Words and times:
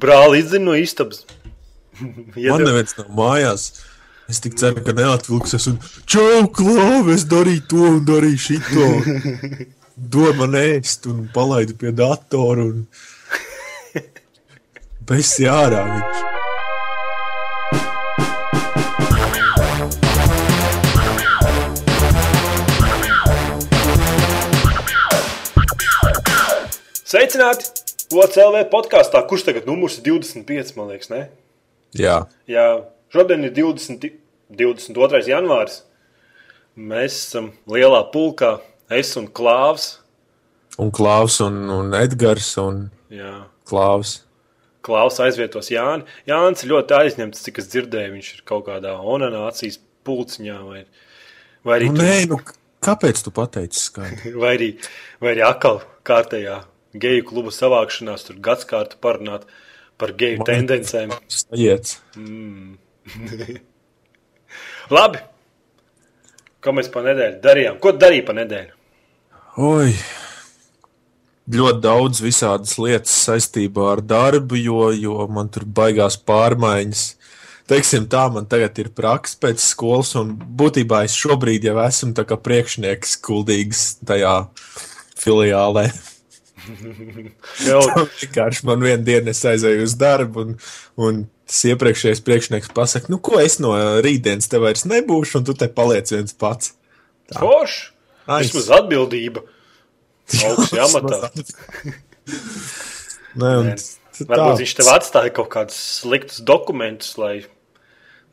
Brāli 0.00 0.40
izzina 0.42 0.70
no 0.70 0.76
istabas. 0.78 1.24
Man 2.36 2.64
neviens 2.64 2.96
nav 2.98 3.10
mājās. 3.16 3.70
Es 4.30 4.40
tik 4.40 4.54
ceru, 4.56 4.80
ka 4.86 4.94
neatvilksies 4.96 5.66
un 5.68 5.78
čau, 6.08 6.46
klāvi, 6.56 7.12
es 7.16 7.26
darīju 7.28 7.64
to 7.68 7.82
un 7.90 8.04
darīju 8.08 8.42
šito. 8.46 8.86
Dod 10.12 10.38
man 10.38 10.54
ēst 10.56 11.04
un 11.10 11.26
palaidu 11.34 11.76
pie 11.78 11.92
datora 11.92 12.64
un 12.64 12.86
besi 15.10 15.44
ārā 15.50 15.84
viņš. 15.90 16.30
Sveicināti! 27.12 27.81
OCLV 28.16 28.64
podkāstā, 28.72 29.22
kurš 29.28 29.44
tagad 29.48 29.66
numurs 29.68 29.98
ir 29.98 30.04
25, 30.10 30.74
man 30.76 30.90
liekas, 30.92 31.10
ne? 31.12 31.22
Jā, 31.98 32.22
Jā, 32.48 32.66
šodien 33.12 33.44
ir 33.44 33.52
20, 33.56 34.06
22. 34.52 35.22
janvāris. 35.28 35.82
Mēs 36.76 37.18
esam 37.26 37.50
lielā 37.68 38.00
pulkā, 38.12 38.54
es 38.90 39.14
un 39.20 39.26
Klāvs. 39.28 39.98
un 40.80 40.90
Klaus 40.90 41.40
un, 41.44 41.58
un 41.70 41.92
Edgars 41.94 42.56
un 42.58 42.86
Jā. 43.12 43.44
Klaus. 43.68 44.22
Klaus 44.82 45.18
aizvietos 45.20 45.68
Jāni. 45.70 46.06
Jānis 46.26 46.64
ļoti 46.66 46.96
aizņemts, 46.96 47.42
cik 47.44 47.58
es 47.60 47.68
dzirdēju. 47.70 48.14
Viņš 48.16 48.30
ir 48.34 48.40
kaut 48.48 48.64
kādā 48.66 48.96
onanācijas 48.98 49.76
pulciņā 50.04 50.56
vai, 50.66 50.84
vai 51.62 51.76
arī 51.78 51.90
Nu, 51.92 52.00
tur- 52.00 52.04
nē, 52.08 52.16
nu, 52.32 52.38
kāpēc 52.82 53.20
tu 53.22 53.30
pateici 53.30 53.78
skaidri? 53.84 54.32
vai 54.42 54.56
arī, 54.56 54.70
vai 55.22 55.36
arī 55.36 55.44
atkal 55.46 55.82
kārtējā 56.08 56.56
geju 56.94 57.24
kluba 57.28 57.52
savākšanās, 57.54 58.26
tur 58.28 58.40
gadsimta 58.42 58.98
parunāt 59.00 59.46
par 60.00 60.14
geju 60.18 60.44
tendencēm. 60.48 61.14
Sajiet. 61.32 61.96
Labi! 64.92 65.22
Ko 66.62 66.74
mēs 66.76 66.90
pa 66.94 67.02
nedēļu 67.02 67.40
darījām? 67.42 67.78
Ko 67.82 67.94
tu 67.94 68.04
darīji 68.04 68.26
pa 68.26 68.36
nedēļu? 68.38 68.76
Oi, 69.66 69.88
ļoti 71.50 71.82
daudz 71.82 72.20
visādas 72.22 72.76
lietas 72.78 73.16
saistībā 73.26 73.88
ar 73.96 74.04
darbu, 74.06 74.60
jo, 74.60 74.84
jo 74.94 75.26
man 75.32 75.50
tur 75.52 75.66
baigās 75.66 76.16
pārmaiņas. 76.22 77.02
Teiksim 77.72 78.06
tā, 78.10 78.28
man 78.30 78.46
tagad 78.50 78.78
ir 78.82 78.92
praksa 78.94 79.38
pēc 79.42 79.64
skolas, 79.64 80.14
un 80.18 80.36
būtībā 80.36 81.02
es 81.06 81.16
šobrīd 81.18 81.66
jau 81.66 81.76
esmu 81.82 82.38
priekšnieks 82.46 83.18
kuldīgs 83.26 83.84
tajā 84.06 84.36
filiālē. 85.18 85.88
Vienkārši 88.22 88.66
man 88.68 88.82
vienā 88.84 89.02
dienā 89.06 89.32
es 89.34 89.42
aizēju 89.48 89.86
uz 89.86 89.94
darbu, 90.00 90.44
un, 90.46 90.52
un 91.00 91.22
tas 91.48 91.62
iepriekšējais 91.72 92.22
priekšnieks 92.26 92.72
pasakā, 92.76 93.10
nu, 93.12 93.18
ko 93.22 93.40
es 93.42 93.58
no 93.62 93.74
rītdienas 94.04 94.48
te 94.50 94.60
vairs 94.62 94.84
nebūšu, 94.88 95.40
un 95.40 95.48
tu 95.48 95.56
te 95.58 95.68
paliec 95.72 96.12
viens 96.14 96.36
pats. 96.38 96.74
forši! 97.34 97.88
Vismaz 98.28 98.68
atbildība. 98.78 99.42
Augsts 100.46 100.78
amatā. 100.78 101.18
Nē, 103.42 103.50
un 103.58 103.72
tā- 103.74 104.26
Varbūt 104.28 104.60
viņš 104.60 104.72
tev 104.78 104.88
atstāja 104.92 105.30
kaut 105.34 105.48
kādus 105.52 105.78
sliktus 106.02 106.38
dokumentus, 106.46 107.14
lai 107.18 107.34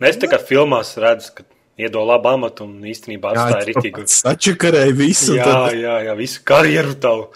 mēs 0.04 0.20
tā 0.22 0.28
kā 0.30 0.38
filmās 0.44 0.92
redzam, 1.00 1.40
ka 1.40 1.46
iedod 1.80 2.04
labu 2.10 2.28
amatu 2.34 2.68
un 2.68 2.74
īstenībā 2.86 3.32
atstāja 3.34 3.66
rītīgu. 3.72 4.04
Sačakarēja 4.12 4.94
visu, 5.00 5.38
Jā, 5.40 5.48
tad 5.48 5.80
jā, 5.80 5.96
jā, 6.10 6.14
visu 6.20 6.44
karjeru 6.46 6.94
tavu. 7.00 7.30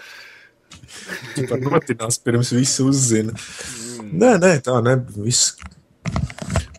Par 1.49 1.61
notinās 1.63 2.19
pirms 2.23 2.53
visu 2.55 2.89
uzzina. 2.91 3.33
Nē, 4.03 4.35
nē, 4.41 4.57
tā 4.65 4.77
nebija. 4.85 5.23
Viss. 5.25 5.55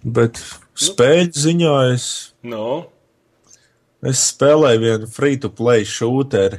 Bet 0.05 0.39
spēļu 0.79 1.45
ziņā 1.47 1.75
es, 1.95 2.07
Nu, 2.45 2.85
es 4.05 4.21
spēlēju 4.35 4.81
vienu 4.83 5.07
free-to-play 5.09 5.87
shooteru, 5.89 6.59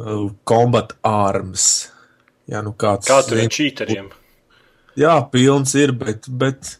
uh, 0.00 0.30
Combat 0.48 0.94
Arms. 1.04 1.66
Jā, 2.48 2.62
nu 2.64 2.72
kāds 2.72 3.10
kā 3.10 3.20
tur 3.26 3.42
ir 3.42 3.52
čīteriem? 3.52 4.08
Jā, 4.98 5.18
pilns 5.28 5.74
ir, 5.76 5.92
bet, 5.92 6.24
bet 6.40 6.78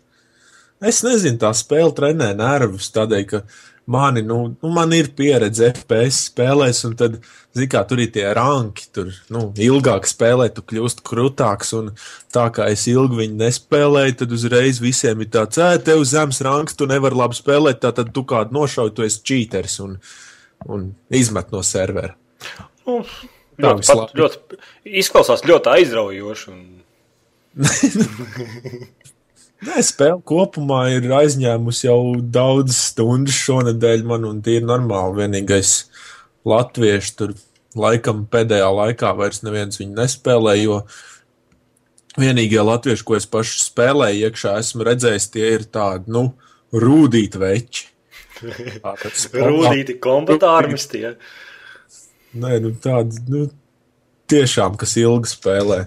es 0.80 1.02
nezinu, 1.04 1.36
tā 1.42 1.52
spēle 1.56 1.92
trenē 1.94 2.30
nervus 2.38 2.88
tādēļ, 2.94 3.26
ka 3.28 3.42
mani, 3.88 4.22
nu, 4.22 4.38
nu, 4.62 4.70
man 4.72 4.92
ir 4.92 5.08
pieredze 5.16 5.70
FPS 5.72 6.28
spēlēs, 6.28 6.82
un 6.88 6.94
tad, 6.98 7.16
zini, 7.56 7.68
kā 7.72 7.80
tur 7.88 8.02
ir 8.04 8.10
tie 8.12 8.26
ranki, 8.36 8.84
tur, 8.94 9.10
nu, 9.32 9.46
ilgāk 9.64 10.08
spēlē, 10.08 10.50
tu 10.52 10.64
kļūst 10.68 11.00
krutāks, 11.06 11.72
un 11.78 11.90
tā 12.34 12.46
kā 12.54 12.68
es 12.72 12.84
ilgi 12.90 13.22
viņu 13.22 13.40
nespēlēju, 13.40 14.18
tad 14.22 14.34
uzreiz 14.36 14.82
visiem 14.84 15.24
ir 15.24 15.32
tāds, 15.34 15.60
ē, 15.62 15.70
tev 15.84 16.04
zems 16.08 16.42
ranks, 16.44 16.76
tu 16.78 16.88
nevari 16.90 17.16
labi 17.18 17.38
spēlēt, 17.38 17.80
tā 17.84 17.94
tad 17.96 18.12
tu 18.16 18.26
kādu 18.28 18.56
nošauj, 18.58 18.92
tu 18.96 19.06
esi 19.08 19.24
čīters 19.32 19.80
un, 19.86 19.96
un 20.68 20.88
izmet 21.08 21.52
no 21.54 21.64
servera. 21.66 22.14
Nu, 22.84 23.00
ļoti, 23.58 23.88
pat, 23.88 24.16
ļoti, 24.20 24.60
izklausās 25.00 25.44
ļoti 25.48 25.72
aizraujoši. 25.78 26.52
Un, 26.54 26.60
Nē, 29.66 29.80
spēle 29.82 30.20
kopumā 30.22 30.84
ir 30.94 31.08
aizņēmusi 31.10 31.88
jau 31.88 32.00
daudz 32.22 32.76
stundu 32.78 33.34
šonadēļ, 33.34 34.04
man 34.06 34.26
un 34.28 34.38
tie 34.44 34.60
ir 34.60 34.66
normāli. 34.68 35.24
Vienīgais 35.24 35.72
latviešu 36.46 37.14
tur 37.18 37.34
laikam 37.78 38.22
pēdējā 38.30 38.68
laikā 38.70 39.12
vairs 39.18 39.42
neviens 39.42 39.80
viņu 39.80 39.96
nespēlē, 39.98 40.54
jo 40.62 40.78
vienīgie 42.18 42.62
latvieši, 42.62 43.04
ko 43.06 43.18
es 43.18 43.26
pašu 43.30 43.58
spēlēju 43.64 44.28
iekšā, 44.28 44.54
esmu 44.62 44.86
redzējis, 44.86 45.30
tie 45.34 45.50
ir 45.56 45.66
tādi, 45.74 46.14
nu, 46.14 46.28
rūdīti 46.72 47.42
veči. 47.42 47.88
Rūdīti 49.48 49.98
kombatārmistie. 50.02 51.16
Nē, 52.38 52.58
nu 52.62 52.72
tādi, 52.82 53.24
nu, 53.32 53.48
tiešām, 54.30 54.78
kas 54.78 54.94
ilgi 55.00 55.32
spēlē. 55.32 55.82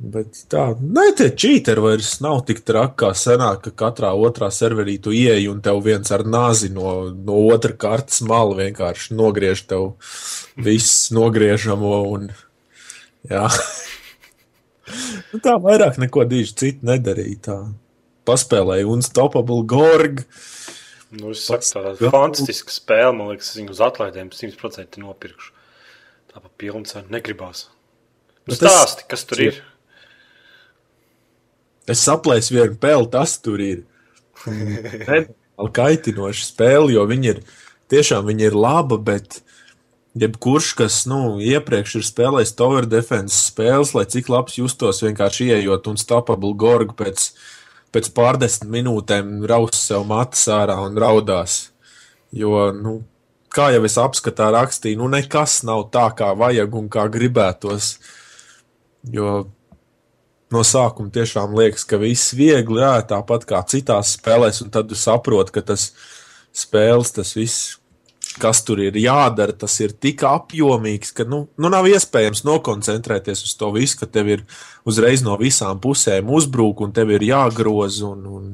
Bet 0.00 0.46
tā, 0.48 0.62
nē, 0.80 1.10
tie 1.12 1.26
čīteri 1.28 1.82
vairs 1.84 2.14
nav 2.24 2.38
tik 2.48 2.62
traki 2.64 2.96
kā 3.02 3.10
senāk, 3.12 3.66
ka 3.66 3.72
katrā 3.82 4.14
otrā 4.16 4.48
serverī 4.48 4.94
tu 4.96 5.12
ieeji 5.12 5.50
un 5.52 5.58
tev 5.60 5.82
viens 5.84 6.08
ar 6.16 6.24
nāzi 6.24 6.70
no, 6.72 7.10
no 7.12 7.36
otra 7.52 7.74
kartes 7.76 8.22
mala 8.24 8.56
vienkārši 8.62 9.12
nogriež 9.18 9.66
tev 9.68 9.90
viss 10.56 11.10
nogriežamo 11.12 11.92
un, 12.14 12.30
jā. 13.28 13.44
nu, 15.34 15.42
tā 15.44 15.58
vairāk 15.60 16.00
neko 16.00 16.24
diži 16.30 16.56
citu 16.62 16.88
nedarīja. 16.88 17.42
Tā. 17.50 17.58
Paspēlēja 18.24 18.88
Unstoppable 18.88 19.66
Gorg. 19.68 20.24
Nu, 21.12 21.34
es 21.34 21.44
saku, 21.44 21.66
tāda 21.74 22.12
fantastiska 22.14 22.72
spēle. 22.72 23.12
Man 23.18 23.34
liekas, 23.34 23.52
viņu 23.58 23.76
uz 23.76 23.84
atlaidēm 23.84 24.32
100% 24.32 25.02
nopirkšu. 25.04 25.52
Tā 26.32 26.40
pa 26.40 26.48
pilnu 26.56 26.88
cenu 26.88 27.12
negribās. 27.12 27.66
Stāsti, 28.48 29.04
kas 29.10 29.28
tur 29.28 29.44
ir? 29.44 29.60
Es 31.90 32.04
saplēsu 32.06 32.54
vienu 32.56 32.76
peli, 32.80 33.08
tas 33.12 33.36
tur 33.42 33.62
ir. 33.64 33.84
Kaitinoša 35.60 36.46
spēle, 36.46 36.94
jo 36.94 37.02
viņi 37.08 37.34
ir 37.34 37.42
tiešām 37.90 38.28
viņi 38.30 38.46
ir 38.48 38.56
laba, 38.56 38.96
bet 38.96 39.40
jebkurš, 40.18 40.72
kas 40.78 41.02
nu, 41.10 41.38
iepriekš 41.42 41.98
ir 42.00 42.06
spēlējis 42.06 42.54
Tower 42.58 42.88
Defense 42.88 43.36
spēles, 43.50 43.94
lai 43.96 44.06
cik 44.10 44.30
labs 44.32 44.58
justos 44.58 45.02
vienkārši 45.04 45.50
ieejot 45.50 45.90
un 45.90 46.00
stopable 46.00 46.54
gorgu 46.58 46.96
pēc, 46.98 47.30
pēc 47.94 48.10
pārdesmit 48.16 48.70
minūtēm 48.78 49.40
raus 49.50 49.78
sev 49.82 50.06
matus 50.08 50.46
ārā 50.50 50.78
un 50.86 50.98
raudās. 50.98 51.60
Jo, 52.34 52.70
nu, 52.74 53.00
kā 53.50 53.70
jau 53.74 53.84
es 53.86 53.98
apskatā 53.98 54.50
rakstīju, 54.54 55.02
nu 55.02 55.10
nekas 55.10 55.60
nav 55.66 55.88
tā, 55.94 56.08
kā 56.16 56.32
vajag 56.38 56.76
un 56.78 56.90
kā 56.92 57.08
gribētos. 57.10 57.96
Jo 59.10 59.48
no 60.54 60.62
sākuma 60.66 61.12
tiešām 61.14 61.54
liekas, 61.56 61.84
ka 61.88 62.00
viss 62.00 62.34
viegli, 62.36 62.80
jā, 62.82 62.94
tāpat 63.12 63.46
kā 63.48 63.60
citās 63.70 64.16
spēlēs, 64.16 64.62
un 64.64 64.72
tad 64.74 64.90
tu 64.90 64.98
saproti, 64.98 65.54
ka 65.56 65.64
tas 65.72 65.90
spēles, 66.56 67.12
tas 67.14 67.32
viss, 67.38 67.76
kas 68.40 68.62
tur 68.66 68.82
ir 68.82 68.96
jādara, 68.98 69.54
tas 69.56 69.74
ir 69.82 69.94
tik 69.94 70.24
apjomīgs, 70.26 71.14
ka 71.16 71.26
nu, 71.28 71.44
nu 71.60 71.70
nav 71.72 71.88
iespējams 71.90 72.44
nokoncentrēties 72.46 73.44
uz 73.46 73.54
to 73.58 73.70
visu, 73.74 73.98
ka 74.00 74.10
tev 74.10 74.34
ir 74.36 74.44
uzreiz 74.88 75.24
no 75.26 75.36
visām 75.40 75.80
pusēm 75.82 76.30
uzbruk, 76.30 76.82
un 76.84 76.94
tev 76.96 77.14
ir 77.16 77.26
jāgroza. 77.30 78.10
Un, 78.10 78.26
un... 78.30 78.52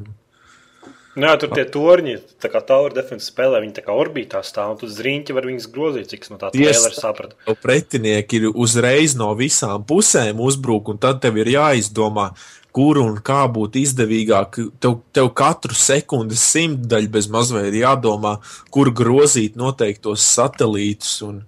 Jā, 1.16 1.32
tur 1.40 1.52
tie 1.56 1.64
torņi, 1.72 2.18
tā 2.44 2.50
kā 2.52 2.60
Tower 2.68 2.92
Defense 2.92 3.30
spēlē, 3.30 3.62
viņi 3.64 3.78
tā 3.78 3.84
kā 3.86 3.94
orbītā 3.96 4.42
stāv, 4.44 4.74
un 4.74 4.80
tu 4.82 4.88
zriņķi 4.92 5.36
var 5.36 5.48
viņus 5.48 5.68
grozīt, 5.72 6.10
cik 6.12 6.28
no 6.28 6.36
tā 6.40 6.50
trēlera 6.52 6.92
sapratu. 6.92 7.38
Tev 7.46 7.56
pretinieki 7.62 8.42
ir 8.42 8.50
uzreiz 8.52 9.16
no 9.16 9.30
visām 9.38 9.86
pusēm 9.88 10.42
uzbruk, 10.44 10.92
un 10.92 11.00
tad 11.00 11.22
tev 11.24 11.40
ir 11.40 11.48
jāizdomā, 11.54 12.28
kur 12.76 13.00
un 13.00 13.16
kā 13.24 13.46
būtu 13.48 13.80
izdevīgāk. 13.80 14.60
Tev, 14.84 14.98
tev 15.16 15.30
katru 15.40 15.76
sekundi 15.76 16.36
simtdaļu 16.36 17.08
bez 17.14 17.30
mazliet 17.32 17.70
ir 17.70 17.80
jādomā, 17.86 18.36
kur 18.68 18.92
grozīt 18.92 19.56
noteiktos 19.56 20.26
satelītus. 20.36 21.14
Un, 21.24 21.40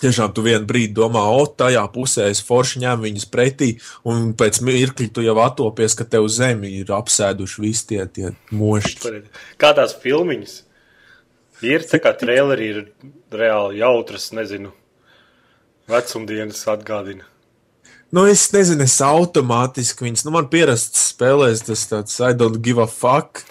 Tiešām 0.00 0.32
tu 0.36 0.44
vienā 0.44 0.66
brīdī 0.68 0.92
domā, 0.96 1.22
o, 1.32 1.46
tajā 1.48 1.82
pusē 1.94 2.28
es 2.32 2.42
forši 2.44 2.82
ņēmu 2.84 3.06
viņus 3.06 3.28
pretī, 3.32 3.70
un 4.08 4.32
pēc 4.36 4.60
mirkļa 4.66 5.08
tu 5.14 5.24
jau 5.24 5.36
atopies, 5.44 5.96
ka 5.96 6.04
tev 6.08 6.28
zemi 6.32 6.74
ir 6.82 6.92
apsēduši 6.92 7.62
visi 7.64 7.86
tie, 7.92 8.02
tie 8.06 8.32
mošķi. 8.52 9.22
Kā 9.60 9.72
tās 9.76 9.96
filmiņas? 10.02 10.58
Ir 11.64 11.86
tā 11.88 12.02
kā 12.04 12.12
traileri 12.12 12.68
ir 12.74 12.82
reāli 13.32 13.80
jautras, 13.80 14.28
nezinu, 14.36 14.74
vecumdienas 15.88 16.60
atgādina. 16.68 17.24
Nu, 18.12 18.26
es 18.30 18.44
nezinu, 18.52 18.84
es 18.86 19.00
automātiski 19.02 20.06
viņas, 20.06 20.26
nu, 20.28 20.34
man 20.36 20.46
pierasts 20.52 21.08
spēlēs 21.14 21.64
tas 21.66 21.88
tāds 21.90 22.20
I 22.22 22.36
don't 22.38 22.60
give 22.62 22.82
a 22.82 22.86
fuck 22.86 23.42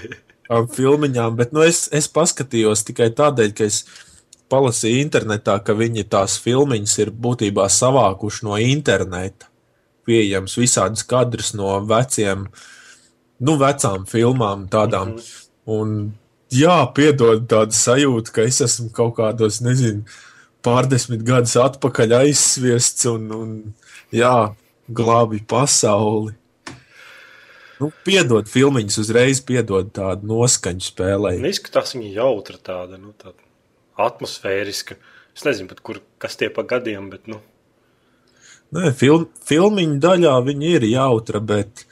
filmiņām, 0.76 1.38
bet, 1.38 1.54
nu, 1.56 1.62
es, 1.64 1.86
es 1.94 2.10
paskatījos 2.12 2.84
tikai 2.90 3.08
tādēļ, 3.16 3.54
ka 3.56 3.70
es 3.70 3.84
palasīju 4.52 5.00
internetā, 5.06 5.56
ka 5.64 5.76
viņi 5.78 6.04
tās 6.12 6.36
filmiņas 6.44 6.98
ir 7.04 7.12
būtībā 7.24 7.68
savākuši 7.72 8.46
no 8.48 8.58
interneta. 8.60 9.48
Pieejams 10.06 10.56
visādas 10.58 11.04
kadrus 11.06 11.52
no 11.54 11.76
veciem, 11.86 12.48
nu, 13.40 13.56
vecām 13.60 14.04
filmām, 14.10 14.66
tādām. 14.68 15.14
Mm 15.14 15.22
-hmm. 15.22 15.48
Un, 15.72 16.12
jā, 16.50 16.76
piedod 16.94 17.46
tādu 17.48 17.72
sajūtu, 17.72 18.32
ka 18.34 18.42
es 18.42 18.60
esmu 18.60 18.90
kaut 18.90 19.16
kādos, 19.16 19.60
nezinu, 19.62 20.02
pārdesmit 20.62 21.22
gadus 21.26 21.56
atpakaļ 21.56 22.16
aizsviests 22.18 23.06
un, 23.10 23.30
un 23.30 23.74
jā, 24.12 24.54
glābi 24.88 25.42
pasauli. 25.48 26.34
Nu, 27.80 27.90
piedod 28.06 28.46
filmiņas, 28.46 28.98
uzreiz 28.98 29.40
piedod 29.40 29.88
tādu 29.90 30.26
noskaņu 30.26 30.84
spēlē. 30.86 31.34
Izskatās 31.48 31.96
viņa 31.96 32.12
jautra 32.14 32.58
tāda, 32.62 32.98
nu, 32.98 33.10
tāda 33.18 33.38
atmosfēriska. 34.00 34.96
Es 35.36 35.46
nezinu, 35.46 35.70
pat, 35.72 35.80
kur, 35.84 36.00
kas 36.22 36.36
tie 36.40 36.50
pa 36.52 36.64
gadiem, 36.68 37.08
bet. 37.12 37.28
Nu. 37.30 37.40
Nē, 38.72 38.92
film, 38.96 39.26
filmiņu 39.48 39.98
daļā 40.00 40.36
viņi 40.46 40.70
ir 40.78 40.86
jautra, 40.92 41.40
bet 41.44 41.84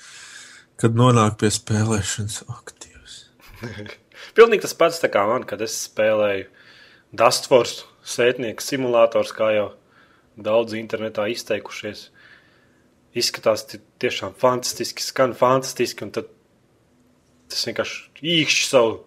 kad 0.80 0.96
nonāk 0.96 1.36
pie 1.40 1.50
spēlēšanas, 1.52 2.44
aktīvs. 2.48 3.18
Pilnīgi 4.36 4.64
tas 4.64 4.76
pats 4.76 5.02
kā 5.12 5.26
man, 5.28 5.44
kad 5.48 5.60
es 5.64 5.76
spēlēju 5.88 6.48
Dustforce 7.16 7.84
sētnieku 8.06 8.64
simulators, 8.64 9.34
kā 9.36 9.50
jau 9.56 9.68
daudz 10.40 10.76
internetā 10.78 11.26
izteikušies. 11.32 12.08
Izskatās 13.18 13.66
tiešām 14.00 14.36
fantastiski, 14.38 15.02
skan 15.02 15.34
fantastiski, 15.34 16.06
un 16.06 16.12
tad 16.14 16.30
tas 17.50 17.66
vienkārši 17.66 18.26
īkšķi 18.38 18.68
savu 18.68 19.00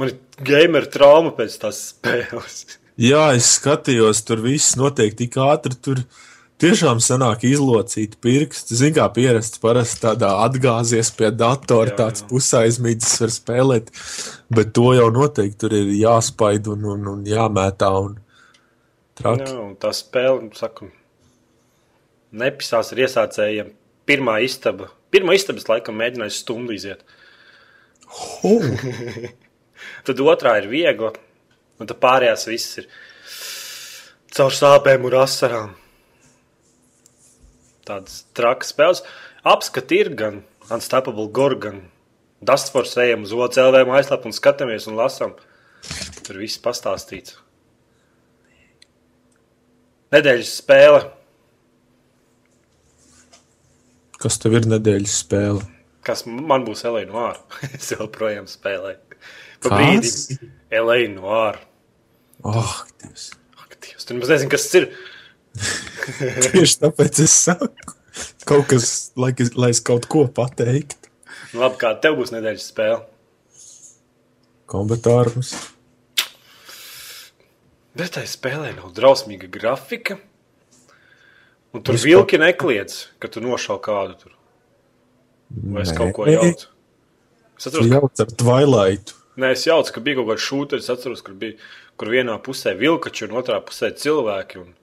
Man 0.00 0.08
ir 0.08 0.44
gameru 0.46 0.88
trauma 0.88 1.32
pēc 1.36 1.58
tās 1.60 1.78
spēles. 1.90 2.62
Jā, 3.00 3.30
es 3.36 3.54
skatījos, 3.58 4.22
tur 4.28 4.40
viss 4.44 4.78
notiek 4.80 5.12
tik 5.16 5.36
ātri. 5.40 5.76
Tur 5.76 6.00
tiešām 6.60 7.02
sanāk 7.04 7.44
izlocīt 7.48 8.16
pirkstu. 8.24 8.76
Zini, 8.76 8.94
kā 8.96 9.06
pierasts 9.12 9.60
parasti 9.60 10.02
tādā 10.06 10.30
atgāzies 10.46 11.12
pie 11.16 11.30
datora, 11.32 11.92
jā, 11.92 11.96
tāds 11.98 12.24
pusaizmīdzis 12.30 13.20
var 13.24 13.34
spēlēt. 13.34 13.92
Bet 14.52 14.72
to 14.76 14.94
jau 14.96 15.10
noteikti 15.14 15.60
tur 15.64 15.76
ir 15.76 15.92
jāspaid 15.98 16.68
un, 16.72 16.88
un, 16.94 17.10
un 17.14 17.28
jāmētā. 17.28 17.92
Un 18.04 18.16
traki. 19.20 19.48
jā, 19.48 19.58
un 19.64 19.76
tā 19.80 19.92
spēle, 19.96 20.48
saku, 20.56 20.88
nepisās 22.44 22.92
ar 22.92 23.04
iesācējiem. 23.04 23.76
Pirmā 24.08 24.40
istaba, 24.44 24.88
pirmā 25.12 25.36
istabas 25.36 25.68
laikam 25.68 26.00
mēģināja 26.00 26.36
stundu 26.40 26.76
iziet. 26.76 27.04
Oh. 28.44 28.64
Tad 30.06 30.22
otrā 30.24 30.56
ir 30.60 30.68
viegla, 30.70 31.12
un 31.80 31.88
tad 31.90 32.00
pārējās 32.02 32.46
viss 32.48 32.80
ir 32.80 32.88
caur 34.36 34.54
sāpēm 34.54 35.06
un 35.08 35.16
asarām. 35.20 35.74
Tādas 37.88 38.22
trakas 38.36 38.70
spēles. 38.72 39.04
Apskati 39.46 40.00
ir 40.04 40.12
gan 40.16 40.42
Unstoppable 40.70 41.30
Gore, 41.34 41.58
gan 41.60 41.80
Dustforce 42.40 43.02
ejam 43.04 43.26
uz 43.26 43.32
OCLV 43.36 43.84
mājaslapu 43.88 44.30
un 44.30 44.36
skatāmies 44.36 44.86
un 44.88 44.96
lasām. 45.00 45.34
Tur 46.24 46.38
viss 46.40 46.60
pastāstīts. 46.62 47.36
Nedēļas 50.14 50.54
spēle. 50.60 51.02
Kas 54.20 54.36
tev 54.40 54.58
ir 54.58 54.66
nedēļas 54.68 55.20
spēle? 55.22 55.62
Kas 56.04 56.24
man 56.26 56.64
būs 56.66 56.84
Elēna 56.88 57.14
Vāra? 57.14 57.60
es 57.76 57.92
joprojām 57.92 58.48
spēlēju. 58.50 59.09
Pa 59.60 59.76
brīdi 59.76 60.38
LA 60.72 61.02
Noir. 61.12 61.60
Oh, 62.46 62.76
Dievs. 63.02 63.30
Ak, 63.60 63.76
Dievs, 63.82 64.06
tu 64.06 64.16
nemaz 64.16 64.32
nezini, 64.32 64.52
kas 64.52 64.68
tas 64.68 64.78
ir. 64.80 64.88
Tieši 66.46 66.78
tāpēc 66.86 67.24
es 67.26 67.34
saku. 67.48 67.96
Kaut 68.48 68.66
kas, 68.70 69.12
lai, 69.20 69.34
lai 69.60 69.70
es 69.74 69.82
kaut 69.84 70.08
ko 70.10 70.24
pateiktu. 70.34 71.10
Nu, 71.52 71.62
labi, 71.64 71.78
kā 71.82 71.92
tev 72.02 72.16
būs 72.20 72.32
nedēļas 72.34 72.70
spēle? 72.72 73.04
Kombatārums. 74.70 75.52
Bet 77.98 78.14
tai 78.14 78.24
spēlē 78.30 78.72
nav 78.76 78.92
drausmīga 78.96 79.50
grafika. 79.50 80.16
Un 81.74 81.82
tur 81.86 81.96
Vispār... 81.96 82.14
vilki 82.14 82.38
nekliedz, 82.40 83.00
ka 83.22 83.30
tu 83.30 83.42
nošau 83.42 83.78
kādu 83.82 84.16
tur. 84.18 84.34
Vai 85.50 85.84
es 85.84 85.92
Nē. 85.92 85.96
kaut 85.98 86.14
ko 86.16 86.26
jaucu? 86.30 86.70
Es 87.58 87.66
atceros, 87.66 87.86
ka... 87.90 87.98
Jauc 87.98 88.22
ar 88.24 88.36
Twilight. 88.42 89.14
Nē, 89.40 89.54
es 89.56 89.64
jaucu, 89.64 89.94
ka 89.94 90.02
bija 90.04 90.20
kaut 90.20 90.28
kāds 90.32 90.44
šūteris, 90.44 90.90
atceros, 90.92 91.22
kur 91.24 91.36
bija, 91.40 91.56
kur 92.00 92.10
vienā 92.12 92.36
pusē 92.44 92.74
vilkači 92.76 93.26
un 93.28 93.38
otrā 93.40 93.60
pusē 93.64 93.92
cilvēki. 93.96 94.60
Un 94.64 94.74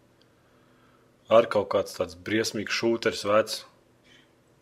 ar 1.29 1.47
kaut 1.51 1.69
kāds 1.73 1.97
tāds 1.97 2.17
briesmīgs 2.27 2.75
šūteris 2.79 3.25
vecs. 3.27 3.61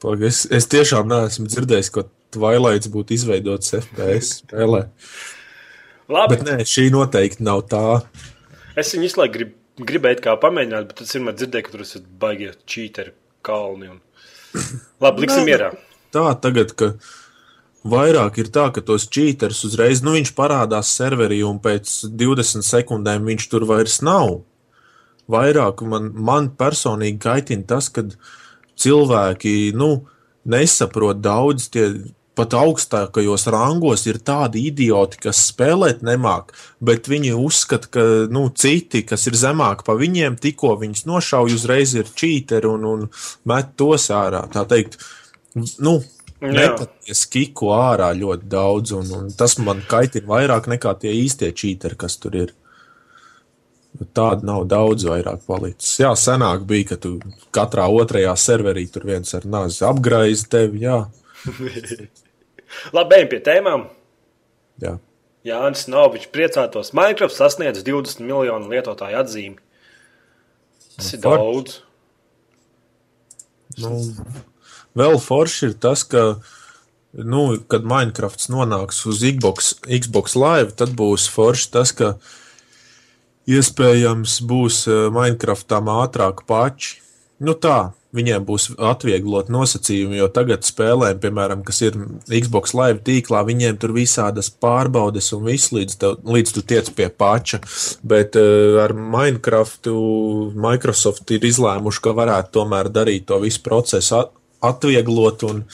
Pag, 0.04 0.26
es, 0.28 0.44
es 0.54 0.68
tiešām 0.70 1.08
neesmu 1.10 1.48
dzirdējis, 1.50 1.92
ka 1.96 2.06
Twilights 2.36 2.92
būtu 2.92 3.16
izveidots 3.16 3.76
FPS 3.78 4.40
spēlē. 4.42 4.86
Labi. 6.12 6.36
Bet 6.36 6.44
nē, 6.46 6.58
šī 6.68 6.90
noteikti 6.94 7.46
nav 7.46 7.64
tā. 7.72 7.86
Es 8.78 8.92
viņu 8.94 9.08
visu 9.08 9.22
laiku 9.22 9.38
grib, 9.38 9.54
gribēju 9.82 10.22
kā 10.26 10.36
pamēģināt, 10.42 10.90
bet 10.92 11.06
es 11.06 11.16
vienmēr 11.16 11.38
dzirdēju, 11.40 11.66
ka 11.66 11.74
tur 11.74 11.86
esat 11.86 12.10
baigie 12.22 12.52
čīteri 12.70 13.16
kalni. 13.46 13.94
Un... 13.96 14.02
Labi, 15.04 15.26
liksim 15.26 15.48
mierā. 15.48 15.72
Tā 16.14 16.28
tagad, 16.44 16.76
ka 16.78 16.92
Vairāk 17.86 18.40
ir 18.42 18.50
tā, 18.50 18.70
ka 18.74 18.82
tos 18.82 19.06
cheaters 19.14 19.62
uzreiz, 19.68 20.02
nu, 20.02 20.16
viņš 20.16 20.32
parādās 20.38 20.90
serverī 20.98 21.44
un 21.46 21.60
pēc 21.62 21.92
20 22.18 22.66
sekundēm 22.66 23.28
viņš 23.30 23.48
tur 23.52 23.68
vairs 23.70 24.00
nav. 24.06 24.40
Vairāk 25.30 25.84
man, 25.86 26.10
man 26.14 26.50
personīgi 26.58 27.22
kaitina 27.22 27.66
tas, 27.70 27.92
ka 27.94 28.08
cilvēki, 28.82 29.76
nu, 29.78 30.08
nesaprot 30.50 31.22
daudz 31.22 31.70
tie 31.74 31.88
pat 32.36 32.56
augstākajos 32.58 33.46
rangos 33.54 34.04
ir 34.10 34.20
tādi 34.26 34.66
idioti, 34.70 35.22
kas 35.24 35.40
spēlēt 35.52 36.02
nemāk, 36.06 36.52
bet 36.84 37.08
viņi 37.08 37.32
uzskata, 37.38 37.92
ka 37.92 38.04
nu, 38.34 38.48
citi, 38.50 39.06
kas 39.08 39.28
ir 39.30 39.38
zemāk 39.40 39.86
par 39.88 40.02
viņiem, 40.02 40.36
tikko 40.42 40.74
viņus 40.82 41.06
nošauj, 41.08 41.56
uzreiz 41.56 41.96
ir 41.96 42.12
čīteri 42.12 42.70
un, 42.70 42.90
un 42.90 43.08
met 43.48 43.72
tos 43.80 44.10
ārā. 44.14 44.44
Tā 44.52 44.66
teikt, 44.70 45.00
nu, 45.80 46.00
Nepaties 46.54 47.26
kiku 47.32 47.72
ārā 47.76 48.12
ļoti 48.18 48.50
daudz, 48.52 48.92
un, 48.98 49.10
un 49.18 49.32
tas 49.38 49.58
man 49.64 49.82
kaitina 49.90 50.28
vairāk 50.30 50.70
nekā 50.72 50.94
tie 51.02 51.14
īstie 51.24 51.50
čīteri, 51.56 51.98
kas 51.98 52.18
tur 52.22 52.36
ir. 52.36 52.54
Tāda 54.14 54.44
nav 54.44 54.66
daudz 54.68 55.06
vairāk 55.08 55.46
palicis. 55.48 55.94
Jā, 56.02 56.12
senāk 56.20 56.66
bija, 56.68 56.90
ka 56.92 56.98
tu 57.00 57.14
katrā 57.56 57.86
otrajā 57.88 58.34
serverī 58.36 58.90
tur 58.92 59.06
viens 59.08 59.32
ar 59.38 59.46
nāzi 59.48 59.86
apgraiz 59.88 60.44
tevi. 60.52 60.84
Jā, 60.84 61.06
Labi, 62.96 63.16
ejam 63.16 63.30
pie 63.32 63.40
tēmām. 63.46 63.90
jā. 64.84 64.98
Jānis 65.46 65.84
Novičs 65.86 66.32
priecātos. 66.34 66.90
Minecraft 66.98 67.36
sasniedz 67.36 67.84
20 67.86 68.24
miljonu 68.26 68.66
lietotāju 68.72 69.20
atzīmi. 69.20 69.60
Tas 70.96 71.12
ir 71.14 71.22
Forši. 71.22 71.38
daudz. 71.38 71.76
Nu, 73.78 73.92
vēl 74.98 75.20
forši 75.22 75.70
ir 75.70 75.76
tas, 75.82 76.04
ka, 76.08 76.26
nu, 77.16 77.46
kad 77.72 77.88
Minecraft 77.88 78.48
nonāks 78.54 79.04
uz 79.10 79.24
Xbox, 79.24 79.76
Xbox 79.86 80.38
Live, 80.40 80.76
tad 80.80 80.96
būs 80.98 81.28
forši 81.32 81.72
tas, 81.76 81.94
ka 81.96 82.16
iespējams 83.50 84.40
būs 84.48 84.86
eh, 84.90 85.06
Minecraftam 85.14 85.92
ātrāk 86.00 86.46
pači. 86.50 87.02
Nu 87.44 87.52
tā, 87.60 87.92
viņiem 88.16 88.46
būs 88.48 88.70
atvieglot 88.80 89.50
nosacījumi, 89.52 90.20
jo 90.22 90.28
tagad 90.32 90.66
spēlēm, 90.68 91.20
piemēram, 91.24 91.66
kas 91.68 91.82
ir 91.84 91.98
Xbox 92.30 92.76
Live 92.78 93.02
tīklā, 93.06 93.42
viņiem 93.48 93.80
tur 93.82 93.92
visādas 93.96 94.50
pārbaudes 94.50 95.32
un 95.36 95.44
viss 95.50 95.74
līdz, 95.76 95.98
tev, 96.02 96.16
līdz 96.24 96.56
tu 96.56 96.64
tiec 96.64 96.92
pie 96.96 97.10
pača. 97.12 97.60
Bet 98.08 98.40
uh, 98.40 98.80
ar 98.86 98.96
Minecraftu 98.96 99.96
Microsoft 100.56 101.36
ir 101.36 101.44
izlēmuši, 101.52 102.04
ka 102.06 102.16
varētu 102.16 102.56
tomēr 102.60 102.92
darīt 102.94 103.28
to 103.32 103.42
visu 103.44 103.64
procesu 103.66 104.24
atvieglot 104.70 105.46
un, 105.48 105.66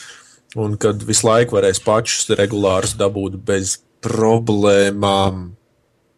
un 0.60 0.75
kad 0.81 1.03
visu 1.07 1.27
laiku 1.29 1.57
varēs 1.57 1.81
pašus 1.86 2.33
regulārus 2.39 2.98
dabūt 3.00 3.39
bez 3.48 3.79
problēmām. 4.03 5.48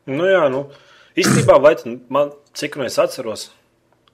Nu 0.10 0.27
jā, 0.27 0.48
nu, 0.51 0.65
Īstenībā, 1.13 1.60
vai 1.62 1.75
man, 2.10 2.32
cik 2.58 2.80
nu 2.80 2.88
es 2.88 2.98
atceros, 2.98 3.51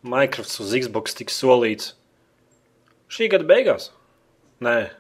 Microsoft 0.04 0.66
uz 0.66 0.74
Xbox 0.84 1.16
tika 1.16 1.32
solīts 1.32 1.94
šī 3.12 3.30
gada 3.32 3.48
beigās? 3.48 3.90
Nē, 4.64 4.92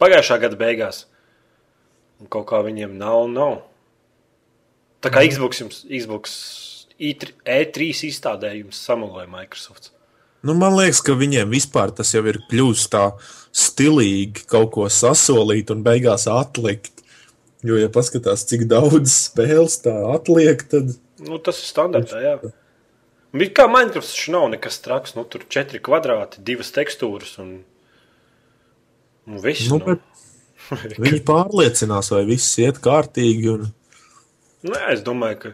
pagājušā 0.00 0.38
gada 0.40 0.56
beigās. 0.56 1.04
Un 2.22 2.30
kaut 2.32 2.46
kā 2.48 2.62
viņiem 2.64 2.94
nav, 2.96 3.26
nav. 3.28 3.58
Tā 5.04 5.12
kā 5.12 5.26
Xbox 5.28 5.60
jums, 5.60 5.82
Xbox 5.84 6.38
E3 6.96 7.34
E3 7.44 7.90
izstādē 8.08 8.54
jums 8.56 8.80
samuloja 8.80 9.28
Microsoft. 9.28 9.90
Nu, 10.42 10.56
man 10.58 10.74
liekas, 10.74 11.02
ka 11.06 11.14
viņiem 11.18 11.52
vispār 11.52 11.92
tas 11.94 12.10
jau 12.14 12.24
ir 12.26 12.40
kļuvis 12.50 12.88
tā 12.90 13.12
stilīgi 13.54 14.46
kaut 14.50 14.72
ko 14.74 14.88
sasolīt 14.90 15.70
un 15.74 15.84
beigās 15.86 16.26
atlikt. 16.30 17.04
Jo, 17.62 17.76
ja 17.78 17.86
paskatās, 17.92 18.42
cik 18.50 18.64
daudz 18.70 19.12
spēles 19.28 19.78
tā 19.84 19.94
atliek, 20.16 20.64
tad 20.66 20.96
Nu, 21.22 21.36
tas 21.38 21.60
ir 21.60 21.68
standartā, 21.68 22.18
jā. 22.18 22.32
Bet 23.32 23.52
kā 23.54 23.68
Minecraft 23.70 24.08
taču 24.10 24.32
nav 24.34 24.48
nekas 24.50 24.80
traks. 24.82 25.12
Nu, 25.14 25.22
tur 25.22 25.44
četri 25.46 25.78
kvadrāti, 25.78 26.42
divas 26.42 26.72
tekstūras 26.74 27.36
un, 27.38 27.52
un 29.30 29.38
viss. 29.44 29.68
nu, 29.70 29.78
bet 29.78 30.02
viņi 31.04 31.22
pārliecinās, 31.28 32.10
vai 32.10 32.24
viss 32.26 32.58
iet 32.58 32.82
kārtīgi. 32.82 33.54
Un, 33.54 33.70
Nu, 34.62 34.76
jā, 34.78 34.92
es 34.94 35.00
domāju, 35.02 35.38
ka 35.42 35.50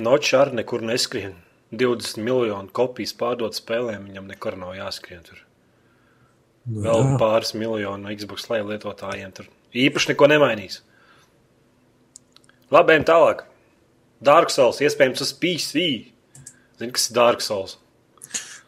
Nočs 0.00 0.32
arī 0.38 0.56
nekur 0.60 0.80
neskrien. 0.86 1.34
20 1.70 2.18
miljonu 2.24 2.72
kopijas 2.74 3.12
pārdot 3.16 3.54
spēlēm, 3.54 4.08
viņam 4.10 4.28
nekur 4.30 4.56
nav 4.58 4.74
jāskrien. 4.78 5.22
Tur. 5.26 5.38
nu, 6.66 6.82
Vēl 6.86 7.04
jā. 7.04 7.16
pāris 7.20 7.54
miljonu 7.54 8.04
no 8.04 8.14
Xbox 8.14 8.48
Live 8.50 8.72
lietotājiem 8.72 9.34
tur 9.36 9.50
īpaši 9.74 10.12
neko 10.12 10.30
nemainīs. 10.30 10.80
Labi, 12.70 12.94
ejam 12.94 13.06
tālāk. 13.06 13.44
Dark 14.22 14.52
Souls, 14.52 14.82
iespējams, 14.84 15.22
uz 15.24 15.32
PC. 15.32 15.86
Zini, 16.80 16.92
kas 16.94 17.08
ir 17.10 17.16
Dark 17.16 17.42
Souls? 17.42 17.78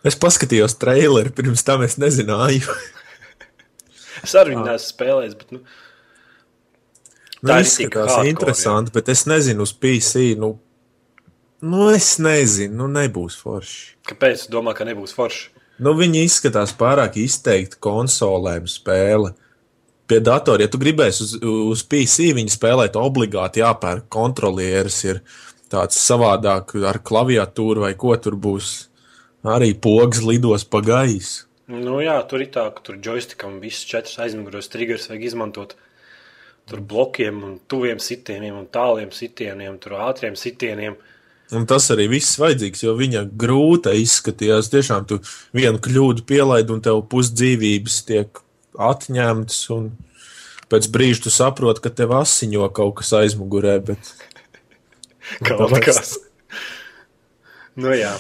Es 0.07 0.17
paskatījos 0.19 0.75
traileri, 0.81 1.31
pirms 1.35 1.63
tam 1.67 1.85
es 1.87 1.99
nezināju. 2.03 2.67
Es 4.23 4.37
arī 4.39 4.53
viņu 4.53 4.61
neesmu 4.69 4.87
spēlējis, 4.87 5.33
bet 5.35 5.49
nu, 5.51 5.59
Nu, 7.43 7.51
Tā 7.51 7.57
izskatās 7.65 8.29
interesanti, 8.31 8.93
bet 8.95 9.09
es 9.11 9.25
nezinu, 9.27 9.65
uz 9.67 9.73
PC. 9.75 10.37
Nu, 10.39 10.53
nu 11.63 11.89
es 11.95 12.17
nezinu, 12.23 12.83
nu 12.83 12.91
nebūs 12.93 13.39
forši. 13.41 13.97
kāpēc 14.09 14.49
domā, 14.53 14.75
ka 14.77 14.87
nebūs 14.89 15.15
forši? 15.17 15.51
Nu, 15.83 15.95
viņi 15.99 16.27
izskatās 16.27 16.75
pārāk 16.79 17.17
izteikti 17.19 17.81
konsolēm 17.83 18.69
spēle. 18.71 19.33
Pie 20.07 20.19
datora, 20.21 20.67
ja 20.67 20.71
tu 20.71 20.79
gribēsi 20.79 21.25
uz, 21.25 21.33
uz 21.43 21.83
PC 21.89 22.29
viņu 22.37 22.53
spēlēt, 22.53 22.99
obligāti 23.01 23.63
jāpērk 23.63 24.07
kontrolieris, 24.13 24.99
ir 25.09 25.23
tāds 25.73 25.99
savādāk 25.99 26.75
ar 26.87 27.01
klaviatūru 27.03 27.87
vai 27.87 27.95
ko 27.99 28.15
tur 28.21 28.37
būs. 28.37 28.75
Arī 29.49 29.73
pogas 29.75 30.21
lidos 30.23 30.63
pa 30.69 30.83
gaisu. 30.85 31.49
Nu, 31.73 31.97
jā, 32.03 32.19
tur 32.29 32.43
ir 32.45 32.51
tā, 32.55 32.67
ka 32.75 32.83
tur 32.85 32.99
joystickam 33.03 33.57
visas 33.63 33.87
četras 33.89 34.21
aizmugures 34.23 34.69
triggers 34.71 35.09
vajag 35.11 35.25
izmantot. 35.31 35.75
Tur 36.69 36.83
blokiem, 36.93 37.41
un 37.47 37.57
tuviem 37.71 37.99
sitieniem, 38.03 38.59
un 38.61 38.69
tāliem 38.71 39.11
sitieniem, 39.15 39.81
tur 39.83 39.97
ātriem 40.05 40.37
sitieniem. 40.39 40.99
Un 41.53 41.67
tas 41.69 41.85
arī 41.93 42.07
viss 42.09 42.39
vajadzīgs, 42.41 42.87
jo 42.87 42.95
viņa 42.97 43.27
grūta 43.39 43.93
izskatījās. 43.99 44.71
Tiešām 44.73 45.05
tu 45.11 45.19
vienu 45.53 45.81
kļūdu 45.85 46.25
pielaidi, 46.29 46.73
un 46.73 46.81
tev 46.85 47.03
pusdzīvības 47.13 47.99
tiek 48.09 48.41
atņemtas. 48.81 49.59
Un 49.77 49.91
pēc 50.73 50.89
brīža 50.95 51.27
tu 51.27 51.33
saproti, 51.35 51.85
ka 51.85 51.93
tev 51.93 52.15
asiņo 52.17 52.71
kaut 52.77 53.03
kas 53.03 53.13
aizmugurē. 53.21 53.79
Bet... 53.91 54.15
Kaut 55.47 55.77
kas. 55.85 56.17
Nu, 57.79 57.93
jā. 57.95 58.17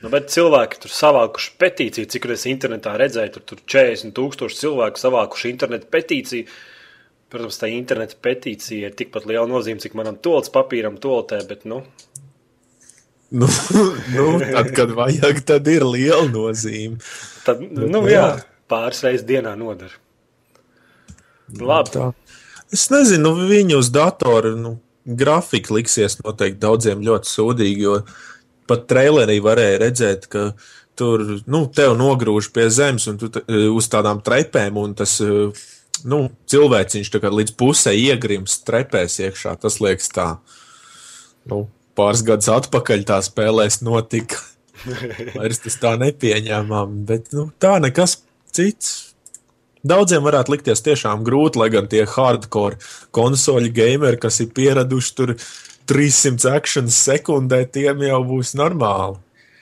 Nu, 0.00 0.08
bet 0.12 0.32
cilvēki 0.32 0.80
tur 0.80 0.92
savākuši 0.96 1.52
petīciju, 1.60 2.08
cik 2.08 2.26
es 2.32 2.46
internetā 2.48 2.94
redzēju, 3.00 3.34
tur, 3.36 3.44
tur 3.52 3.60
40 3.68 4.14
tūkstoši 4.16 4.60
cilvēku 4.62 5.00
savākuši 5.00 5.52
internetu 5.52 5.88
petīciju. 5.92 6.48
Protams, 7.30 7.60
tā 7.60 7.68
interneta 7.70 8.16
petīcija 8.24 8.88
ir 8.88 8.96
tikpat 8.98 9.28
liela 9.28 9.44
nozīme, 9.46 9.78
cik 9.82 9.92
manam 9.94 10.16
tolts 10.18 10.50
papīram, 10.50 10.96
toltē, 11.00 11.38
bet, 11.46 11.68
nu, 11.68 11.84
Nu, 13.30 13.46
nu, 14.14 14.26
tad, 14.42 14.70
kad 14.74 14.94
vajag, 14.96 15.42
tad 15.46 15.68
ir 15.70 15.86
liela 15.86 16.26
nozīme. 16.30 16.98
tad, 17.46 17.62
nu, 17.62 18.02
jā, 18.10 18.40
pāris 18.70 19.04
reizes 19.06 19.26
dienā 19.28 19.54
nodara. 19.58 19.94
Labi. 21.60 21.94
Tā. 21.94 22.10
Es 22.74 22.86
nezinu, 22.90 23.34
nu, 23.34 23.48
viņi 23.50 23.78
uz 23.78 23.90
datora 23.94 24.52
nu, 24.58 24.76
grafika 25.04 25.74
liksies 25.74 26.20
noteikti 26.22 26.60
daudziem 26.62 27.02
ļoti 27.02 27.30
sūdīgi, 27.30 27.86
jo 27.86 27.96
pat 28.70 28.86
trailerī 28.90 29.40
varēja 29.42 29.80
redzēt, 29.82 30.28
ka 30.30 30.50
tur 30.98 31.24
nu, 31.50 31.64
tev 31.74 31.96
nogrūž 31.98 32.50
pie 32.54 32.68
zemes 32.70 33.08
un 33.10 33.18
tu 33.18 33.30
t- 33.32 33.42
uz 33.72 33.88
tādām 33.90 34.20
trepēm, 34.22 34.78
un 34.78 34.94
tas 34.98 35.16
eh, 35.24 35.66
nu, 36.06 36.22
cilvēciņš 36.50 37.12
līdz 37.40 37.56
pusē 37.58 37.94
iegrims 37.96 38.60
trepēs 38.66 39.18
iekšā. 39.24 39.56
Tas 39.62 39.80
liekas 39.82 40.12
tā. 40.14 40.28
Nu, 41.50 41.64
pāris 42.00 42.24
gadus 42.26 42.48
atpakaļ 42.56 43.06
tā 43.12 43.20
spēlēs 43.26 43.80
notika. 43.84 44.40
Vairs 45.36 45.60
tas 45.60 45.76
tā 45.80 45.94
nepieņēmām, 46.00 47.00
bet 47.08 47.30
nu, 47.36 47.50
tā 47.60 47.76
nekas 47.84 48.22
cits. 48.56 49.14
Daudziem 49.86 50.24
varētu 50.26 50.52
likties 50.52 50.82
tiešām 50.84 51.22
grūti, 51.24 51.60
lai 51.60 51.70
gan 51.72 51.86
tie 51.88 52.02
hardcore 52.08 52.80
konsoļu 53.16 53.70
gameri, 53.76 54.20
kas 54.20 54.42
ir 54.44 54.50
pieraduši 54.56 55.14
tur 55.16 55.34
300 55.88 56.52
akcijas 56.58 56.98
sekundē, 57.06 57.62
tiem 57.72 58.04
jau 58.04 58.20
būs 58.28 58.52
normāli. 58.60 59.16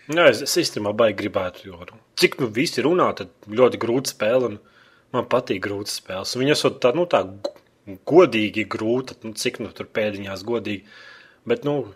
Jā, 0.09 0.26
es, 0.33 0.42
es 0.42 0.57
īstenībā 0.64 0.95
baigi 0.97 1.21
gribētu, 1.21 1.68
jo 1.68 1.87
cik 2.18 2.38
nu 2.42 2.49
visi 2.54 2.83
runā, 2.85 3.12
tad 3.16 3.30
ļoti 3.47 3.80
grūta 3.80 4.14
spēle. 4.14 4.57
Man 5.14 5.28
patīk 5.30 5.62
grūtas 5.64 6.00
spēles. 6.02 6.35
Viņas 6.37 6.66
ir 6.68 6.75
tā, 6.83 6.92
nu, 6.97 7.07
tā 7.09 7.23
godīgi 8.09 8.66
grūta, 8.68 9.16
nu, 9.25 9.33
cik 9.38 9.62
nu 9.62 9.71
tur 9.73 9.88
pēdiņās 9.95 10.42
godīgi. 10.45 10.83
Bet, 11.49 11.64
nu, 11.64 11.95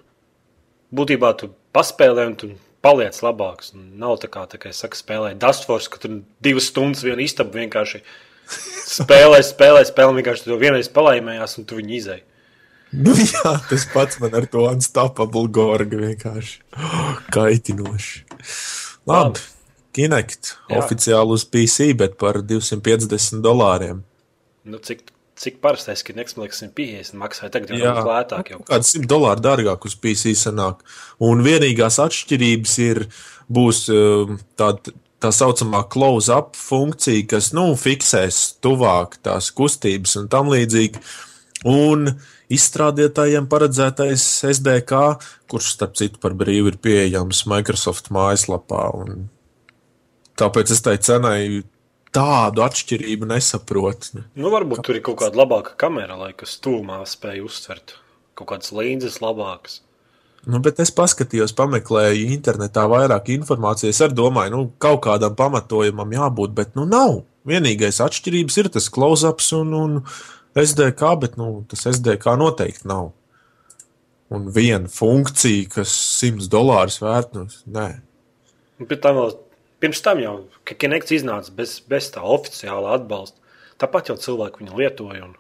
būtībā 0.94 1.32
tu 1.40 1.52
paspēlē 1.75 2.26
un 2.30 2.37
tu 2.38 2.50
paliec 2.82 3.16
labāks. 3.25 3.72
Nav 3.76 4.18
tā 4.22 4.30
kā, 4.32 4.44
tā 4.50 4.61
kā 4.61 4.72
es 4.72 4.82
saku, 4.82 4.99
spēlēji 4.99 5.40
Dustforce, 5.42 5.90
ka 5.92 6.02
tur 6.02 6.20
divas 6.44 6.68
stundas 6.72 7.04
viena 7.06 7.22
istaba 7.25 7.62
vienkārši 7.62 8.02
spēlē, 8.52 9.40
spēlē, 9.52 9.87
spēlē, 9.88 10.18
vienkārši 10.18 10.46
tu 10.46 10.52
to 10.52 10.61
vienreiz 10.61 10.90
palaimējās 10.92 11.58
un 11.61 11.68
tu 11.68 11.78
viņu 11.80 11.99
izēji. 12.00 12.26
Nu, 12.92 13.14
jā, 13.16 13.54
tas 13.70 13.87
pats 13.88 14.18
man 14.20 14.34
ar 14.37 14.44
to 14.52 14.66
unstoppable 14.68 15.49
gorgu 15.49 16.02
vienkārši 16.02 16.61
kaitinoši. 17.34 18.25
Labi, 19.08 19.40
Kinect 19.96 20.54
Jā. 20.68 20.80
oficiāli 20.80 21.37
uz 21.37 21.44
PC, 21.49 21.92
bet 21.99 22.18
par 22.20 22.40
250 22.44 23.40
dolāriem. 23.44 24.02
Nu, 24.68 24.78
cik, 24.80 25.12
cik 25.42 25.58
parastais, 25.64 26.04
ka 26.06 26.14
Nextflix 26.16 26.62
150 26.62 27.18
maksāja 27.18 27.52
tagad 27.56 27.75
jau 27.75 27.82
daudz 27.82 28.08
lētāk. 28.08 28.52
Jau. 28.54 28.61
Kāds 28.68 28.94
100 28.94 29.08
dolāru 29.11 29.42
dārgāk 29.44 29.87
uz 29.88 29.96
PC 29.99 30.37
sanāk. 30.38 30.84
Un 31.22 31.42
vienīgās 31.44 31.99
atšķirības 32.02 32.76
ir, 32.87 33.06
būs 33.52 33.88
um, 33.92 34.38
tāda 34.58 34.94
tā 35.22 35.30
saucamā 35.34 35.84
close-up 35.90 36.56
funkcija, 36.58 37.26
kas 37.30 37.52
nu, 37.54 37.72
fiksēs 37.78 38.40
tuvāk 38.64 39.20
tās 39.22 39.52
kustības 39.54 40.16
un 40.18 40.30
tam 40.32 40.50
līdzīgi. 40.50 41.02
Un 41.70 42.08
izstrādātājiem 42.52 43.46
paredzētais 43.50 44.25
SDK, 44.50 45.02
kurš 45.50 45.76
starp 45.76 45.94
citu 46.00 46.18
par 46.22 46.34
brīvu 46.38 46.72
ir 46.72 46.80
pieejams 46.82 47.44
Microsoft 47.50 48.11
mājaslapā. 48.14 48.88
Un 48.99 49.28
tāpēc 50.40 50.75
es 50.75 50.82
tai 50.82 50.96
cenai 50.99 51.62
tādu 52.12 52.64
atšķirību 52.64 53.28
nesaprotu. 53.31 54.23
Nu, 54.37 54.50
varbūt 54.52 54.85
tur 54.87 54.99
ir 54.99 55.04
kaut 55.07 55.21
kāda 55.23 55.42
labāka 55.42 55.76
kamera, 55.81 56.19
lai 56.21 56.33
kas 56.37 56.59
tūmā 56.62 57.00
spēj 57.09 57.42
uztvert. 57.47 57.97
Kaut 58.38 58.52
kādas 58.52 58.73
līnzes 58.76 59.21
labākas. 59.25 59.81
Nu, 60.42 60.59
bet 60.59 60.81
es 60.83 60.90
paskatījos, 60.90 61.54
pameklēju 61.54 62.33
internetā 62.35 62.88
vairāk 62.90 63.31
informācijas. 63.37 64.00
Es 64.02 64.14
domāju, 64.16 64.54
nu, 64.54 64.62
kaut 64.83 65.04
kādam 65.04 65.37
pamatojumam 65.38 66.16
jābūt, 66.16 66.54
bet 66.57 66.75
nu 66.78 66.87
nav. 66.88 67.21
Vienīgais 67.47 68.00
atšķirības 68.02 68.59
ir 68.59 68.71
tas 68.75 68.88
close-ups 68.92 69.52
un, 69.59 69.73
un 69.78 70.00
SDK, 70.59 71.14
bet 71.23 71.38
nu, 71.38 71.62
tas 71.71 71.87
SDK 71.90 72.35
noteikti 72.40 72.90
nav. 72.90 73.12
Un 74.33 74.49
viena 74.50 74.90
funkcija, 74.90 75.69
kas 75.76 75.95
100 76.19 76.50
dolārus 76.50 76.99
vērt, 77.02 77.37
nu, 77.37 77.47
nē. 77.71 77.88
Pie 78.83 78.99
tam 78.99 79.21
vēl, 79.21 79.35
pirms 79.82 80.02
tam 80.04 80.20
jau, 80.22 80.34
ka 80.68 80.76
Kinects 80.78 81.14
iznāca 81.18 81.52
bez, 81.56 81.80
bez 81.90 82.10
tā 82.14 82.22
oficiāla 82.22 82.94
atbalsta. 82.96 83.38
Tāpat 83.82 84.12
jau 84.12 84.18
cilvēki 84.20 84.62
viņu 84.62 84.78
lietoja. 84.78 85.26
Un 85.26 85.34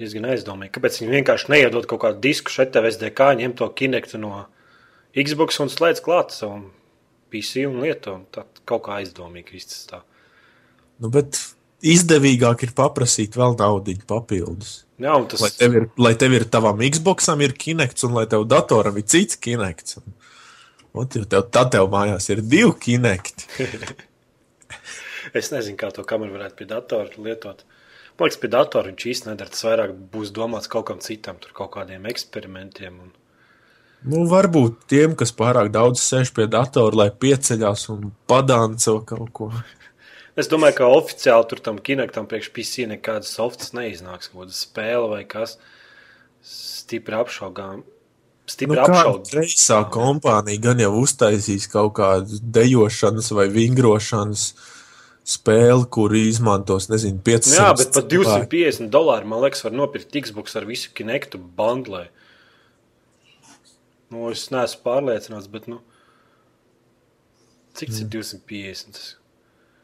diezgan 0.00 0.28
aizdomīgi, 0.32 0.74
kāpēc 0.74 1.00
viņi 1.00 1.14
vienkārši 1.20 1.52
neiedod 1.54 1.86
kaut 1.88 2.02
kādu 2.04 2.20
disku 2.26 2.52
šeit, 2.52 2.76
SDK, 2.76 3.32
ņem 3.40 3.56
to 3.56 3.68
Kinectu 3.78 4.20
no 4.20 4.44
Xbox 5.16 5.62
un 5.64 5.72
slēdz 5.72 6.02
klāt 6.04 6.34
savam 6.36 6.66
PC 7.32 7.64
un 7.70 7.80
lieto. 7.84 8.18
Tā 8.34 8.44
kaut 8.68 8.86
kā 8.88 8.98
aizdomīgi 9.00 9.56
izcistā. 9.60 10.02
Nu, 11.00 11.08
bet 11.12 11.38
izdevīgāk 11.84 12.66
ir 12.66 12.74
paprasīt 12.76 13.36
vēl 13.38 13.56
naudu 13.60 13.96
papildus. 14.08 14.82
Jā, 15.00 15.12
tas 15.28 15.42
Lai 15.44 15.50
tev 15.52 15.74
ir, 15.76 15.88
lai 16.00 16.14
tev 16.16 16.34
ir 16.38 16.46
tavam 16.48 16.80
Xboxam 16.80 17.42
ir 17.44 17.52
kinekts, 17.56 18.06
un 18.08 18.16
lai 18.16 18.24
tev 18.32 18.46
datoram 18.48 18.96
ir 18.96 19.04
cits 19.08 19.36
kinekts. 19.40 19.98
Un, 20.00 20.15
un 20.96 21.08
tev, 21.12 21.26
tad 21.30 21.72
tev 21.74 21.88
mājās 21.92 22.28
ir 22.32 22.44
divi 22.44 22.74
kinekti. 22.88 23.50
Es 25.34 25.50
nezinu, 25.50 25.74
kā 25.80 25.88
to 25.90 26.04
kameru 26.06 26.36
varētu 26.36 26.54
pie 26.60 26.66
datora 26.70 27.10
lietot. 27.18 27.64
Man 28.16 28.28
liekas, 28.28 28.38
pie 28.40 28.48
datora 28.52 28.88
viņš 28.92 29.06
īstenībā 29.10 29.34
nedara. 29.34 29.52
Tas 29.52 29.64
vairāk 29.66 29.94
būs 30.12 30.30
domāts 30.32 30.70
kaut 30.72 30.86
kam 30.88 31.00
citam, 31.04 31.40
tur 31.42 31.52
kaut 31.56 31.72
kādiem 31.74 32.06
eksperimentiem. 32.08 33.00
Un... 33.02 33.10
Nu, 34.06 34.22
varbūt 34.30 34.86
tiem, 34.92 35.16
kas 35.18 35.34
pārāk 35.36 35.72
daudz 35.74 36.00
sēž 36.04 36.32
pie 36.36 36.46
datora, 36.50 37.02
lai 37.02 37.08
pieceļās 37.10 37.88
un 37.92 38.12
padanco 38.30 39.00
kaut 39.08 39.34
ko. 39.36 39.50
Es 40.36 40.50
domāju, 40.52 40.74
ka 40.76 40.88
oficiāli 40.92 41.46
tur 41.48 41.60
tam 41.64 41.78
kinektam 41.80 42.26
priekš 42.28 42.50
PC 42.52 42.84
nekādas 42.90 43.30
softs 43.32 43.70
neiznāks. 43.72 44.28
Kaut 44.28 44.42
kāda 44.42 44.52
spēle 44.52 45.06
vai 45.08 45.22
kas 45.24 45.54
stipri 46.44 47.16
apšaubām. 47.16 47.86
Stipri 48.46 48.76
Nu, 48.76 48.82
nu, 48.82 48.86
kāda 48.86 49.02
apšaubām. 49.10 49.34
reizā 49.40 49.78
kompānija 49.90 50.62
gan 50.68 50.78
jau 50.82 50.92
uztaisīs 51.00 51.66
kaut 51.72 51.96
kādu 51.98 52.38
dejošanas 52.56 53.32
vai 53.34 53.48
vingrošanas 53.50 54.44
spēli, 55.26 55.88
kur 55.90 56.14
izmantos, 56.14 56.86
nezinu, 56.92 57.18
500 57.26 57.50
Nu 57.50 57.56
Jā, 57.58 57.72
bet 57.74 57.90
par 57.96 58.06
cilvēku. 58.06 58.46
250 58.46 58.92
dolāriem 58.94 59.32
man 59.34 59.42
liekas, 59.42 59.64
var 59.66 59.74
nopirkt 59.74 60.14
Xbox 60.14 60.54
ar 60.60 60.68
visu 60.68 60.92
kinektu 60.94 61.40
bandlē. 61.58 62.04
Nu, 64.14 64.28
es 64.30 64.44
neesmu 64.54 64.84
pārliecināts, 64.86 65.50
bet 65.50 65.66
nu, 65.66 65.80
cik 67.74 67.90
tas 67.90 68.04
ir 68.04 68.10
250? 68.14 69.00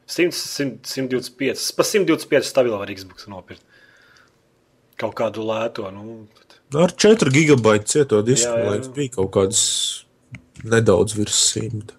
100, 0.06 0.30
100, 0.38 0.78
125. 0.86 1.66
Pa 1.74 1.86
125 1.88 2.46
stabilā 2.46 2.78
var 2.78 2.94
Xbox 2.94 3.26
nopirkt. 3.32 3.66
Kaut 5.02 5.16
kādu 5.18 5.42
lēto. 5.48 5.88
Nu, 5.90 6.22
Ar 6.74 6.92
4 6.96 7.30
gigabaitu 7.34 7.84
cieto 7.92 8.22
disku 8.24 8.48
Jā, 8.52 8.64
jā, 8.64 8.76
jā. 8.80 8.92
bija 8.96 9.14
kaut 9.18 9.30
kāds 9.34 9.60
nedaudz 10.64 11.16
virs 11.18 11.36
100. 11.56 11.92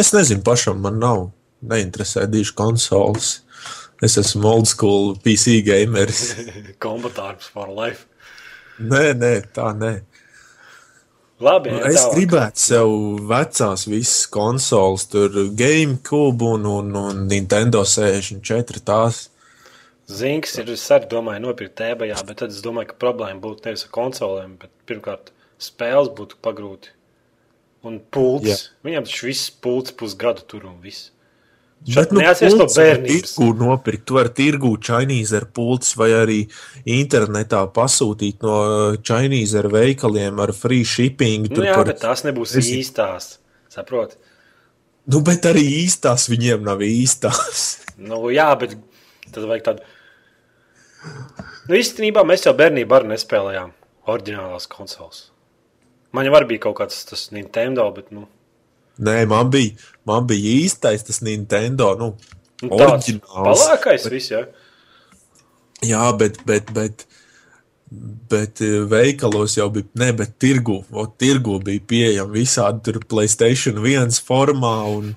Es 0.00 0.12
nezinu, 0.14 0.42
pašam 0.46 0.80
man 0.84 0.98
nav. 1.02 1.26
Neinteresē 1.64 2.26
diži 2.28 2.52
konsoles. 2.56 3.40
Es 4.04 4.16
esmu 4.20 4.48
old 4.50 4.68
school 4.68 5.14
PC 5.24 5.60
gameris. 5.64 6.34
Kombatārs 6.84 7.48
for 7.52 7.68
life. 7.72 8.04
nē, 8.80 9.12
nē, 9.16 9.34
tā 9.54 9.70
nē. 9.78 9.94
Labi, 11.44 11.70
Nu, 11.74 11.80
jā, 11.82 11.88
es 11.90 12.00
tālāk. 12.00 12.14
gribētu 12.16 12.62
sev 12.62 12.90
vecās 13.28 13.86
visas 13.90 14.26
konsoles, 14.30 15.04
tur 15.10 15.30
GameCube 15.58 16.46
un, 16.46 16.66
un, 16.70 16.92
un 16.96 17.24
Nintendo 17.28 17.82
64. 17.84 18.80
Tās. 18.86 19.24
Zinks 20.10 20.58
ir, 20.60 20.68
es 20.74 20.84
arī 20.92 21.08
domāju, 21.08 21.40
nopirkt 21.46 21.78
tēbajā, 21.80 22.18
bet 22.28 22.42
tad 22.42 22.52
es 22.52 22.60
domāju, 22.64 22.90
ka 22.92 23.00
problēma 23.00 23.40
būtu 23.40 23.64
nevis 23.64 23.86
ar 23.86 23.92
konsolēm, 23.94 24.58
bet 24.60 24.72
pirmkārt 24.88 25.32
spēles 25.62 26.12
būtu 26.18 26.36
pagrūti. 26.44 26.92
Un 27.84 27.98
pults. 28.12 28.48
Jā. 28.48 28.56
Viņam 28.84 29.06
taču 29.08 29.28
viss 29.30 29.50
pults 29.64 29.92
pusgadu 29.96 30.44
tur 30.48 30.66
un 30.68 30.76
viss. 30.84 31.10
Bet, 31.84 32.12
nu, 32.16 32.22
pults 32.24 32.56
var 32.56 32.70
bērnības. 32.72 33.32
Tirgu 33.36 33.48
nopirkt, 33.60 34.04
tu 34.08 34.16
vari 34.16 34.32
tirgūt 34.32 34.86
Chinese 34.88 35.36
ar 35.36 35.44
pults 35.52 35.92
vai 36.00 36.10
arī 36.16 36.38
internetā 36.88 37.60
pasūtīt 37.76 38.44
no 38.44 38.54
Chinese 39.04 39.58
ar 39.60 39.68
veikaliem 39.72 40.40
ar 40.40 40.54
free 40.56 40.84
shipping. 40.88 41.50
Nu, 41.50 41.58
tur 41.58 41.68
jā, 41.68 41.74
par- 41.76 41.90
bet 41.92 42.00
tās 42.04 42.24
nebūs 42.24 42.54
Nezinu. 42.56 42.80
īstās. 42.80 43.34
Saproti? 43.72 44.16
Nu, 45.12 45.20
bet 45.20 45.44
arī 45.44 45.64
īstās 45.84 46.28
viņiem 46.32 46.64
nav 46.64 46.80
īstās. 46.84 47.64
Nu, 48.00 48.24
jā, 48.32 48.48
bet 48.58 48.78
tad 49.30 49.44
vajag 49.44 49.66
tādu. 49.68 49.84
Nu, 51.68 51.76
īstenībā 51.78 52.24
mēs 52.28 52.46
jau 52.46 52.54
bērnībā 52.56 53.00
arī 53.00 53.12
nespēlējām 53.14 53.72
oriģinālās 54.12 54.68
konsoles. 54.70 55.28
Man 56.14 56.28
jau 56.28 56.40
bija 56.46 56.66
kaut 56.68 56.78
kāds 56.78 57.04
tas 57.08 57.30
Nintendo, 57.34 57.86
bet 57.94 58.12
nu, 58.14 58.28
Nē, 59.02 59.24
man 59.26 59.50
bija, 59.50 59.74
man 60.06 60.26
bija 60.30 60.52
īstais 60.62 61.02
tas 61.06 61.18
Nintendo. 61.26 61.94
Nu, 61.98 62.12
nu 62.62 62.70
tāds 62.78 63.08
Oriģināls. 63.10 63.64
palākais 63.64 64.06
viss, 64.12 64.30
jā. 64.30 64.44
jā, 65.82 66.04
bet, 66.18 66.38
bet, 66.46 66.70
bet, 66.76 67.06
bet 68.30 68.62
eh, 68.62 68.84
veikalos 68.90 69.56
jau 69.58 69.66
bija, 69.74 69.88
ne, 69.98 70.12
bet 70.14 70.36
tirgu, 70.42 70.84
o, 70.94 71.08
tirgu 71.10 71.58
bija 71.64 71.82
pieejama 71.90 72.36
visādi 72.36 72.84
tur 72.86 73.00
Playstation 73.10 73.82
1 73.82 74.22
formā 74.28 74.76
un 74.92 75.10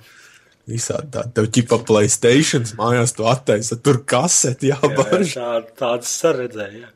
visādi 0.68 1.10
tādi. 1.14 1.34
Tev 1.38 1.48
ķipa 1.56 1.80
Playstation 1.88 2.66
mājās 2.80 3.16
tu 3.18 3.28
attaisa, 3.30 3.78
tur 3.80 4.02
kaseti 4.08 4.72
Jā, 4.72 4.78
jā, 4.82 4.92
jābarž. 4.92 5.34
tā, 5.38 5.52
tādas 5.80 6.12
saredzēja. 6.22 6.90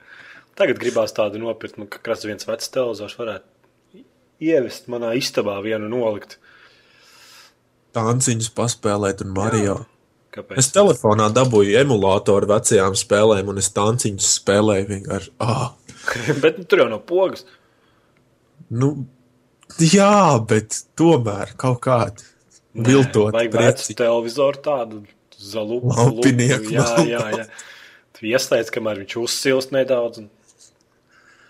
Tagad 0.60 0.82
gribās 0.82 1.16
tādu 1.16 1.40
nopirkt, 1.42 1.80
ka 1.90 2.02
kāds 2.12 2.28
viens 2.28 2.46
vecs 2.48 2.70
televizors 2.74 3.16
varētu 3.18 4.04
ievest 4.42 4.90
manā 4.92 5.14
istabā 5.18 5.56
vienu 5.64 5.88
nolikt. 5.92 6.38
Tanciņus 7.96 8.52
paspēlēt 8.56 9.24
un 9.26 9.34
Mario. 9.36 9.78
Kāpēc? 10.32 10.60
Es 10.62 10.70
telefonā 10.72 11.28
dabūju 11.36 11.76
emulātoru 11.82 12.48
vecajām 12.54 12.96
spēlēm, 12.96 13.50
un 13.52 13.60
es 13.60 13.68
tanciņus 13.76 14.30
spēlēju 14.40 14.88
vienkārši. 14.94 15.34
Ah, 15.44 15.74
bet 16.44 16.60
nu, 16.62 16.68
tur 16.68 16.86
jau 16.86 16.90
nav 16.92 17.02
pogas. 17.08 17.44
nu, 18.72 18.94
jā, 19.80 20.40
bet 20.48 20.78
tomēr 21.00 21.52
kaut 21.60 21.82
kāda 21.84 22.30
viltot 22.74 23.34
Vajag 23.36 23.58
vecu 23.58 23.96
televizoru 23.98 24.62
tādu 24.64 25.02
zalu. 25.42 25.82
Lampinieku 25.90 26.74
Jā, 26.76 26.86
jā, 27.08 27.24
jā. 27.36 27.48
Tu 28.18 28.30
ieslēdz, 28.32 28.70
kamēr 28.74 29.02
viņš 29.04 29.18
uzsilst 29.24 29.74
nedaudz. 29.76 30.22
Un... 30.22 30.30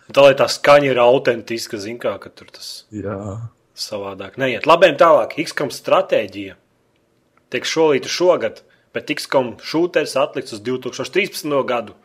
un 0.08 0.16
Tā 0.16 0.26
lai 0.26 0.34
tā 0.40 0.48
skaņa 0.52 0.92
ir 0.94 1.02
autentiska, 1.04 1.80
zin 1.82 2.00
kā, 2.02 2.16
ka 2.24 2.32
tur 2.32 2.52
tas 2.54 2.72
Jā. 2.96 3.20
savādāk 3.76 4.40
neiet. 4.42 4.68
Labiem 4.70 4.96
tālāk, 5.00 5.36
XCOM 5.44 5.74
stratēģija. 5.76 6.58
Tiek 7.52 7.68
šolīta 7.68 8.12
šogad, 8.12 8.64
bet 8.96 9.12
XCOM 9.12 9.58
šūters 9.60 10.16
atlikts 10.20 10.56
uz 10.56 10.64
2013. 10.64 11.52
gadu. 11.68 12.00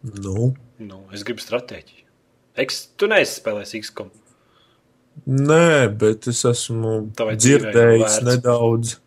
Nu, 0.00 0.52
Nu, 0.80 1.02
es 1.12 1.24
gribu 1.28 1.42
stratēģiju. 1.44 2.06
Eks, 2.60 2.78
tu 2.96 3.08
neesi 3.10 3.36
spēlējis 3.36 3.74
XCOM. 3.84 4.08
Nē, 5.26 5.88
bet 6.00 6.28
es 6.30 6.42
esmu 6.48 6.96
Tavai 7.16 7.36
dzirdējis 7.38 8.20
nedaudz. 8.26 8.98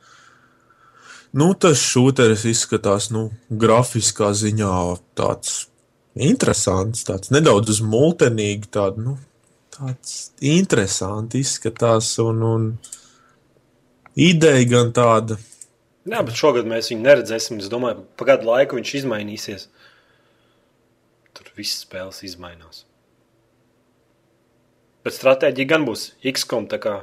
Nu, 1.34 1.50
tas 1.58 1.82
šūteris 1.82 2.46
izskatās, 2.46 3.10
nu, 3.14 3.32
grafiskā 3.50 4.30
ziņā 4.38 4.74
tāds 5.18 5.64
interesants, 6.14 7.08
tāds 7.08 7.34
nedaudz 7.34 7.82
multenīgi, 7.82 8.70
tād, 8.76 9.00
nu, 9.02 9.16
tāds 9.74 10.30
interesants 10.46 11.40
izskatās, 11.40 12.12
un, 12.22 12.44
un 12.46 12.70
ideja 14.14 14.70
gan 14.76 14.94
tāda, 14.94 15.40
Jā, 16.04 16.20
bet 16.20 16.36
šogad 16.36 16.68
mēs 16.68 16.90
viņu 16.92 17.06
neredzēsim. 17.06 17.62
Es 17.64 17.70
domāju, 17.72 18.02
ka 18.02 18.20
pa 18.20 18.28
gadu 18.34 18.50
laiku 18.50 18.76
viņš 18.76 18.96
izmainīsies. 19.00 19.70
Tur 21.34 21.52
viss 21.56 21.86
spēles 21.86 22.20
izmainās. 22.28 22.84
Bet 25.04 25.16
stratēģija 25.18 25.68
gan 25.68 25.84
būs 25.88 26.06
XCOM. 26.32 26.68
Tā 26.72 26.78
kā, 26.84 26.94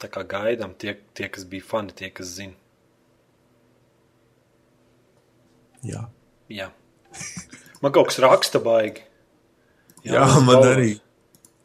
tā 0.00 0.08
kā 0.12 0.22
gaidām 0.24 0.72
tie, 0.80 0.94
tie, 1.16 1.28
kas 1.28 1.44
bija 1.48 1.66
fani, 1.68 1.92
tie, 1.96 2.08
kas 2.14 2.30
zina. 2.38 2.56
jā. 5.84 6.02
Jā. 6.50 6.66
Man 7.80 7.92
kaut 7.94 8.08
kas 8.10 8.18
raksta 8.24 8.58
baigi. 8.62 9.04
Jā, 10.04 10.24
tas 10.24 10.40
man 10.42 10.56
galvas. 10.56 10.72
arī 10.74 10.90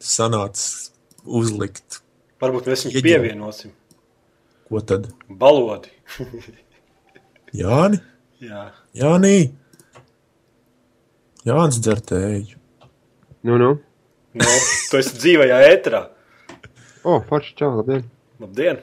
sanāca 0.00 0.90
uzlikt, 1.24 2.02
Varbūt 2.40 2.68
mēs 2.68 2.84
viņu 2.86 3.02
pievienosim. 3.02 3.72
ko 4.68 4.80
tad 4.84 5.08
Balodi. 5.28 5.90
Jāni? 7.62 7.98
Jā. 8.44 8.66
Jānī! 8.94 9.50
Jānis 11.46 11.78
dzertēju. 11.80 12.58
Nu, 13.46 13.56
nu. 13.62 13.70
Nu, 14.36 14.52
tu 14.90 15.00
esi 15.00 15.16
dzīvajā 15.16 15.62
ēterā. 15.70 16.02
O, 17.06 17.18
forši, 17.24 17.54
čau, 17.56 17.72
labdien. 17.78 18.04
Labdien! 18.42 18.82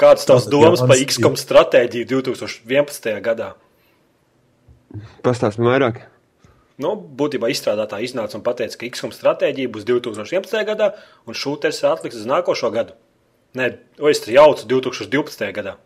Kādas 0.00 0.24
tavas 0.28 0.46
domas 0.48 0.80
par 0.84 1.00
XCOM 1.00 1.36
stratēģiju 1.36 2.08
2011. 2.12 3.10
gadā? 3.24 3.50
Pastāsti 5.24 5.64
vairāk. 5.64 6.02
Nu, 6.80 6.94
būtībā 6.96 7.50
izstrādātā 7.52 8.00
iznāca 8.04 8.38
un 8.38 8.44
teica, 8.44 8.76
ka 8.80 8.88
XCOM 8.88 9.12
stratēģija 9.12 9.72
būs 9.72 9.84
2011. 9.88 10.64
gadā, 10.68 10.94
un 11.28 11.36
šūteris 11.36 11.82
ir 11.82 11.90
atlikts 11.92 12.20
uz 12.22 12.28
nākošo 12.28 12.72
gadu. 12.72 12.96
Nē, 13.56 13.68
o, 14.00 14.08
es 14.08 14.22
tur 14.24 14.32
jaucu 14.36 14.68
2012. 14.70 15.46
gadā. 15.56 15.76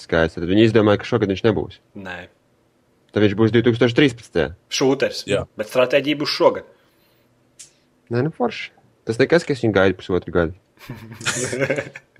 Skaidrs. 0.00 0.36
Tad 0.38 0.46
viņi 0.48 0.68
izdomāja, 0.70 1.02
ka 1.02 1.08
šogad 1.08 1.32
viņš 1.32 1.42
nebūs. 1.46 1.80
Nē, 1.98 2.16
Tad 3.16 3.24
viņš 3.24 3.34
būs 3.38 3.52
2013. 3.54 4.42
šūteris. 4.76 5.22
Jā. 5.24 5.46
Bet 5.56 5.70
stratēģija 5.72 6.18
būs 6.20 6.34
šogad. 6.36 6.66
Nē, 8.12 8.26
nu 8.26 8.32
forši. 8.36 8.68
Tas 9.08 9.16
nekas, 9.22 9.46
ka 9.48 9.54
es 9.56 9.62
viņu 9.64 9.72
gaidu 9.78 9.96
pusotru 10.02 10.34
gadu. 10.36 10.52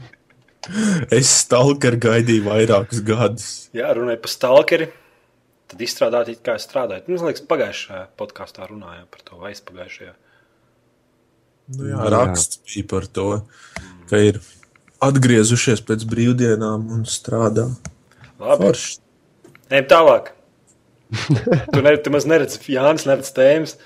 Es 1.15 1.29
stalkeru 1.45 1.99
gaidīju 2.03 2.43
vairākus 2.43 2.99
gadus. 3.07 3.45
Jā, 3.77 3.93
runāja 3.95 4.19
par 4.19 4.33
stalkeri. 4.33 4.89
Tad 5.71 5.83
izstrādāt, 5.83 6.31
kā 6.47 6.57
es 6.59 6.67
strādāju. 6.67 7.05
Nu, 7.07 7.19
Man 7.21 7.29
liekas, 7.31 7.45
pagājušajā 7.47 8.01
podkāstā 8.19 8.67
runājām 8.71 9.07
par 9.11 9.23
to, 9.27 9.39
vai 9.43 9.53
es 9.55 9.63
pagājušajā. 9.67 10.13
Nu, 11.77 11.87
jā, 11.91 11.97
Jā. 11.99 12.11
raksts 12.15 12.61
bija 12.67 12.87
par 12.91 13.07
to, 13.11 13.29
ka 14.11 14.21
ir 14.23 14.39
atgriezušies 15.07 15.83
pēc 15.87 16.03
brīvdienām 16.11 16.91
un 16.95 17.07
strādā. 17.11 17.69
Labi, 18.39 18.67
Forši. 18.69 18.99
ejam 19.71 19.89
tālāk. 19.91 20.33
Tu, 21.73 21.83
ne, 21.83 21.97
tu 22.03 22.11
maz 22.11 22.27
neredzi, 22.29 22.59
Jānis 22.73 23.07
neredz 23.07 23.31
tēmas. 23.37 23.77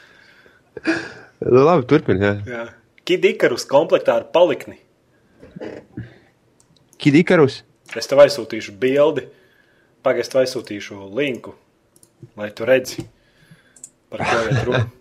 Nu, 1.41 1.65
labi, 1.65 1.87
turpini. 1.91 2.25
Jā. 2.25 2.35
Jā. 2.49 2.65
Kidikarus 3.09 3.67
komplektā 3.69 4.17
ar 4.21 4.29
palikni. 4.33 4.79
Kidikarus. 7.01 7.63
Es 7.97 8.07
tev 8.07 8.23
aizsūtīšu 8.23 8.77
bildi, 8.81 9.27
tev 10.05 10.43
aizsūtīšu 10.45 11.09
linku, 11.17 11.57
lai 12.39 12.51
tu 12.55 12.69
redzi, 12.69 13.05
par 14.13 14.25
ko 14.25 14.43
ir 14.47 14.61
runa. 14.69 14.85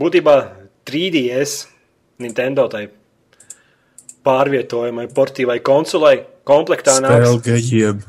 Būtībā 0.00 0.34
3DS 0.88 1.64
Nintendo 2.22 2.66
tai 2.70 2.88
pārvietojamai 4.26 5.06
portīvai 5.14 5.60
konsolei 5.64 6.24
komplektā 6.48 6.98
nāks. 7.02 7.38
Spēlgājiem. 7.38 8.02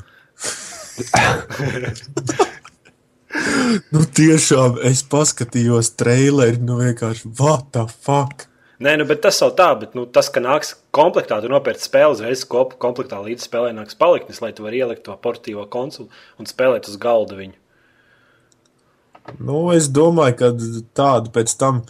Nu, 3.94 4.02
tiešām 4.18 4.80
es 4.88 5.02
paskatījos 5.08 5.94
traileri, 5.98 6.60
nu 6.60 6.78
vienkārši, 6.80 7.32
what 7.40 7.70
the 7.76 7.86
fuck? 7.88 8.48
Nē, 8.82 8.96
nu, 8.98 9.06
bet 9.06 9.20
tas 9.22 9.38
jau 9.38 9.52
tā, 9.54 9.68
bet 9.78 9.92
nu, 9.94 10.08
tas, 10.10 10.26
ka 10.32 10.42
nāks 10.42 10.74
komplektā, 10.94 11.38
tu 11.42 11.50
nopērci 11.52 11.86
spēli 11.86 12.16
uzreiz, 12.16 12.42
kop, 12.50 12.74
komplektā 12.82 13.20
līdz 13.22 13.44
spēlē 13.46 13.70
nāks 13.76 13.94
paliknis, 13.98 14.40
lai 14.42 14.50
tu 14.56 14.64
varētu 14.66 14.80
ielikt 14.80 15.04
to 15.06 15.14
portīvo 15.22 15.66
konsoli 15.70 16.10
un 16.42 16.50
spēlēt 16.50 16.88
uz 16.90 16.96
galda 17.00 17.38
viņu. 17.38 17.58
Nu, 19.38 19.70
es 19.70 19.86
domāju, 19.86 20.34
ka 20.40 20.50
tādu 20.98 21.30
pēc 21.34 21.54
tam 21.60 21.84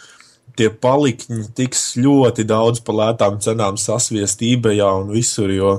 tie 0.58 0.68
palikņi 0.68 1.46
tiks 1.56 1.94
ļoti 1.96 2.44
daudz 2.48 2.82
par 2.84 2.98
lētām 2.98 3.38
cenām 3.40 3.78
sasviest 3.80 4.44
eBayā 4.44 4.90
un 5.00 5.14
visur. 5.14 5.48
Jo, 5.52 5.78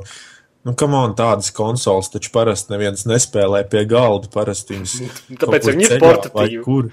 nu, 0.67 0.75
kam 0.79 0.95
on 0.97 1.15
tādas 1.17 1.51
konsoles 1.55 2.11
taču 2.13 2.31
parasti 2.33 2.73
neviens 2.73 3.05
nespēlē 3.09 3.63
pie 3.69 3.85
galda. 3.89 4.29
Parasti 4.33 4.77
viņas 4.77 4.95
Tāpēc 4.99 5.39
kaut 5.39 5.53
kur 5.53 5.73
viņi 5.73 5.89
ir 5.89 5.97
portatīvi. 6.03 6.61
Kur? 6.65 6.91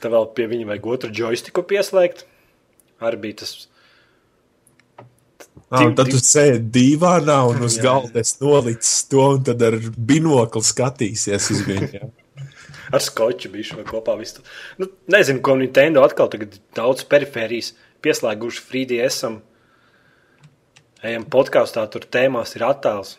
Tad 0.00 0.14
vēl 0.14 0.30
pie 0.36 0.46
viņa 0.50 0.70
vajag 0.70 0.88
otru 0.94 1.10
joystiku 1.20 1.64
pieslēgt. 1.68 2.24
Arī 3.04 3.20
bija 3.20 3.42
tas. 3.42 3.54
Ah, 5.70 5.86
tad 5.94 6.08
tu 6.10 6.18
sēdi 6.18 6.64
dīvānā 6.74 7.36
un 7.52 7.62
uz 7.62 7.76
galda 7.82 8.22
es 8.24 8.34
nolicis 8.40 9.04
to, 9.10 9.26
un 9.36 9.44
tad 9.46 9.62
ar 9.62 9.76
binokli 9.94 10.64
skatīsies 10.66 11.52
uz 11.54 11.62
viņu. 11.68 12.10
Ar 12.94 13.02
skoču 13.04 13.52
bija 13.52 13.68
šo 13.68 13.84
kopā. 13.86 14.16
Visu. 14.18 14.42
Nu, 14.80 14.88
nezinu, 15.14 15.38
ko 15.46 15.54
Nintendo 15.60 16.02
atkal 16.02 16.26
tagad 16.32 16.56
daudz 16.74 17.04
perifērijas 17.06 17.70
pieslēguši 18.02 18.64
3DS. 18.66 19.36
-am. 21.00 21.08
Ejam 21.10 21.24
podkāstā, 21.24 21.86
tur 21.90 22.00
tēmās 22.04 22.56
ir 22.56 22.62
attēls. 22.66 23.16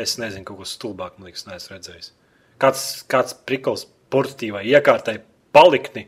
Es 0.00 0.16
nezinu, 0.18 0.44
kaut 0.44 0.58
ko 0.58 0.64
stulbāk, 0.64 1.18
man 1.18 1.28
liekas, 1.28 1.46
neesmu 1.46 1.76
redzējis. 1.76 2.12
Kāds, 2.60 3.04
kāds 3.08 3.34
prikals 3.46 3.86
portatīvai 4.10 4.64
iekārtai 4.64 5.18
palikni. 5.52 6.06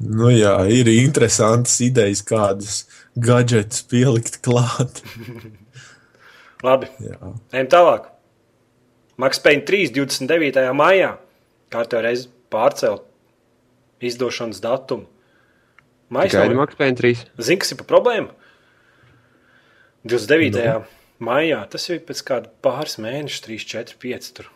Nu, 0.00 0.30
jā, 0.32 0.54
ir 0.72 0.88
interesantas 0.88 1.76
idejas, 1.84 2.22
kādas 2.24 2.86
gadgetus 3.16 3.82
pielikt 3.82 4.40
klāt. 4.42 5.02
Labi, 6.66 6.88
Jā. 7.00 7.16
ejam 7.52 7.68
tālāk. 7.72 8.08
Max 9.20 9.38
Payne 9.38 9.62
3. 9.68 9.92
29. 9.92 10.72
maijā 10.76 11.14
kārtībā 11.72 12.02
reiz 12.04 12.26
pārcelt 12.52 13.04
izdošanas 14.00 14.60
datumu. 14.64 15.06
Gaidi 16.10 16.36
nav- 16.54 16.56
Max 16.64 16.74
Payne 16.80 16.96
3. 16.96 17.26
Zini, 17.38 17.60
kas 17.60 17.72
ir 17.72 17.78
pa 17.80 17.84
problēmu? 17.84 18.32
29. 20.04 20.64
No. 20.64 20.84
maijā 21.20 21.60
tas 21.70 21.88
ir 21.90 22.00
pēc 22.06 22.22
kāda 22.26 22.52
pāris 22.64 22.96
mēnešu, 23.02 23.42
3, 23.46 23.66
4, 23.74 23.98
5. 24.00 24.30
Tur. 24.38 24.50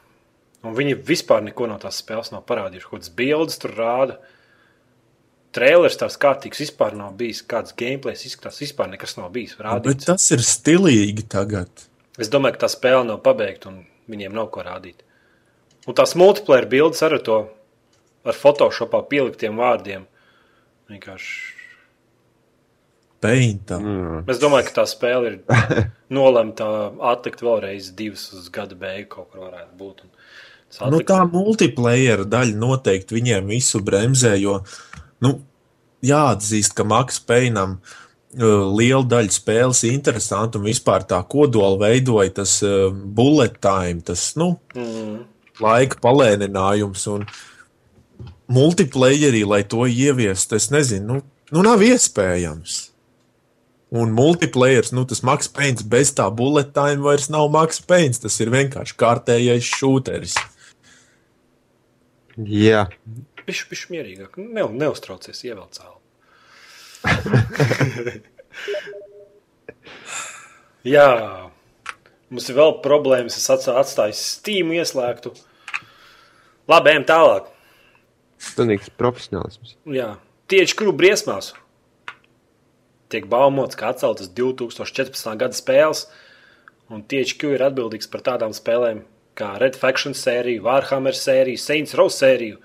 Un 0.64 0.76
viņi 0.76 0.96
vispār 1.04 1.42
neko 1.44 1.68
no 1.68 1.76
tās 1.80 1.98
spēles 2.00 2.32
nav 2.32 2.46
parādījuši. 2.48 2.88
Kādas 2.88 3.12
bildes 3.12 3.60
tur 3.60 3.74
rāda. 3.76 4.16
Trailers 5.54 5.98
tās 6.00 6.16
kārtīgs 6.18 6.62
vispār 6.64 6.96
nav 6.98 7.12
bijis. 7.18 7.42
Kāds 7.46 7.76
gameplay 7.76 8.16
izskatās, 8.16 8.62
vispār 8.64 8.88
nekas 8.94 9.18
nav 9.18 9.28
bijis. 9.34 9.58
Bet 9.58 9.66
Rādīts. 9.68 10.08
tas 10.08 10.30
ir 10.34 10.42
stilīgi 10.42 11.26
tagad. 11.30 11.84
Es 12.18 12.30
domāju, 12.32 12.56
ka 12.56 12.64
tā 12.64 12.72
spēle 12.72 13.04
nav 13.10 13.20
pabeigta 13.26 13.68
un 13.70 13.82
viņiem 14.10 14.34
nav 14.34 14.48
ko 14.54 14.64
rādīt. 14.64 15.04
Un 15.84 15.94
tās 15.98 16.14
multiplayer 16.16 16.66
bildes 16.70 17.02
ar 17.04 17.18
to 17.20 17.38
ar 18.24 18.38
Photoshopā 18.38 19.02
pieliktiem 19.10 19.60
vārdiem. 19.60 20.08
Vienkārši 20.88 21.63
Peinta. 23.24 23.78
Mm. 23.80 24.22
Es 24.30 24.40
domāju, 24.42 24.68
ka 24.68 24.76
tā 24.82 24.84
spēle 24.90 25.32
ir 25.32 25.38
nolemta 26.18 26.68
atlikt 27.12 27.42
vēlreiz 27.44 27.90
divas 27.96 28.28
uz 28.36 28.50
gada 28.52 28.76
beigu, 28.78 29.08
kaut 29.16 29.32
kur 29.32 29.46
varētu 29.48 29.80
būt. 29.80 30.04
Nu, 30.90 30.98
tā 31.06 31.20
multiplayer 31.30 32.24
daļa 32.26 32.56
noteikti 32.58 33.14
viņiem 33.14 33.50
visu 33.52 33.80
bremzē, 33.84 34.34
jo 34.42 34.58
nu, 35.22 35.36
jāatzīst, 36.04 36.74
ka 36.74 36.86
Maks 36.88 37.20
Peinam 37.22 37.76
uh, 37.78 38.64
liela 38.74 39.04
daļa 39.06 39.36
spēles 39.36 39.84
ir 39.86 39.94
interesanta 39.94 40.58
un 40.58 40.66
vispār 40.66 41.06
tā 41.08 41.20
kodola 41.30 41.78
veidoja 41.86 42.40
tas 42.40 42.56
uh, 42.66 42.88
bullet 42.90 43.60
time, 43.62 44.02
tas 44.04 44.32
nu, 44.40 44.56
Mm. 44.74 45.22
laika 45.62 46.00
palēninājums. 46.02 47.06
Un 47.14 47.28
multiplayerī, 48.50 49.44
lai 49.46 49.62
to 49.64 49.86
ieviestu, 49.86 50.58
es 50.58 50.68
nezinu, 50.74 51.06
nu, 51.06 51.22
nu 51.54 51.62
nav 51.64 51.82
iespējams. 51.86 52.93
Un 53.94 54.10
multiplayer, 54.10 54.82
nu, 54.96 55.04
tas 55.06 55.20
Maks 55.22 55.46
Peins 55.54 55.84
bez 55.86 56.10
tā 56.18 56.26
bullet 56.34 56.72
time 56.74 57.04
vairs 57.04 57.28
nav 57.30 57.46
Maks 57.54 57.78
Peins. 57.86 58.18
Tas 58.22 58.34
ir 58.42 58.50
vienkārši 58.50 58.96
kārtējais 58.98 59.68
šūteris. 59.78 60.34
Jā, 62.42 62.88
Bišķi, 63.44 63.66
bišķi 63.70 63.92
mierīgāk. 63.92 64.38
Ne, 64.40 64.64
neuztraucies, 64.80 65.44
ievēl 65.46 65.68
cēlu. 65.76 65.98
Jā, 70.84 71.06
mums 72.32 72.48
ir 72.50 72.56
vēl 72.58 72.74
problēmas. 72.84 73.36
Es 73.38 73.48
atstā- 73.52 73.76
atstāju 73.80 74.16
Steam 74.18 74.72
ieslēgtu. 74.76 75.32
Labi, 76.68 76.90
ejam 76.94 77.04
tālāk. 77.08 77.50
pilnīgs 78.56 78.90
profesionālisms. 79.00 79.76
Jā, 79.88 80.16
tieši 80.48 80.76
kuru 80.76 80.92
briesmās. 80.92 81.52
Tiek 83.14 83.28
baumots, 83.30 83.76
ka 83.78 83.92
atceltas 83.92 84.26
2014. 84.34 85.36
gada 85.38 85.54
spēles, 85.54 86.08
un 86.90 87.04
tieši 87.06 87.36
Q 87.38 87.52
ir 87.54 87.62
atbildīgs 87.62 88.10
par 88.10 88.24
tādām 88.26 88.50
spēlēm 88.56 89.04
kā 89.38 89.52
Red 89.62 89.78
Faction 89.78 90.16
sēriju, 90.18 90.64
Warhammer 90.66 91.14
sēriju, 91.14 91.60
Saints 91.62 91.94
Row 91.94 92.10
sēriju, 92.10 92.58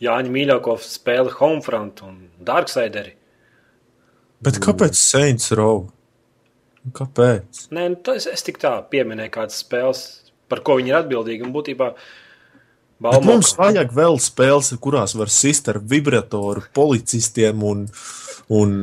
Jāņa 0.00 0.32
mīļāko 0.32 0.78
spēli 0.80 1.34
Homefront 1.36 2.00
un 2.06 2.16
Darksideri. 2.40 3.12
Bet 4.40 4.56
kāpēc 4.64 4.96
Saints 4.96 5.52
Row? 5.52 5.84
Kāpēc? 6.96 7.66
Nē, 7.76 7.90
nu, 7.92 8.00
tas 8.00 8.24
es 8.30 8.46
tik 8.46 8.56
tā 8.62 8.78
pieminēju 8.88 9.34
kādas 9.36 9.60
spēles, 9.60 10.04
par 10.48 10.64
ko 10.64 10.78
viņi 10.80 10.94
ir 10.94 11.00
atbildīgi, 11.02 11.44
un 11.44 11.52
būtībā 11.52 11.90
baumo, 11.92 12.08
mums 13.00 13.54
vajag 13.56 13.92
vēl 13.96 14.18
spēles, 14.20 14.72
kurās 14.82 15.14
var 15.16 15.32
sist 15.32 15.68
ar 15.72 15.80
vibratoru 15.80 16.62
policistiem 16.76 17.62
un, 17.64 17.86
un 18.52 18.74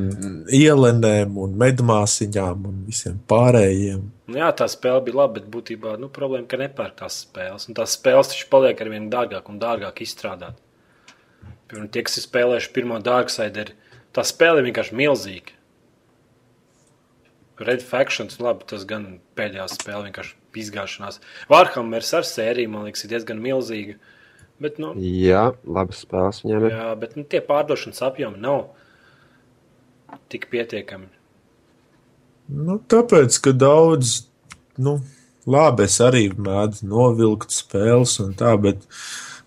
ielenēm 0.53 1.37
un 1.37 1.57
medmāsiņām 1.61 2.69
un 2.69 2.79
visiem 2.87 3.19
pārējiem. 3.29 4.05
Nu, 4.27 4.39
jā, 4.41 4.49
tā 4.57 4.67
spēle 4.71 5.03
bija 5.05 5.21
laba, 5.21 5.37
bet 5.37 5.51
būtībā 5.53 5.97
nu, 6.01 6.09
problēma, 6.13 6.47
ka 6.49 6.59
nepērk 6.61 6.97
tās 7.03 7.21
spēles. 7.27 7.67
Un 7.69 7.77
tās 7.77 7.93
spēles 7.99 8.33
taču 8.33 8.49
paliek 8.51 8.81
ar 8.81 8.89
vien 8.93 9.11
dārgāk 9.13 9.51
un 9.53 9.61
dārgāk 9.61 10.01
izstrādāt. 10.03 10.57
Piemēram, 11.67 11.91
tie, 11.91 12.03
kas 12.07 12.17
ir 12.17 12.25
spēlējuši 12.25 12.73
pirmo 12.75 12.97
Darksideri, 13.03 13.75
tā 14.15 14.23
spēle 14.25 14.63
ir 14.63 14.69
vienkārši 14.69 14.97
milzīga. 14.97 15.55
Red 17.57 17.81
Factions, 17.81 18.37
labi, 18.41 18.67
tas 18.69 18.85
gan 18.87 19.17
pēdējā 19.37 19.65
spēle 19.73 20.07
vienkārši 20.07 20.35
izgāšanās. 20.63 21.19
Warhammers 21.51 22.13
ar 22.17 22.25
sēriju, 22.27 22.71
man 22.73 22.87
liekas, 22.87 23.03
ir 23.05 23.13
diezgan 23.15 23.41
milzīga. 23.43 23.97
Bet, 24.61 24.79
nu, 24.81 24.95
Jā, 24.97 25.51
labas 25.69 25.99
spēles 26.05 26.41
viņiem 26.43 26.63
ir. 26.65 26.73
jā, 26.73 26.87
bet 26.97 27.13
nu, 27.19 27.23
tie 27.29 27.43
pārdošanas 27.45 28.01
apjomi 28.07 28.41
nav 28.41 28.63
tik 30.33 30.47
pietiekami. 30.49 31.11
Nu, 32.47 32.79
tāpēc, 32.89 33.37
ka 33.43 33.51
daudz, 33.53 34.15
nu, 34.79 34.97
labi, 35.49 35.85
es 35.85 35.99
arī 36.03 36.29
mēdzu 36.33 36.87
novilkt 36.89 37.53
spēles 37.53 38.15
un 38.23 38.33
tā, 38.39 38.53
bet 38.63 38.81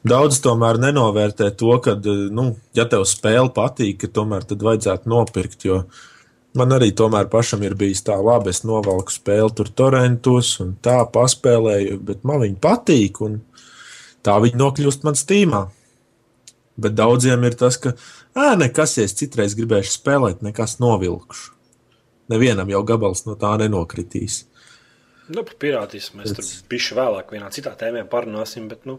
daudz 0.07 0.39
tomēr 0.45 0.79
nenovērtē 0.83 1.49
to, 1.61 1.73
ka, 1.85 1.97
nu, 2.37 2.51
ja 2.77 2.87
tev 2.93 3.07
spēle 3.09 3.49
patīk, 3.57 4.03
ka 4.05 4.13
tomēr 4.21 4.47
tad 4.49 4.63
vajadzētu 4.67 5.11
nopirkt, 5.11 5.65
jo 5.67 5.83
Man 6.59 6.75
arī 6.75 6.91
tomēr 6.97 7.29
pašam 7.31 7.63
ir 7.63 7.77
bijis 7.79 8.03
tā, 8.03 8.17
labi, 8.19 8.51
es 8.51 8.65
novelku 8.67 9.13
spēli 9.15 9.53
tur 9.55 9.69
torrentos 9.71 10.57
un 10.63 10.73
tā 10.83 10.97
paspēlēju, 11.15 12.01
bet 12.09 12.25
man 12.27 12.43
viņa 12.43 12.59
patīk 12.65 13.21
un 13.23 13.39
tā 14.27 14.35
viņa 14.43 14.59
nokļūst 14.59 15.07
man 15.07 15.19
stīmā. 15.19 15.63
Bet 16.81 16.97
daudziem 16.99 17.45
ir 17.47 17.55
tas, 17.61 17.79
ka, 17.79 17.95
ā, 18.35 18.57
nekas, 18.59 18.97
ja 18.99 19.07
es 19.07 19.15
citreiz 19.19 19.55
gribēšu 19.59 19.95
spēlēt, 19.95 20.43
nekas 20.43 20.79
novilkšu. 20.83 21.55
Nevienam 22.31 22.71
jau 22.71 22.83
gabals 22.87 23.25
no 23.27 23.37
tā 23.39 23.53
nenokritīs. 23.61 24.45
Nu, 25.31 25.45
par 25.47 25.55
pirātismu 25.63 26.23
mēs 26.23 26.35
tur 26.35 26.47
bišķi 26.71 26.97
vēlāk 26.99 27.35
vienā 27.35 27.51
citā 27.55 27.77
tēmā 27.79 28.03
parunāsim, 28.11 28.67
bet, 28.71 28.87
nu, 28.91 28.99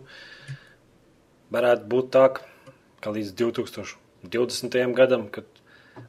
varētu 1.52 1.90
būt 1.92 2.12
tā, 2.16 2.30
ka 3.04 3.12
līdz 3.12 3.34
2020. 3.42 4.78
gadam, 4.96 5.28
kad 5.34 5.61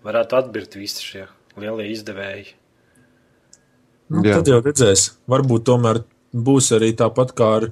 varētu 0.04 0.38
atbirt 0.38 0.76
visi 0.78 1.04
šie 1.04 1.26
lielie 1.60 1.90
izdevēji. 1.92 2.52
Nu, 4.12 4.22
Jā. 4.26 4.38
tad 4.38 4.50
jau 4.50 4.60
redzēs. 4.60 5.08
Varbūt 5.30 5.66
tomēr 5.68 6.02
būs 6.32 6.70
arī 6.76 6.92
tāpat 6.96 7.32
kā 7.36 7.48
ar 7.60 7.68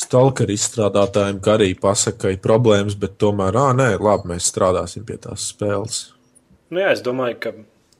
stalkeru 0.00 0.54
izstrādātājiem, 0.56 1.40
ka 1.44 1.56
arī 1.56 1.72
pasaka, 1.78 2.24
ka 2.24 2.32
ir 2.34 2.40
problēmas, 2.44 2.96
bet 3.00 3.18
tomēr, 3.20 3.56
ah, 3.60 3.72
nē, 3.76 3.90
labi, 4.00 4.32
mēs 4.32 4.48
strādāsim 4.52 5.04
pie 5.08 5.18
tās 5.20 5.50
spēles. 5.52 6.02
Nu, 6.70 6.80
jā, 6.82 6.92
es 6.94 7.02
domāju, 7.04 7.38
ka, 7.42 7.54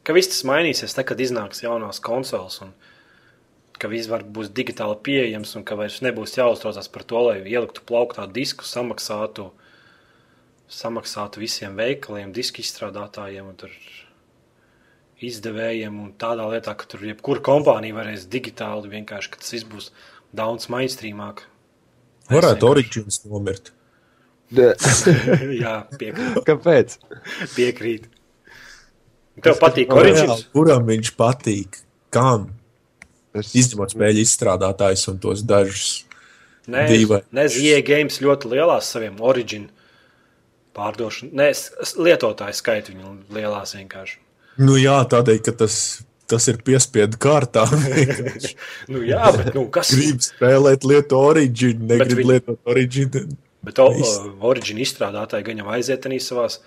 ka 0.07 0.17
viss 0.17 0.33
tas 0.33 0.45
mainīsies, 0.49 0.95
tad, 0.97 1.09
kad 1.11 1.21
iznāks 1.21 1.65
jaunās 1.65 2.01
konsoles. 2.05 2.61
Un, 2.65 2.73
ka 3.81 3.89
viss 3.89 4.11
var 4.13 4.25
būs 4.29 4.53
digitāli 4.57 4.99
pieejams 5.07 5.57
un 5.57 5.65
ka 5.67 5.77
vairs 5.79 6.01
nebūs 6.05 6.37
jāuztraucas 6.37 6.91
par 6.93 7.05
to, 7.09 7.25
lai 7.31 7.41
ieliktu 7.41 7.85
plauktā 7.89 8.27
disku, 8.29 8.67
samaksātu, 8.69 9.51
samaksātu 10.71 11.43
visiem 11.43 11.75
veikaliem, 11.79 12.31
disku 12.35 12.63
izstrādātājiem 12.63 13.49
un 13.51 13.59
tur 13.59 13.73
izdevējiem 15.21 15.99
un 16.01 16.13
tādā 16.21 16.47
lietā, 16.49 16.75
ka 16.79 16.87
tur 16.89 17.03
jebkura 17.05 17.43
kompānija 17.45 17.97
varēs 17.99 18.29
digitāli 18.31 18.93
vienkārši, 18.95 19.33
ka 19.33 19.43
tas 19.43 19.53
viss 19.57 19.69
būs 19.69 19.91
daudz 20.37 20.71
mainstreamāk. 20.73 21.45
Varētu 22.31 22.69
Origins 22.71 23.21
nomirt. 23.27 23.73
Jā, 25.61 25.75
piekrīt. 25.99 26.41
Kāpēc? 26.47 26.97
piekrīt. 27.55 28.09
Tev 29.45 29.59
patīk 29.61 29.93
Origins? 29.95 30.47
Kuram 30.55 30.87
viņš 30.89 31.13
patīk? 31.19 31.83
Kam? 32.15 32.49
Es, 33.37 33.53
Izņemot 33.55 33.93
spēļu 33.95 34.25
izstrādātājus 34.25 35.07
un 35.13 35.21
tos 35.23 35.45
dažus. 35.47 35.91
Nē, 36.71 36.87
Dīvaini. 36.91 37.27
nezinu, 37.35 37.83
games 37.87 38.19
ļoti 38.23 38.51
lielās 38.51 38.91
saviem 38.95 39.17
origin 39.27 39.69
pārdošanu. 40.77 41.33
Nē, 41.41 41.51
lietotāju 42.07 42.57
skaitu 42.57 42.95
viņu 42.95 43.17
lielās 43.37 43.75
vienkārši. 43.79 44.19
Nu 44.61 44.77
jā, 44.81 44.97
tādēļ, 45.11 45.39
ka 45.47 45.55
tas, 45.65 45.77
tas 46.31 46.49
ir 46.53 46.59
piespiedu 46.67 47.21
kārtā. 47.23 47.67
Nu, 48.91 49.01
jā, 49.07 49.31
bet 49.37 49.55
nu, 49.55 49.67
kas? 49.73 49.93
Grib 49.95 50.21
spēlēt 50.25 50.85
lietu 50.89 51.19
Origin, 51.21 51.87
negrib 51.91 52.21
viņi- 52.21 52.29
lietot 52.33 52.71
Origin. 52.75 53.37
Bet 53.63 53.79
o, 53.79 53.91
o, 53.93 54.13
origin 54.49 54.79
izstrādātāji 54.81 55.45
gan 55.51 55.59
jau 55.61 55.67
aiziet 55.75 56.07
arī 56.09 56.17
savās 56.25 56.59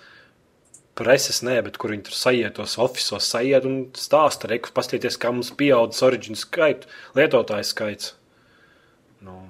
preses, 0.94 1.40
nē, 1.42 1.56
bet 1.66 1.74
kur 1.82 1.90
viņi 1.90 2.04
tur 2.06 2.14
sajietos, 2.14 2.76
oficiālos 2.78 3.26
sajiet 3.34 3.66
un 3.66 3.80
stāsta, 3.98 4.46
reku, 4.52 4.70
pastieties, 4.76 5.18
kā 5.18 5.32
mums 5.34 5.50
pieaudzis 5.58 6.04
origin 6.06 6.38
skaitu, 6.38 6.86
lietotāju 7.18 7.66
skaits. 7.66 8.12
Nu, 9.26 9.40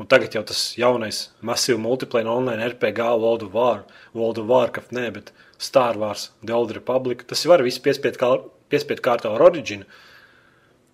un 0.00 0.08
tagad 0.10 0.34
jau 0.36 0.42
tas 0.46 0.62
jaunais 0.76 1.22
masīvs 1.44 1.80
multiplayer 1.80 2.28
online 2.30 2.64
RPG, 2.70 3.04
World 3.22 3.46
of 3.46 3.54
War, 3.56 3.84
World 4.16 4.40
of 4.42 4.50
Warcraft, 4.50 4.92
nē, 4.96 5.06
bet 5.14 5.32
Star 5.58 5.96
Wars, 5.98 6.30
The 6.44 6.56
Old 6.56 6.74
Republic, 6.76 7.24
tas 7.28 7.44
var 7.48 7.64
viss 7.64 7.80
piespied, 7.82 8.18
kā, 8.20 8.34
piespied 8.72 9.00
kārtā 9.04 9.32
ar 9.32 9.46
origin. 9.48 9.86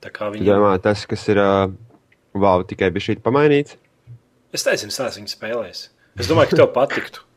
Tā 0.03 0.13
kā 0.15 0.31
viņi... 0.35 0.47
domā, 0.47 0.77
tas, 0.83 1.05
kas 1.11 1.27
ir 1.31 1.41
uh, 1.43 1.67
wow, 2.35 2.63
tikai 2.67 2.91
bija 2.95 3.11
šī 3.11 3.19
pamainīts. 3.25 3.79
Es 4.53 4.67
nezinu, 4.69 4.93
neesmu 4.95 5.23
viņu 5.23 5.35
spēlējis. 5.35 5.85
Es 6.21 6.31
domāju, 6.31 6.53
ka 6.53 6.63
tev 6.63 6.73
patiktu. 6.77 7.27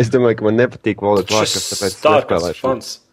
Es 0.00 0.08
domāju, 0.10 0.38
ka 0.38 0.46
man 0.46 0.56
nepatīk 0.56 1.02
World 1.04 1.26
of 1.26 1.34
Warcraft, 1.34 1.66
tāpēc 1.70 1.90
es 1.92 1.96
Starcraft 2.00 2.46
nespēlēšu. 2.48 3.03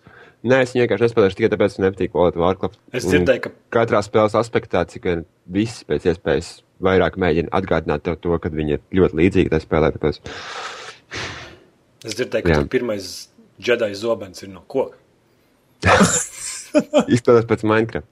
Nē, 0.41 0.63
es 0.65 0.71
vienkārši 0.73 1.05
nespēlēšu 1.05 1.37
tikai 1.37 1.51
tāpēc, 1.53 1.75
ka 1.77 1.83
nepatīk 1.85 2.15
of 2.17 2.37
Warcraft. 2.41 2.79
Es 2.97 3.05
dzirdēju, 3.05 3.43
ka 3.43 3.51
Katrā 3.75 4.01
spēles 4.01 4.33
aspektā, 4.39 4.81
cik 4.89 5.05
vien 5.05 5.25
visi 5.45 5.85
pēc 5.85 6.07
iespējas 6.09 6.49
vairāk 6.81 7.19
mēģina 7.21 7.53
atgādināt 7.53 8.07
tev 8.07 8.17
to, 8.23 8.33
ka 8.41 8.49
viņi 8.49 8.79
ir 8.79 8.81
ļoti 8.97 9.19
līdzīgi 9.21 9.53
tajā 9.53 9.65
spēlē. 9.67 9.91
Tāpēc 9.97 10.17
Es 12.01 12.17
dzirdēju, 12.17 12.47
ka 12.47 12.63
pirmais 12.73 13.11
Jedi 13.61 13.93
zobens 13.93 14.41
ir 14.41 14.49
no 14.49 14.63
koka. 14.65 14.97
izspēlēs 17.13 17.45
pēc 17.49 17.65
Minecraft. 17.67 18.09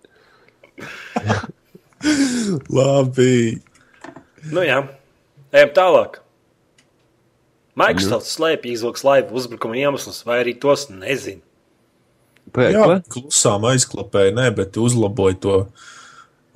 Labi. 2.78 3.60
Nu 4.54 4.64
jā, 4.64 4.84
ejam 5.50 5.74
tālāk. 5.76 6.22
Microsoft 7.80 8.28
slēpj 8.30 8.74
izvilks 8.76 9.06
laivu 9.08 9.40
uzbrukuma 9.40 9.78
iemeslus, 9.80 10.22
vai 10.28 10.42
arī 10.44 10.54
tos 10.60 10.90
nezinu. 10.92 11.42
Pēc, 12.56 12.76
Jā, 12.76 13.00
klusām 13.14 13.66
aizklapēja, 13.70 14.34
ne, 14.38 14.50
bet 14.56 14.78
uzlaboja 14.82 15.38
to 15.44 15.56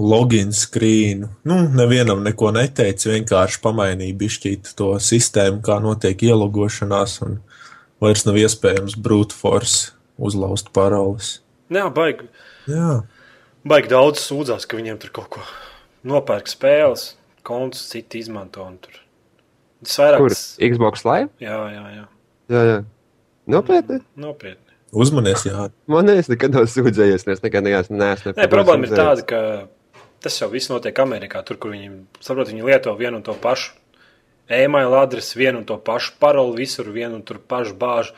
login 0.02 0.54
screenu. 0.56 1.30
Nu, 1.48 1.60
nevienam 1.70 2.24
neko 2.26 2.52
neteica, 2.56 3.12
vienkārši 3.14 3.62
pamainīja 3.64 4.18
bišķīt 4.20 4.74
to 4.80 4.94
sistēmu, 5.04 5.62
kā 5.66 5.78
notiek 5.84 6.26
ielogošanās, 6.26 7.20
un 7.26 7.38
vairs 8.04 8.26
nav 8.28 8.40
iespējams 8.42 8.98
brute 9.00 9.36
force 9.38 9.94
uzlauzt 10.18 10.74
paroles. 10.76 11.38
Jā, 11.74 11.88
baigi, 11.94 12.28
Jā, 12.70 13.02
baigi 13.68 13.94
daudz 13.94 14.22
sūdzās, 14.24 14.68
ka 14.70 14.78
viņiem 14.80 15.00
tur 15.02 15.14
kaut 15.16 15.30
ko 15.38 15.46
nopērk 16.08 16.52
spēles, 16.52 17.14
kontus 17.48 17.86
citi 17.92 18.22
izmanto. 18.24 18.64
un 18.66 18.78
Tur. 18.82 19.00
Tas 19.84 20.00
vairāk 20.00 20.24
Kur? 20.24 20.36
Xbox 20.74 21.06
Live? 21.08 21.32
Jā, 21.44 21.60
jā, 21.74 21.86
jā. 21.96 22.06
Jā, 22.54 22.62
jā. 22.70 22.78
Nopietni. 23.52 24.00
Nopietni. 24.20 24.63
Uzmanies, 24.94 25.46
jā. 25.50 25.68
Man 25.92 26.12
es 26.14 26.30
nekad 26.32 26.56
nav 26.56 26.68
sūdzējies, 26.72 27.28
es 27.34 27.44
nekad 27.44 27.66
neesmu. 27.66 27.98
neesmu 28.00 28.36
Nē, 28.38 28.50
problēma 28.52 28.90
ir 28.90 28.94
tāda, 28.94 29.26
ka 29.28 29.40
tas 30.24 30.40
jau 30.40 30.50
viss 30.54 30.72
notiek 30.72 31.00
Amerikā. 31.04 31.42
Tur, 31.48 31.60
kur 31.60 31.74
viņi, 31.74 31.92
saprot, 32.24 32.52
viņi 32.52 32.68
lieto 32.68 32.94
vienu 33.00 33.20
un 33.20 33.26
to 33.26 33.36
pašu 33.36 33.74
e-mail 34.48 34.94
adresi, 34.94 35.38
vienu 35.40 35.62
un 35.62 35.66
to 35.66 35.78
pašu 35.78 36.18
paroli, 36.20 36.64
visur 36.64 36.90
vienu 36.92 37.20
un 37.20 37.26
to 37.26 37.40
pašu 37.40 37.76
bāžu. 37.80 38.16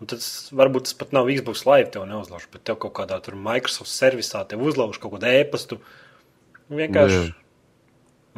Un 0.00 0.08
tad 0.08 0.24
varbūt 0.56 0.88
tas 0.88 0.96
pat 0.96 1.12
nav 1.12 1.28
Xbox 1.28 1.66
Live, 1.68 1.90
tev 1.92 2.06
neuzlauž, 2.08 2.46
bet 2.52 2.64
tev 2.64 2.78
kaut 2.80 2.94
kādā 2.96 3.18
tur 3.20 3.36
Microsoft 3.36 3.92
servisā 3.92 4.46
te 4.48 4.56
uzlauž 4.56 4.96
kaut 4.98 5.18
kādu 5.18 5.28
e-pastu. 5.28 5.76
Un 6.70 6.80
Vienkārši 6.80 7.18
Jā. 7.18 7.34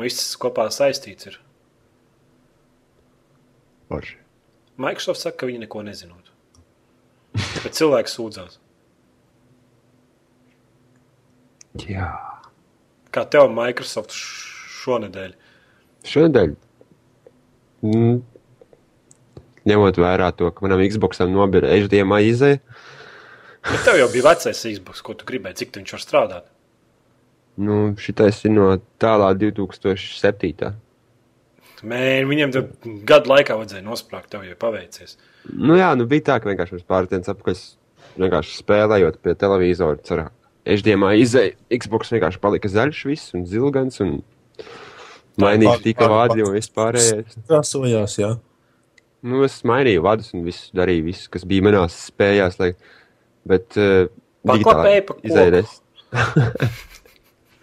viss 0.03 0.35
kopā 0.43 0.67
saistīts 0.75 1.31
ir. 1.31 1.39
Forši. 3.93 4.19
Microsoft 4.83 5.23
saka, 5.23 5.43
ka 5.43 5.51
viņi 5.51 5.63
neko 5.67 5.85
nezinot. 5.87 6.22
Bet 7.35 7.79
cilvēks 7.79 8.19
sūdzās. 8.19 8.59
Jā. 11.89 12.11
Kā 13.13 13.25
tev 13.33 13.49
Microsoft 13.53 14.13
šonadēļ? 14.83 15.33
Šodien, 16.09 16.57
mm, 17.87 18.19
ņemot 19.71 20.01
vērā 20.03 20.33
to, 20.37 20.51
ka 20.53 20.65
manam 20.67 20.83
Xboxam 20.85 21.33
nobira 21.33 21.71
HDMI 21.73 22.27
izēja, 22.33 22.61
Bet 23.63 23.85
tev 23.87 23.95
jau 23.95 24.09
bija 24.11 24.27
vecais 24.27 24.59
Xbox, 24.59 25.03
ko 25.07 25.15
tu 25.15 25.27
gribēji, 25.29 25.61
cik 25.61 25.71
tu 25.71 25.79
viņš 25.79 25.93
var 25.95 26.03
strādāt. 26.03 26.49
nu, 27.63 27.95
šitais 28.01 28.41
ir 28.45 28.51
no 28.51 28.73
tālā 28.99 29.29
2007. 29.39 30.73
Mē, 31.83 32.01
viņiem 32.31 32.53
tur 32.55 32.69
gadu 33.09 33.33
laikā 33.33 33.57
vajadzēja 33.59 33.83
nosprāgt, 33.87 34.29
tev 34.31 34.45
jau 34.47 34.55
paveicies. 34.61 35.17
Nu, 35.51 35.75
jā, 35.79 35.89
nu 35.99 36.07
bija 36.11 36.29
tā, 36.29 36.37
ka 36.39 36.51
vienkārši 36.51 36.77
pirms 36.77 36.87
pāris 36.87 37.11
dienas 37.11 37.33
apakaļ 37.33 37.63
vienkārši 38.23 38.55
spēlējot 38.61 39.19
pie 39.25 39.35
televizora 39.41 39.99
ar 40.15 40.23
HDMI 40.69 41.19
izēju. 41.25 41.57
Xbox 41.75 42.15
vienkārši 42.15 42.41
palika 42.43 42.71
zaļš 42.71 43.03
viss 43.11 43.35
un 43.35 43.45
zilgans 43.51 43.99
un 44.05 44.15
mainīgs 45.43 45.73
pār- 45.73 45.85
tika 45.89 46.09
vādi 46.13 46.47
un 46.47 46.55
viss 46.55 46.71
pārējais. 46.77 47.39
Krāsojās, 47.49 48.19
jā. 48.21 48.33
Nu, 49.23 49.43
es 49.47 49.61
mainīju 49.67 50.03
vadus 50.07 50.33
un 50.37 50.47
visu 50.47 50.71
darīju, 50.77 51.07
visu, 51.11 51.29
kas 51.35 51.47
bija 51.49 51.67
manās 51.67 51.99
spējās. 52.11 52.59
Lai... 52.63 52.73
Bet 53.49 53.75
uh, 53.81 54.07
Paklapēji 54.47 55.07
pa 55.09 55.19
koku. 55.19 55.31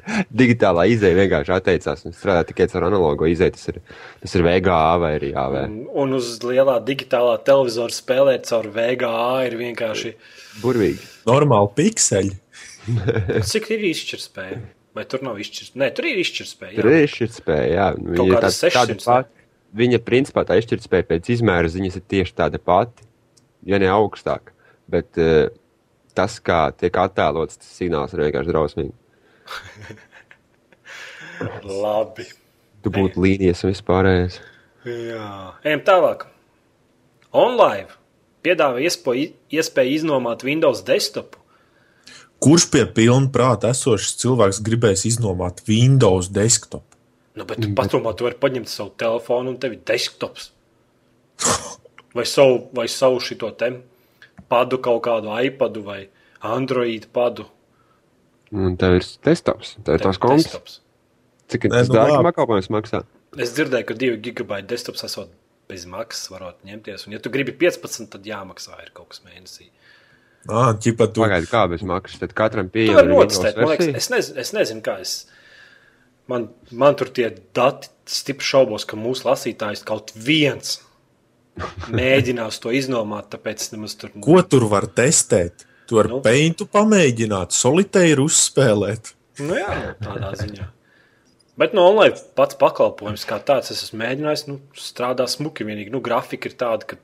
Digitālā 0.42 0.86
izēja 0.94 1.18
vienkārši 1.18 1.54
atteicās 1.56 2.06
un 2.08 2.16
strādā 2.16 2.46
tikai 2.50 2.68
ar 2.80 2.88
analogo 2.90 3.30
izēju. 3.30 3.56
Tas 3.56 3.72
ir, 3.72 3.80
tas 4.24 4.36
ir 4.38 4.46
VGA 4.48 4.82
vai 5.02 5.14
arī 5.18 5.32
AV. 5.38 5.58
Un, 5.66 5.78
un 6.04 6.18
uz 6.20 6.32
lielā 6.46 6.80
digitālā 6.86 7.38
televizora 7.46 7.96
spēlēt 7.96 8.50
caur 8.50 8.70
VGA 8.76 9.30
ir 9.50 9.58
vienkārši. 9.60 10.14
Burvīgi. 10.64 11.08
Normāli 11.30 11.74
pikseļi. 11.78 12.36
Cik 13.52 13.72
ir 13.76 13.88
izšķirtspēja? 13.92 14.62
Vai 14.98 15.06
tur 15.10 15.24
nav 15.26 15.38
izšķirtspēja? 15.40 15.82
Nē, 15.84 15.92
tur 15.96 16.08
ir 16.10 16.22
izšķirtspēja. 16.24 16.78
Tur 16.80 16.92
ir 16.92 17.12
šī 17.12 17.28
spēja, 17.34 17.68
jā. 17.76 17.90
Viņa 18.00 18.26
ir 18.26 18.40
tāda 18.40 18.56
600, 18.56 19.04
pati. 19.06 19.46
Viņa 19.80 20.00
principā 20.02 20.44
tā 20.50 20.58
izšķirtspēja 20.60 21.06
pēc 21.12 21.30
izmēra 21.36 21.70
ziņas 21.70 22.00
ir 22.00 22.06
tieši 22.10 22.34
tāda 22.40 22.62
pati, 22.62 23.06
ja 23.70 23.78
ne 23.82 23.92
augstāka. 23.94 24.56
Bet 24.90 25.20
uh, 25.22 25.52
tas, 26.18 26.40
kā 26.42 26.64
tiek 26.74 26.98
attēlots, 26.98 27.60
tas 27.62 27.78
signāls 27.78 28.16
ir 28.16 28.26
vienkārši 28.26 28.52
drausmīgi. 28.52 28.96
Labi. 31.84 32.28
Tu 32.84 32.92
būtu 32.96 33.24
līnijas 33.24 33.66
vispārējais. 33.68 34.40
Jā, 34.88 35.56
ejam 35.68 35.82
tālāk. 35.88 36.28
Online 37.36 37.90
piedāvā 38.46 38.80
iespēju, 38.88 39.34
iespēju 39.52 39.98
iznomāt 39.98 40.46
Windows 40.48 40.86
desktop. 40.88 41.36
Kurš 42.40 42.70
pie 42.72 42.86
pilna 42.96 43.28
prāta 43.34 43.74
esošs 43.74 44.14
cilvēks 44.22 44.62
gribēs 44.64 45.04
iznomāt 45.10 45.60
Windows 45.68 46.32
desktop? 46.32 46.86
Nu, 47.36 47.44
bet 47.48 47.60
tu 47.64 47.74
padomā, 47.76 48.14
tu 48.16 48.28
vari 48.28 48.40
paņemt 48.40 48.72
savu 48.72 48.94
telefonu 49.00 49.54
un 49.54 49.60
tev 49.60 49.76
ir 49.76 49.84
desktops. 49.88 50.50
Vai 52.16 52.26
savu, 52.26 52.64
vai 52.74 52.88
savu 52.90 53.20
šito 53.22 53.52
te 53.54 53.68
padu, 54.50 54.80
kaut 54.82 55.04
kādu 55.06 55.30
iPadu 55.46 55.84
vai 55.86 56.00
Android 56.42 57.04
padu. 57.14 57.46
Un 58.56 58.78
tev 58.82 58.98
ir 58.98 59.06
desktops, 59.26 59.76
tev 59.86 60.00
ir 60.00 60.06
tās 60.06 60.18
desktops. 60.22 60.80
Cik 61.50 61.68
Nē, 61.70 61.82
tas 61.82 61.90
nu 61.90 61.98
dārgi 61.98 62.22
pakalpojums 62.30 62.70
maksā? 62.74 63.04
Es 63.38 63.54
dzirdēju, 63.58 63.86
ka 63.90 63.98
2 63.98 64.18
gigabaita 64.26 64.70
desktops 64.72 65.06
esot 65.06 65.34
bez 65.70 65.86
maksas 65.90 66.32
varot 66.34 66.58
ņemties. 66.66 67.06
Un, 67.06 67.14
ja 67.14 67.22
tu 67.22 67.32
gribi 67.34 67.54
15, 67.58 68.10
tad 68.16 68.26
jāmaksā 68.26 68.80
ir 68.82 68.90
kaut 68.96 69.12
kas 69.14 69.22
mēnesī. 69.26 69.70
Ah, 70.50 70.72
ķipa, 70.74 71.10
tu, 71.14 71.22
Pagaidi, 71.22 71.50
kā 71.52 71.66
bez 71.70 71.84
maksas, 71.86 72.22
tad 72.22 72.34
katram 72.38 72.72
vari 72.74 72.90
ir 72.90 73.12
notestēt. 73.12 73.60
Man 73.60 73.74
liekas, 73.74 73.92
es, 74.02 74.10
nez, 74.14 74.32
es 74.46 74.54
nezinu, 74.56 74.82
kā 74.86 74.98
es. 75.04 75.16
Man, 76.30 76.48
man 76.72 76.98
tur 76.98 77.10
tie 77.14 77.30
dati 77.58 77.90
stipri 78.10 78.46
šaubos, 78.46 78.86
ka 78.90 78.98
mūsu 78.98 79.28
lasītājs 79.28 79.86
kaut 79.86 80.14
viens 80.16 80.80
mēģinās 82.00 82.62
to 82.64 82.74
iznomāt, 82.74 83.30
tāpēc 83.36 83.70
nemaz 83.76 83.98
tur 84.00 84.14
ko 84.26 84.42
tur 84.46 84.70
var 84.72 84.90
testēt? 84.90 85.69
Tu 85.90 85.98
vari 85.98 86.12
Nu. 86.12 86.20
nu. 86.20 86.26
peintu 86.26 86.68
pamēģināt, 86.70 87.56
solitēru 87.58 88.28
uzspēlēt. 88.30 89.16
Nu, 89.42 89.56
jā, 89.58 89.74
nu, 89.74 89.94
tādā 90.06 90.36
ziņā. 90.38 90.68
Bet 91.60 91.74
no 91.76 91.90
online 91.90 92.16
pats 92.38 92.56
pakalpojums 92.56 93.26
kā 93.28 93.40
tāds, 93.44 93.72
es 93.74 93.82
esmu 93.84 94.04
mēģinājis, 94.04 94.46
nu, 94.48 94.60
strādā 94.78 95.26
smuki. 95.28 95.66
Vienīgi, 95.68 95.92
nu, 95.92 96.00
grafika 96.06 96.48
ir 96.48 96.56
tāda, 96.60 96.94
ka 96.94 97.00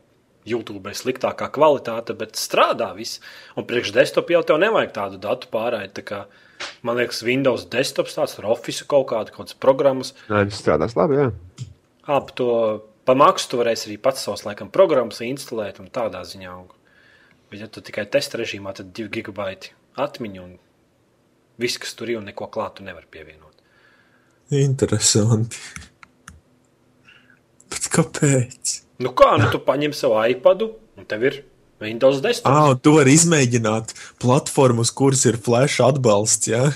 YouTube 0.45 0.85
ir 0.85 0.95
sliktākā 0.95 1.49
kvalitāte, 1.51 2.13
bet 2.15 2.37
strādā 2.39 2.91
viss. 2.95 3.19
Un 3.57 3.65
priekš 3.67 3.91
desktop 3.95 4.29
jau 4.31 4.43
tev 4.45 4.61
nevajag 4.61 4.93
tādu 4.95 5.19
datu 5.19 5.49
pārraidi. 5.51 5.95
Tā 5.97 6.05
kā, 6.05 6.21
man 6.85 7.01
liekas, 7.01 7.23
Windows 7.25 7.65
desktops 7.73 8.15
tāds 8.19 8.37
ar 8.39 8.51
Office 8.53 8.85
kaut 8.85 9.09
kādu, 9.11 9.33
kaut 9.33 9.47
kādas 9.47 9.57
programmas. 9.59 10.13
Nē, 10.29 10.45
tas 10.51 10.61
strādās 10.61 10.95
labi, 10.95 11.19
jā. 11.23 11.31
Ap 12.05 12.29
to 12.37 12.51
pamaksu 13.09 13.49
tu 13.51 13.59
varēsi 13.59 13.89
arī 13.89 13.99
pats 14.01 14.23
savus, 14.23 14.45
laikam, 14.45 14.69
programmas 14.73 15.23
instalēt 15.25 15.81
un 15.81 15.89
tādā 15.93 16.21
ziņā. 16.21 16.55
Bet, 17.55 17.61
ja 17.63 17.71
tu 17.71 17.79
tikai 17.79 18.03
testa 18.11 18.35
režīmā, 18.41 18.73
tad 18.75 18.89
2 18.91 19.07
gigabaiti 19.15 19.69
atmiņu 19.95 20.41
un 20.43 20.55
viss, 21.61 21.79
kas 21.79 21.93
tur 21.95 22.09
ir 22.11 22.19
un 22.19 22.25
neko 22.27 22.49
klāt, 22.51 22.73
tu 22.75 22.83
nevari 22.83 23.07
pievienot. 23.07 23.61
Interesanti. 24.59 25.55
Bet 27.71 27.87
kāpēc? 27.95 28.73
Nu 28.99 29.13
kā, 29.15 29.37
nu 29.39 29.47
tu 29.53 29.63
paņem 29.63 29.95
savu 29.95 30.19
iPadu 30.33 30.73
un 30.99 31.07
tev 31.07 31.23
ir 31.29 31.39
Windows 31.79 32.19
desktop. 32.19 32.51
Ah, 32.51 32.73
un 32.73 32.83
tu 32.83 32.97
vari 32.97 33.15
izmēģināt 33.15 33.95
platformas, 34.19 34.91
kuras 34.91 35.23
ir 35.31 35.39
flash 35.39 35.79
atbalsts. 35.83 36.51
Ja? 36.51 36.67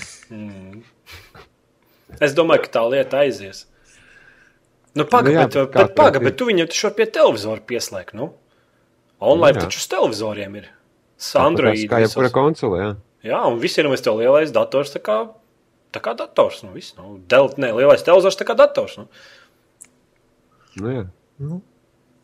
Es 2.24 2.32
domāju, 2.32 2.64
ka 2.64 2.76
tā 2.80 2.88
lieta 2.88 3.20
aizies. 3.20 3.66
Nu, 4.96 5.04
pagaidi, 5.04 5.36
Nu 5.36 5.44
jā, 5.44 5.48
bet, 5.52 5.76
bet 5.76 5.98
paga, 6.00 6.24
bet 6.24 6.40
tu 6.40 6.48
viņu 6.48 6.72
taču 6.72 6.96
pie 6.96 7.12
televizora 7.12 7.60
pieslēgt. 7.68 8.16
Nu? 8.16 8.32
Online 9.20 9.58
Nu 9.58 9.60
jā. 9.60 9.66
taču 9.68 9.80
uz 9.82 9.88
televizoriem 9.92 10.54
ir. 10.62 10.68
Android. 11.36 11.82
Kā 11.90 11.98
jebkura 12.00 12.30
konsole, 12.32 12.78
jā. 12.80 12.90
Jā, 13.30 13.40
un 13.50 13.58
visiem 13.60 13.90
ir 13.92 14.00
tev 14.00 14.16
lielais 14.16 14.52
dators, 14.54 14.94
tā 14.94 15.00
kā, 15.04 15.18
tā 15.92 16.00
kā 16.00 16.14
dators. 16.16 16.62
Nu, 16.64 16.72
viss, 16.72 16.94
nu, 16.96 17.18
Del, 17.28 17.50
ne, 17.60 17.72
lielais 17.76 18.00
televizors, 18.06 18.38
tā 18.40 18.46
kā 18.48 18.56
dators. 18.56 18.96
Nu. 18.96 19.08
Nu, 20.80 20.94
jā. 20.94 21.04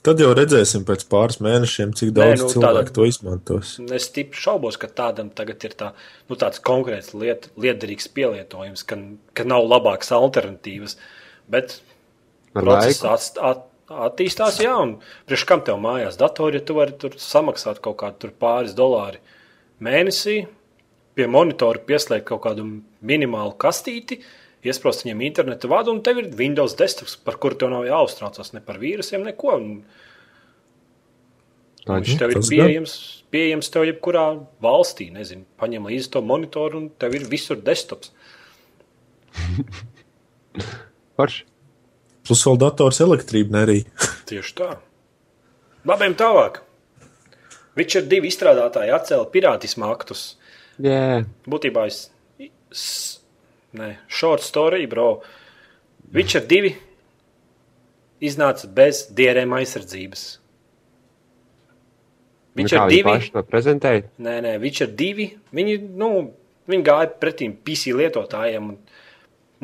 Tad 0.06 0.20
jau 0.22 0.30
redzēsim 0.38 0.84
pēc 0.86 1.02
pāris 1.10 1.40
mēnešiem, 1.42 1.90
cik 1.98 2.12
Nē, 2.12 2.14
daudz 2.14 2.40
nu, 2.40 2.46
nu, 2.46 2.52
cilvēku 2.54 2.90
tāda- 2.90 2.94
to 2.94 3.06
izmantos. 3.10 3.70
Es 3.90 4.04
stipri 4.06 4.38
šaubos, 4.38 4.78
ka 4.78 4.86
tādam 4.86 5.32
tagad 5.34 5.64
ir 5.66 5.74
tā, 5.74 5.88
nu, 6.30 6.36
tāds 6.38 6.60
konkrēts 6.62 7.10
liet, 7.12 7.48
liederīgs 7.58 8.06
pielietojums, 8.14 8.84
ka, 8.86 8.96
ka 9.34 9.44
nav 9.44 9.66
labākas 9.66 10.12
alternatīvas. 10.14 10.94
Bet 11.50 11.80
Ar 12.54 12.62
process 12.62 13.02
laiku. 13.02 13.40
at, 13.50 13.66
at, 13.88 14.12
attīstās, 14.12 14.60
jā, 14.62 14.74
un 14.82 14.96
priekš 15.28 15.44
kam 15.48 15.62
tev 15.66 15.80
mājās 15.82 16.18
datori, 16.20 16.60
ja 16.60 16.66
tu 16.66 16.76
vari 16.78 16.96
tur 16.98 17.16
samaksāt 17.20 17.80
kaut 17.84 17.98
kādu 18.02 18.32
pāris 18.40 18.74
dolāri 18.78 19.22
mēnesī, 19.82 20.46
pie 21.16 21.28
monitora 21.30 21.82
pieslēgt 21.86 22.26
kaut 22.28 22.42
kādu 22.46 22.66
minimālu 23.00 23.54
kastīti, 23.60 24.20
iesprost 24.66 25.04
viņam 25.04 25.22
interneta 25.28 25.70
vadu, 25.70 25.94
un 25.94 26.02
tev 26.04 26.20
ir 26.22 26.32
Windows 26.36 26.74
desktops, 26.78 27.16
par 27.22 27.38
kuru 27.42 27.58
tev 27.60 27.72
nav 27.72 27.86
jāuztraucas 27.86 28.52
ne 28.56 28.64
par 28.64 28.80
vīrusiem, 28.82 29.24
neko. 29.26 29.56
Un, 29.60 29.70
Tā 31.86 32.00
Viņš 32.02 32.16
tev 32.18 32.32
ir 32.34 32.40
pieejams, 32.42 32.92
pieejams 33.30 33.68
tev 33.70 33.84
jebkurā 33.86 34.24
valstī. 34.64 35.06
Nezinu, 35.14 35.44
paņem 35.60 35.86
līdzi 35.86 36.10
to 36.16 36.22
monitoru, 36.26 36.80
un 36.82 36.88
tev 36.98 37.14
ir 37.14 37.28
visur 37.30 37.60
desktops. 37.62 38.10
Parši. 41.20 41.44
Plus 42.26 42.42
vēl 42.46 42.58
dators 42.58 42.98
elektrība 43.04 43.62
arī. 43.64 43.80
Tieši 44.30 44.54
tā. 44.58 44.70
Labiem 45.86 46.14
tālāk. 46.18 46.62
Witcher 47.76 48.06
divi 48.08 48.30
izstrādātāji 48.32 48.90
atcēla 48.96 49.28
pirātismu 49.30 49.86
aktus. 49.92 50.22
Jā, 50.82 51.24
Būtībā 51.46 51.86
es. 51.90 52.08
s- 52.72 53.20
Nē, 53.76 53.96
short 54.08 54.40
story, 54.40 54.86
bro. 54.88 55.20
Witcher 56.14 56.40
divi 56.48 56.70
iznāca 58.24 58.66
bez 58.72 59.02
DRM 59.12 59.52
aizsardzības. 59.58 60.22
nu, 62.56 62.62
Witcher 62.62 62.80
viņi 62.80 62.90
divi. 62.94 63.02
paši 63.10 63.32
to 63.34 63.42
prezentēja. 63.44 64.02
Nē, 64.18 64.38
nē, 64.46 64.54
Witcher 64.62 64.88
2. 64.96 65.26
Viņi, 65.52 65.74
nu, 66.00 66.32
viņi 66.68 66.84
gāja 66.86 67.10
pretī 67.20 67.50
PC 67.52 67.92
lietotājiem. 67.98 68.70
un 68.70 68.78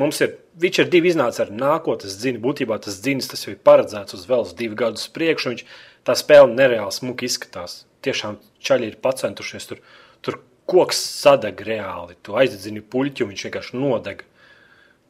Mums 0.00 0.22
ir 0.24 0.38
Witcher 0.56 0.88
2 0.88 1.10
iznāca 1.10 1.44
ar 1.44 1.50
nākotnes 1.52 2.16
dzini. 2.16 2.40
Būtībā 2.40 2.78
tas 2.80 3.00
dzinis 3.04 3.28
tas 3.28 3.44
jau 3.44 3.52
ir 3.52 3.60
paredzēts 3.60 4.16
uz 4.16 4.24
vēl 4.28 4.46
uz 4.46 4.54
divu 4.56 4.78
gadu 4.78 5.00
priekšu. 5.16 5.52
Viņš, 5.52 5.64
tā 6.08 6.16
spēle 6.16 6.48
nereāli 6.52 6.94
smuki 6.96 7.28
izskatās. 7.28 7.82
Tiešām 8.04 8.38
čaļi 8.64 8.88
ir 8.88 9.00
pacentušies. 9.04 9.68
Tur, 9.68 9.82
tur 10.24 10.38
koks 10.70 11.02
sadeg 11.20 11.60
reāli. 11.68 12.16
Tu 12.24 12.36
aizdedzini 12.40 12.84
puļķi 12.94 13.26
un 13.26 13.32
viņš 13.34 13.44
vienkārši 13.48 13.80
nodeg. 13.82 14.24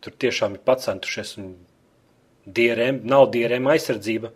Tur 0.02 0.16
tiešām 0.24 0.58
ir 0.58 0.64
pacentušies. 0.66 1.36
DRM, 2.42 3.04
nav 3.06 3.28
DRM 3.30 3.70
aizsardzība. 3.70 4.32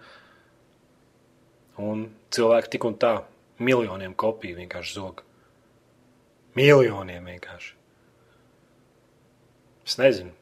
Un 1.83 2.07
cilvēki 2.31 2.77
tik 2.77 2.87
un 2.87 2.95
tā 3.03 3.17
miljoniem 3.59 4.15
kopiju 4.15 4.63
vienkārši 4.63 4.95
zog. 4.95 5.25
Miljoniem 6.57 7.27
vienkārši. 7.35 7.75
Es 9.87 9.99
nezinu. 9.99 10.36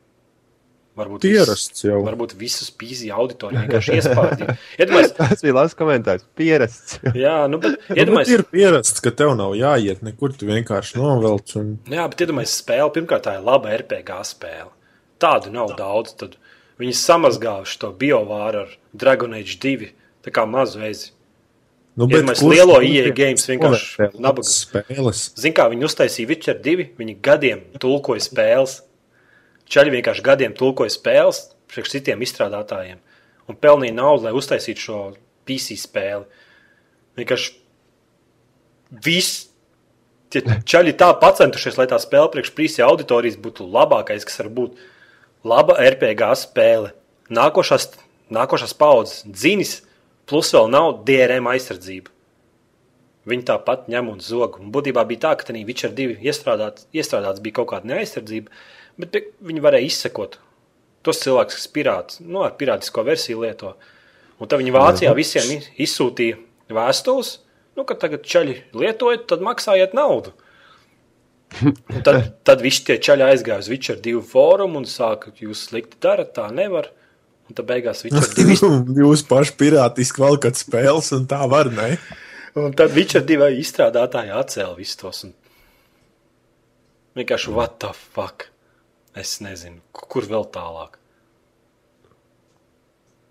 Varbūt 0.94 1.24
Pierasts 1.26 1.82
jau. 1.82 1.96
Varbūt 2.06 2.36
visus 2.38 2.68
pīzi 2.78 3.08
auditoriju 3.10 3.64
vienkārši 3.64 3.96
iespādīja. 3.98 4.54
Iedomājieties, 4.78 5.14
Tas 5.18 5.40
bija 5.42 5.54
labs 5.56 5.74
komentārs. 5.78 6.22
Pierasts. 6.38 7.00
jā, 7.18 7.32
nu, 7.50 7.58
bet 7.58 7.72
Nu, 7.80 7.88
bet 7.88 7.98
iedomājieties, 8.04 8.36
ir 8.36 8.44
pierasts, 8.52 9.02
ka 9.02 9.10
tev 9.18 9.32
nav 9.40 9.56
jāiet 9.58 10.04
nekur, 10.06 10.36
tu 10.38 10.46
vienkārši 10.46 11.00
novelc. 11.00 11.56
Un... 11.58 11.72
Jā, 11.90 12.06
bet 12.12 12.22
iedomājieties, 12.22 12.54
spēle. 12.62 12.86
Pirmkārt, 12.94 13.26
tā 13.26 13.34
ir 13.40 13.42
laba 13.48 13.74
RPG 13.74 14.20
spēle. 14.30 14.70
Tādu 15.24 15.50
nav 15.56 15.74
daudz. 15.80 16.14
Tad 16.22 16.38
viņi 16.78 16.94
samazgājuši 17.02 17.82
to 17.82 17.90
biovāru 17.98 18.62
ar 18.68 18.78
Dragon 18.94 19.34
Age 19.34 19.58
2. 19.66 19.90
Tā 20.24 20.32
kā 20.38 20.46
mazu 20.46 20.78
veizi. 20.84 21.10
Nu, 21.98 22.06
Iedomājies, 22.10 22.40
kurš 22.42 22.54
lielo 22.54 22.78
ir 22.86 23.10
games 23.14 23.44
vienkārši 23.50 24.08
nabaga. 24.22 24.46
spēles. 24.50 25.26
Ziniet, 25.38 25.58
kā 25.58 25.66
viņi 25.70 25.86
uztaisīja 25.90 26.30
Witcher 26.30 26.56
2. 26.62 26.88
Viņi 27.02 27.18
gadiem 27.22 27.66
tulkoja 27.82 28.22
spēles. 28.30 28.80
Čaļi 29.70 29.94
vienkārši 29.96 30.24
gadiem 30.24 30.54
tulkoja 30.56 30.92
spēles 30.92 31.46
priekš 31.72 31.96
citiem 31.96 32.22
izstrādātājiem 32.24 33.00
un 33.48 33.58
pelnīja 33.60 33.96
naudu, 33.96 34.26
lai 34.26 34.34
uztaisītu 34.36 34.80
šo 34.80 34.98
PC 35.48 35.76
spēli. 35.80 36.24
Vienkārši 37.18 37.52
viss. 39.04 39.44
Tie 40.32 40.42
čaļi 40.42 40.96
tā 40.98 41.12
pacentušies, 41.20 41.76
lai 41.78 41.86
tā 41.90 41.98
spēle 42.02 42.30
priekš 42.32 42.54
PC 42.56 42.82
auditorijas 42.86 43.38
būtu 43.40 43.68
labākais, 43.70 44.24
kas 44.26 44.40
var 44.40 44.50
būt 44.56 44.80
laba 45.46 45.76
RPG 45.78 46.32
spēle. 46.40 46.94
Nākošās, 47.34 47.92
nākošās 48.34 48.74
paudzes 48.76 49.22
dzinis, 49.28 49.78
plus 50.28 50.50
vēl 50.56 50.72
nav 50.72 51.04
DRM 51.06 51.48
aizsardzība. 51.52 52.10
Viņi 53.28 53.46
tāpat 53.48 53.86
ņem 53.88 54.10
un 54.12 54.18
zog. 54.20 54.58
Un 54.60 54.72
būtībā 54.72 55.04
bija 55.08 55.22
tā, 55.28 55.30
ka 55.38 55.46
tajā 55.48 55.64
Witcher 55.64 55.92
2 55.96 56.18
iestrādāts, 56.26 56.88
iestrādāts 56.92 57.40
bija 57.44 57.60
kaut 57.60 57.70
kāda 57.70 57.88
neaizsardzība, 57.88 58.52
bet 59.00 59.16
viņi 59.44 59.62
varēja 59.64 59.88
izsekot 59.90 60.38
tos 61.04 61.20
cilvēkus, 61.20 61.58
kas 61.58 61.68
pirāts, 61.68 62.20
nu, 62.24 62.40
ar 62.46 62.54
pirātisko 62.56 63.02
versiju 63.04 63.42
lieto. 63.44 63.74
Un 64.40 64.48
tad 64.48 64.62
viņi 64.62 64.72
Vācijā 64.74 65.10
visiem 65.16 65.50
i- 65.52 65.84
izsūtīja 65.84 66.38
vēstules, 66.72 67.34
nu, 67.76 67.84
ka 67.84 67.94
tagad 68.00 68.24
čaļi 68.24 68.54
lietojat, 68.72 69.26
tad 69.28 69.44
maksājiet 69.44 69.92
naudu. 69.94 70.32
Un 71.62 72.02
tad, 72.06 72.32
tad 72.48 72.64
visi 72.64 72.86
tie 72.88 72.96
čaļi 72.98 73.26
aizgāja 73.28 73.60
uz 73.62 73.68
Witcher 73.70 74.00
2 74.02 74.22
fórumu 74.32 74.80
un 74.80 74.88
sāka, 74.88 75.34
jūs 75.38 75.66
slikti 75.68 76.00
darat, 76.02 76.32
tā 76.38 76.48
nevar. 76.54 76.88
Un 77.50 77.58
tad 77.58 77.68
beigās 77.68 78.00
Witcher 78.06 78.24
2 78.40 78.72
Jūs 79.04 79.26
paši 79.28 79.54
pirātiski 79.60 80.24
valkat 80.24 80.56
spēles, 80.58 81.12
un 81.18 81.28
tā 81.30 81.42
var, 81.52 81.68
ne? 81.74 81.98
Un 82.56 82.72
tad 82.72 82.96
Witcher 82.96 83.22
2 83.28 83.52
izstrādātāji 83.60 84.32
atcēla 84.32 84.72
visus 84.80 84.96
tos. 85.04 85.22
Un... 85.28 85.36
Vienkārši, 87.20 87.52
what 87.54 87.76
the 87.84 87.92
fuck? 87.92 88.48
Es 89.14 89.38
nezinu, 89.44 89.78
ku- 89.94 90.06
kur 90.10 90.26
vēl 90.26 90.46
tālāk. 90.54 90.98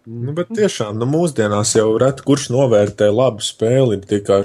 Nu, 0.03 0.33
bet 0.35 0.49
tiešām, 0.51 0.97
nu, 0.99 1.07
mūsdienās 1.07 1.75
jau 1.77 1.93
reti 2.01 2.25
kurš 2.27 2.49
novērtē 2.51 3.07
labu 3.11 3.43
spēli. 3.43 4.01
Tikai, 4.03 4.41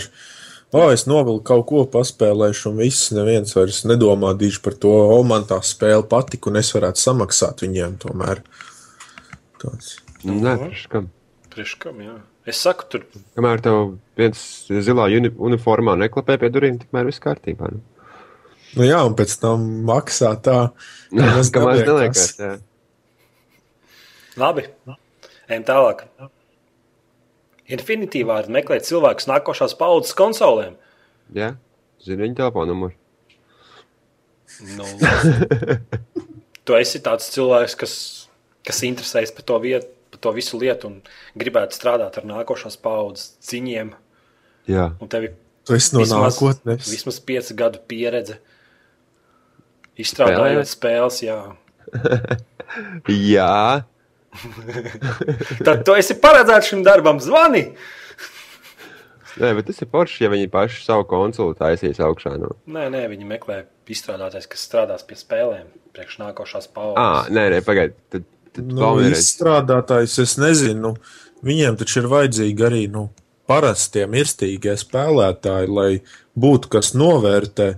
o, 0.70 0.84
es 0.95 1.07
novilku 1.11 1.43
kaut 1.51 1.66
ko, 1.70 1.82
paspēlēšu, 1.91 2.70
un 2.70 2.82
viss 2.84 3.11
neviens 3.14 3.55
vairs 3.57 3.82
nedomā 3.89 4.34
dīši 4.39 4.62
par 4.62 4.76
to, 4.78 4.93
o, 5.16 5.18
man 5.26 5.47
tā 5.51 5.59
spēle 5.66 6.07
patika, 6.11 6.51
un 6.51 6.61
es 6.62 6.70
varētu 6.74 7.03
samaksāt 7.03 7.64
viņiem 7.66 7.99
tomēr. 8.07 8.43
Tāds. 9.59 9.97
Nē, 10.22 10.55
priekš 10.62 10.86
kam. 10.93 11.11
Priekš 11.55 11.74
kam, 11.82 12.03
jā. 12.07 12.16
Es 12.49 12.62
saku, 12.64 12.86
tur 12.89 13.03
Kamēr 13.36 13.61
tev 13.61 13.99
viens 14.16 14.41
zilā 14.70 15.11
uni 15.18 15.28
uniformā 15.51 15.99
neklapē 16.01 16.39
pie 16.41 16.49
durvīm, 16.55 16.78
tikmēr 16.80 17.11
viss 17.11 17.20
kārtībā. 17.20 17.74
Nu. 17.74 17.97
Nu, 18.77 18.85
jā, 18.85 18.99
un 19.09 19.14
pēc 19.16 19.33
tam 19.41 19.62
maksā 19.89 20.35
tā, 20.45 20.59
ka 21.09 21.29
tas 21.39 21.51
Kamēr 21.55 21.85
neliekas. 21.87 22.35
jā. 22.39 22.51
labi. 24.39 24.66
Ejam 25.49 25.64
tālāk. 25.64 26.05
Infinitīvā 27.69 28.39
var 28.43 28.49
meklēt 28.53 28.87
cilvēkus 28.89 29.29
nākošās 29.29 29.75
paudzes 29.81 30.14
konsolēm. 30.16 30.77
Jā, 31.37 31.55
zinu 32.05 32.25
viņa 32.27 32.39
telefonu 32.43 32.73
numuru. 32.73 32.95
Nu, 34.77 34.87
tu 36.66 36.77
esi 36.79 37.01
tāds 37.05 37.29
cilvēks, 37.35 37.77
kas, 37.79 37.93
kas 38.66 38.81
interesējas 38.89 39.33
par 39.37 39.45
to, 39.49 39.59
vietu, 39.64 39.91
par 40.12 40.23
to 40.25 40.33
visu 40.37 40.61
lietu 40.61 40.89
un 40.91 40.97
gribētu 41.39 41.77
strādāt 41.77 42.16
ar 42.21 42.29
nākošās 42.29 42.79
paudzes 42.81 43.35
ziņiem. 43.49 43.93
Jā, 44.69 44.91
Un 45.01 45.09
tev 45.12 45.29
ir 45.31 45.37
Tu 45.69 45.77
esi 45.77 45.93
no 45.97 46.01
nākotnes. 46.09 46.89
vismaz 46.89 47.19
piecu 47.21 47.55
gadu 47.57 47.81
pieredze. 47.89 48.39
Izstrādājot 49.99 50.70
spēles, 50.70 51.20
jā. 51.26 51.38
jā. 53.09 53.84
Tad 55.66 55.84
tu 55.86 55.94
esi 55.99 56.16
paredzēts 56.22 56.70
šim 56.72 56.84
darbam, 56.86 57.18
zvani. 57.22 57.64
Nē, 59.38 59.53
bet 59.55 59.68
tas 59.70 59.78
ir 59.84 59.88
forši, 59.92 60.24
ja 60.24 60.30
viņi 60.32 60.49
paši 60.51 60.80
savu 60.82 61.05
konsoli 61.11 61.55
taisīs 61.59 62.01
augšā. 62.03 62.34
Nu. 62.42 62.51
Nē, 62.74 62.88
nē, 62.90 63.05
viņi 63.12 63.28
meklē 63.28 63.61
izstrādātājs, 63.90 64.49
kas 64.51 64.64
strādās 64.66 65.05
pie 65.07 65.18
spēlēm, 65.18 65.68
priekš 65.94 66.18
nākošās 66.24 66.66
Ah, 66.66 66.74
paudzes. 66.74 67.30
nē, 67.36 67.44
nē, 67.55 67.61
pagaidi. 67.66 67.94
Tad, 68.11 68.26
tad 68.57 68.72
Nu, 68.74 68.90
izstrādātājs, 69.07 70.16
es 70.24 70.34
nezinu, 70.42 70.80
nu, 70.82 70.92
viņiem 71.46 71.78
taču 71.78 72.03
ir 72.03 72.11
vajadzīgi 72.11 72.66
arī 72.66 72.82
nu, 72.90 73.09
parastie 73.49 74.09
mirstīgie 74.11 74.74
spēlētāji, 74.80 75.70
lai 75.70 75.90
būtu 76.34 76.72
kas 76.74 76.90
novērtē 76.99 77.68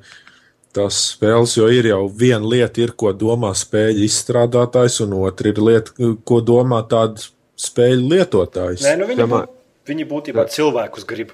tās 0.76 0.98
spēles. 1.14 1.56
Jo 1.58 1.68
ir 1.72 1.88
jau 1.90 2.02
viena 2.08 2.46
lieta, 2.46 2.80
ir, 2.84 2.92
ko 2.98 3.12
domā 3.16 3.52
spēļu 3.58 4.04
izstrādātājs, 4.06 5.00
un 5.04 5.16
otra 5.20 5.50
ir 5.52 5.60
lieta, 5.62 5.94
ko 6.24 6.40
domā 6.44 6.82
tāds 6.90 7.30
spēļu 7.60 8.08
lietotājs. 8.14 8.84
Nē, 8.86 8.96
nu 9.02 9.08
viņi, 9.10 9.20
Domā- 9.24 9.46
viņi 9.90 10.06
būtībā 10.08 10.46
cilvēkus 10.48 11.06
grib, 11.08 11.32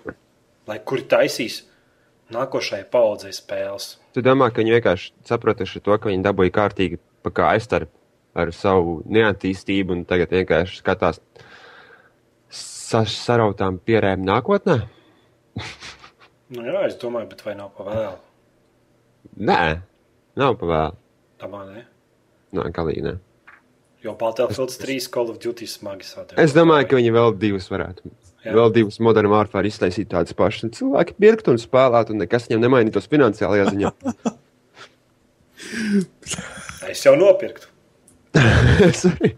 lai 0.67 0.79
kuri 0.79 1.03
taisīs 1.11 1.63
nākošajai 2.35 2.89
paudzei 2.91 3.31
spēles. 3.37 3.97
Tu 4.17 4.23
domā, 4.25 4.49
ka 4.51 4.63
viņi 4.63 4.81
vienkārši 4.81 5.13
sapratuši 5.29 5.83
to, 5.85 5.99
ka 5.99 6.09
viņi 6.11 6.25
dabūja 6.25 6.55
kārtīgi 6.57 6.99
pa 7.23 7.31
kā 7.31 7.53
aizstarp 7.55 7.91
ar 8.35 8.51
savu 8.53 9.03
neattīstību 9.07 9.93
un 9.95 10.05
tagad 10.05 10.31
vienkārši 10.35 10.81
skatās 10.83 11.21
sa 12.51 13.05
sarautām 13.05 13.79
pierēm 13.79 14.25
nākotnē? 14.27 14.81
Nu, 16.51 16.63
jā, 16.63 16.85
es 16.87 16.97
domāju, 17.01 17.31
bet 17.33 17.43
vai 17.47 17.55
nav 17.59 17.73
pa 17.77 17.87
vēlu? 17.89 18.19
Nē, 19.37 19.61
nav 20.41 20.57
pavēl. 20.61 20.95
Tamā, 21.43 21.65
ne? 21.69 21.83
Nē, 22.57 22.71
galīgi 22.75 23.05
nē. 23.05 23.17
Jo 24.05 24.15
Battlefield 24.17 24.73
3 24.81 25.09
Call 25.13 25.33
of 25.33 25.41
Duty 25.43 25.67
smagi 25.69 26.07
sadarbojās. 26.07 26.41
Es 26.45 26.55
domāju, 26.57 26.89
ka 26.89 26.99
viņi 27.01 27.13
vēl 27.17 27.35
divus 27.41 27.67
varētu. 27.73 28.13
Jā. 28.47 28.55
Vēl 28.55 28.71
divus 28.77 29.01
modernu 29.03 29.33
vārfāru 29.33 29.69
iztaisīt 29.69 30.13
tādas 30.13 30.37
pašas. 30.37 30.69
Un 30.69 30.75
cilvēki 30.77 31.17
pirktu 31.19 31.53
un 31.53 31.59
spēlētu, 31.59 32.15
un 32.15 32.23
nekas 32.23 32.47
viņam 32.47 32.63
nemainītos 32.63 33.11
finansiālajā 33.11 33.73
ziņā. 33.73 33.95
Es 36.87 37.01
jau 37.03 37.17
nopirktu. 37.19 37.67
Sorry. 39.01 39.33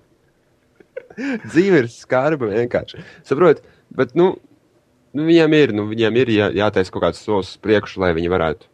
Dzīve 1.49 1.85
ir 1.85 1.89
skarba 1.91 2.51
vienkārši. 2.51 3.01
Saprotiet, 3.27 3.65
bet 3.95 4.13
nu, 4.19 4.33
nu, 5.17 5.25
viņiem 5.27 5.55
ir, 5.57 5.73
nu, 5.79 5.87
viņiem 5.91 6.19
ir 6.21 6.33
jā, 6.35 6.49
jātaisa 6.59 6.93
kaut 6.95 7.07
kāds 7.07 7.23
solis 7.25 7.55
priekšu, 7.63 8.03
lai 8.03 8.13
viņi 8.19 8.31
varētu. 8.35 8.69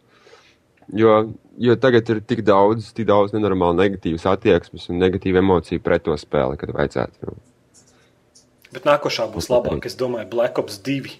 Jo, 0.93 1.15
jo 1.57 1.75
tagad 1.81 2.09
ir 2.13 2.21
tik 2.21 2.43
daudz, 2.45 2.91
tik 2.93 3.07
daudz 3.09 3.33
nenormāli 3.33 3.79
negatīvas 3.79 4.27
attieksmes 4.29 4.89
un 4.91 5.01
negatīvu 5.01 5.41
emociju 5.41 5.81
pret 5.81 6.05
to 6.05 6.13
spēli, 6.19 6.59
kad 6.61 6.73
vajadzētu. 6.75 7.31
Nu. 7.31 7.39
Bet 8.75 8.85
nākošā 8.85 9.29
būs 9.31 9.49
labāk. 9.49 9.87
Es 9.87 9.95
domāju, 9.97 10.27
Black 10.33 10.59
Ops 10.61 10.77
2. 10.85 11.15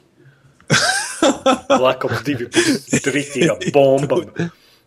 Black 1.82 2.05
Ops 2.05 2.22
2 2.28 2.49
būs 2.51 3.01
tritīga 3.05 3.57
bomba. 3.74 4.22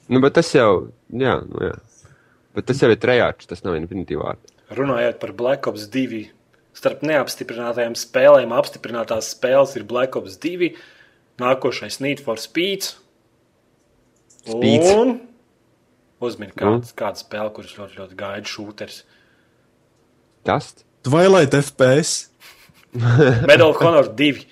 Nu, 0.08 0.20
bet 0.24 0.36
tas 0.38 0.50
jau, 0.54 0.90
jā, 1.08 1.38
nu, 1.48 1.64
jā. 1.70 1.74
Bet 2.56 2.68
tas 2.68 2.80
jau 2.82 2.90
ir 2.92 3.00
trejāts, 3.00 3.48
tas 3.48 3.64
nav 3.64 3.76
infinitīvā. 3.78 4.36
Runājot 4.76 5.18
par 5.22 5.32
Black 5.36 5.68
Ops 5.70 5.88
2, 5.94 6.26
starp 6.76 7.02
neapstiprinātajām 7.08 7.96
spēlēm, 7.98 8.54
apstiprinātās 8.56 9.32
spēles 9.34 9.74
ir 9.80 9.88
Black 9.88 10.16
Ops 10.20 10.36
2, 10.42 10.72
nākošais 11.40 12.00
Need 12.04 12.22
for 12.24 12.40
Speed. 12.42 12.92
Speeds. 14.49 14.90
Un 14.96 15.14
uzmini, 16.24 16.53
kāda, 16.59 16.88
kāda 16.99 17.20
spēle, 17.20 17.53
kuras 17.55 17.74
ļoti, 17.78 17.99
ļoti 18.01 18.18
gaida 18.18 18.51
šūters. 18.51 19.03
Tas? 20.49 20.72
Twilight 21.07 21.55
FPS. 21.55 22.28
Medal 23.51 23.70
of 23.74 23.82
Honor 23.84 24.09
2. 24.18 24.42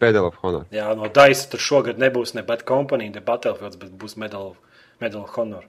Pedal 0.00 0.26
of 0.30 0.38
Honor. 0.42 0.64
Jā, 0.74 0.88
no 0.98 1.08
Daisa 1.12 1.46
tur 1.52 1.62
šogad 1.62 2.00
nebūs 2.02 2.34
ne 2.36 2.42
Bad 2.46 2.64
Company, 2.68 3.10
ne 3.14 3.22
Battlefields, 3.24 3.78
bet 3.80 3.92
būs 4.00 4.16
Medal, 4.20 4.50
of- 4.54 4.82
Medal 5.04 5.22
of 5.24 5.36
Honor. 5.38 5.66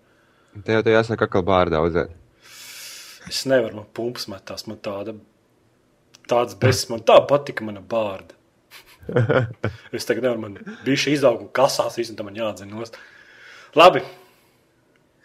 Te 0.66 0.78
jau 0.78 0.84
te 0.86 0.94
jāsaka, 0.96 1.28
ka 1.32 1.42
bārda 1.46 1.82
audzēt. 1.84 2.14
Es 3.28 3.44
nevaru, 3.50 3.82
man 3.82 3.88
pumps 3.98 4.28
metās, 4.32 4.66
man 4.70 4.78
tāda, 4.86 5.16
tāds 6.30 6.56
bezs, 6.62 6.86
man 6.92 7.02
tā 7.06 7.18
patika 7.28 7.66
mana 7.66 7.82
bārda. 7.82 8.36
Es 9.96 10.08
tagad 10.08 10.26
nevaru, 10.26 10.42
man 10.42 10.78
bija 10.86 11.02
šī 11.06 11.16
izauga 11.18 11.48
kasās, 11.56 11.98
visu, 12.00 12.14
un 12.16 12.20
tam 12.20 12.32
nost. 12.72 12.98
Labi, 13.76 14.02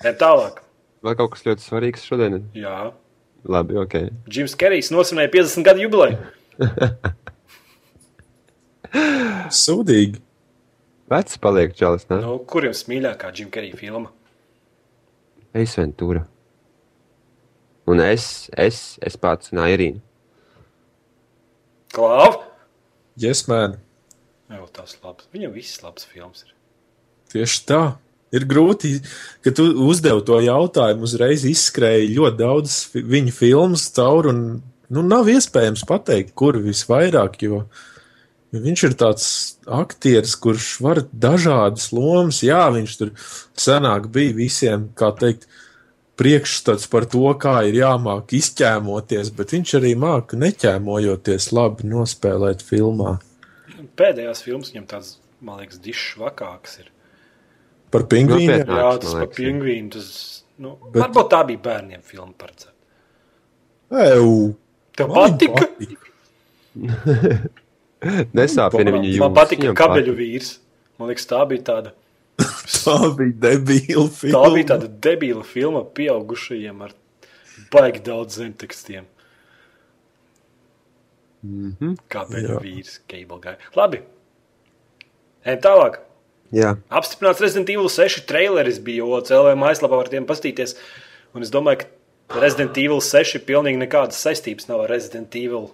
ejam 0.02 0.18
tālāk. 0.20 0.64
Vēl 1.06 1.16
kaut 1.16 1.32
kas 1.36 1.46
ļoti 1.46 1.64
svarīgs 1.64 2.04
šodien. 2.04 2.42
Jā, 2.56 2.90
Labi, 3.48 3.78
ok. 3.80 3.94
Džims 4.28 4.56
Kerijs 4.58 4.90
nosvinēja 4.92 5.30
50 5.32 5.64
gadu 5.64 5.84
jubileju. 5.86 6.18
Sūdīgi. 9.62 10.20
Vecs 11.10 11.38
paliek 11.42 11.72
čalis, 11.74 12.04
ne? 12.10 12.20
Nu, 12.22 12.36
kur 12.46 12.66
jums 12.68 12.84
mīļākā 12.90 13.32
Džim 13.34 13.48
Kerija 13.50 13.78
filma? 13.78 14.12
Es 15.56 15.74
Ventura. 15.78 16.26
Un 17.90 18.02
es, 18.04 18.50
es, 18.54 18.98
es 19.02 19.16
pats 19.18 19.50
un 19.54 19.64
Airīna. 19.64 19.98
Klāv? 21.90 22.38
Yes, 23.18 23.46
man. 23.50 23.78
Jā, 24.50 24.60
tas 24.74 24.96
labs. 25.02 25.26
Viņam 25.34 25.52
viss 25.54 25.82
labs 25.82 26.06
films 26.10 26.44
ir. 26.46 26.54
Tieši 27.30 27.66
tā. 27.68 27.82
Ir 28.34 28.44
grūti, 28.46 29.00
ka 29.42 29.50
tu 29.54 29.64
uzdevi 29.90 30.22
to 30.26 30.36
jautājumu, 30.44 31.02
uzreiz 31.06 31.42
izskrēja 31.48 32.10
ļoti 32.14 32.38
daudz 32.38 32.76
viņa 32.94 33.32
filmas 33.34 33.88
cauri, 33.96 34.30
un 34.30 34.42
nu, 34.94 35.02
nav 35.02 35.30
iespējams 35.32 35.82
pateikt, 35.88 36.30
kur 36.38 36.58
visvairāk, 36.62 37.40
jo, 37.42 37.64
viņš 38.54 38.84
ir 38.86 38.94
tāds 39.02 39.26
aktieris, 39.66 40.36
kurš 40.38 40.68
var 40.86 41.02
dažādas 41.10 41.88
lomas. 41.94 42.42
Jā, 42.46 42.68
viņš 42.74 42.96
tur 43.00 43.10
senāk 43.58 44.06
bija 44.14 44.36
visiem, 44.38 44.86
kā 44.94 45.10
teikt, 45.18 45.48
priekšstats 46.20 46.88
par 46.92 47.06
to, 47.08 47.24
kā 47.40 47.56
ir 47.68 47.80
jāmāk 47.80 48.34
izķēmoties, 48.36 49.32
bet 49.36 49.54
viņš 49.56 49.74
arī 49.80 49.94
māca 49.98 50.38
neķēmojoties 50.40 51.50
labi 51.56 51.88
nospēlēt 51.88 52.64
filmā. 52.66 53.16
Pēdējās 54.00 54.44
filmas 54.44 54.72
viņam 54.74 54.88
tāds, 54.90 55.14
man 55.44 55.62
liekas, 55.62 55.80
dišs 55.84 56.18
vakāks 56.20 56.80
ir. 56.82 56.90
Par 57.90 58.04
pingvīniem. 58.10 58.62
Nopietnāk. 58.62 58.76
Jā, 58.76 58.90
man 58.90 59.00
tas 59.02 59.16
par 59.16 59.24
jā. 59.26 59.32
pingvīnu. 59.38 59.88
Tas, 59.96 60.10
nu, 60.62 60.76
Bet-. 60.84 61.00
Varbūt 61.02 61.30
tā 61.32 61.40
bija 61.48 61.62
bērniem 61.64 62.04
filma 62.06 62.34
paredzēta. 62.38 62.76
Ew, 63.90 64.52
Tev 64.94 65.10
man 65.10 65.34
patika? 65.34 65.66
Nesāpina 68.38 68.92
viņu 68.94 69.08
jūtas. 69.08 69.22
Man 69.24 69.34
patika 69.40 69.72
kabeļu 69.80 70.14
vīrs. 70.20 70.52
Man 71.00 71.10
liekas, 71.10 71.26
tā 71.28 71.40
bija 71.48 71.64
tāda 71.66 71.94
Tā 72.84 72.96
bija 73.18 73.36
debīla 73.46 74.06
Tā 74.08 74.16
filma. 74.22 74.50
bija 74.54 74.68
tāda 74.74 74.88
debila 75.06 75.44
filma 75.44 75.82
pieaugušajiem 75.96 76.82
ar 76.86 76.92
baigi 77.72 78.02
daudz 78.06 78.38
zemtekstiem. 78.40 79.06
Mhm. 81.42 81.94
Kā 82.12 82.26
bija 82.28 82.56
Jā. 82.56 82.60
vīrs, 82.64 82.98
Cable 83.08 83.40
Guy. 83.44 83.56
Labi. 83.78 84.02
Ejam 85.46 85.60
tālāk. 85.64 86.00
Jā, 86.52 86.72
Apstiprināts 86.90 87.40
Resident 87.40 87.68
Evil 87.70 87.86
6 87.88 88.24
traileris 88.26 88.80
bija 88.82 89.04
OCLV 89.06 89.52
mājaslapā, 89.60 89.94
var 90.00 90.08
tiem 90.10 90.24
pastīties. 90.26 90.74
Un 91.32 91.44
es 91.46 91.52
domāju, 91.54 91.84
ka 92.28 92.40
Resident 92.42 92.76
Evil 92.82 92.98
6 93.00 93.38
pilnīgi 93.46 93.78
nekādas 93.78 94.18
saistības 94.18 94.66
nav 94.68 94.82
ar 94.84 94.90
Resident 94.90 95.36
Evil. 95.38 95.70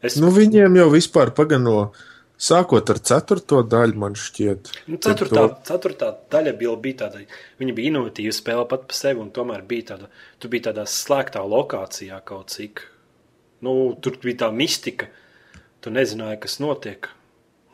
Es, 0.00 0.14
Nu, 0.22 0.30
viņiem 0.30 0.76
jau 0.78 0.86
vispār 0.92 1.32
pagano, 1.34 1.90
sākot 2.38 2.90
ar 2.92 2.98
ceturto 3.02 3.62
daļu, 3.66 3.96
man 3.98 4.14
šķiet. 4.14 4.70
Nu, 4.88 4.96
ceturtā, 5.02 5.42
to- 5.48 5.56
ceturtā 5.72 6.12
daļa 6.30 6.52
bija, 6.58 6.76
bija 6.84 6.98
tāda, 7.04 7.24
viņa 7.60 7.74
bija 7.74 7.90
inovatīva 7.92 8.32
spēle 8.36 8.68
pat 8.70 8.86
par 8.88 8.94
sevi, 8.96 9.20
un 9.20 9.30
tomēr 9.34 9.64
bija 9.66 9.88
tāda, 9.94 10.08
tu 10.38 10.48
biji 10.48 10.66
tādā 10.68 10.84
slēgtā 10.86 11.42
lokācijā 11.42 12.20
kaut 12.24 12.48
cik. 12.54 12.84
Nu, 13.66 13.94
tur 14.00 14.16
bija 14.22 14.44
tā 14.46 14.52
mistika, 14.54 15.08
tu 15.82 15.90
nezināji, 15.90 16.40
kas 16.40 16.58
notiek. 16.62 17.08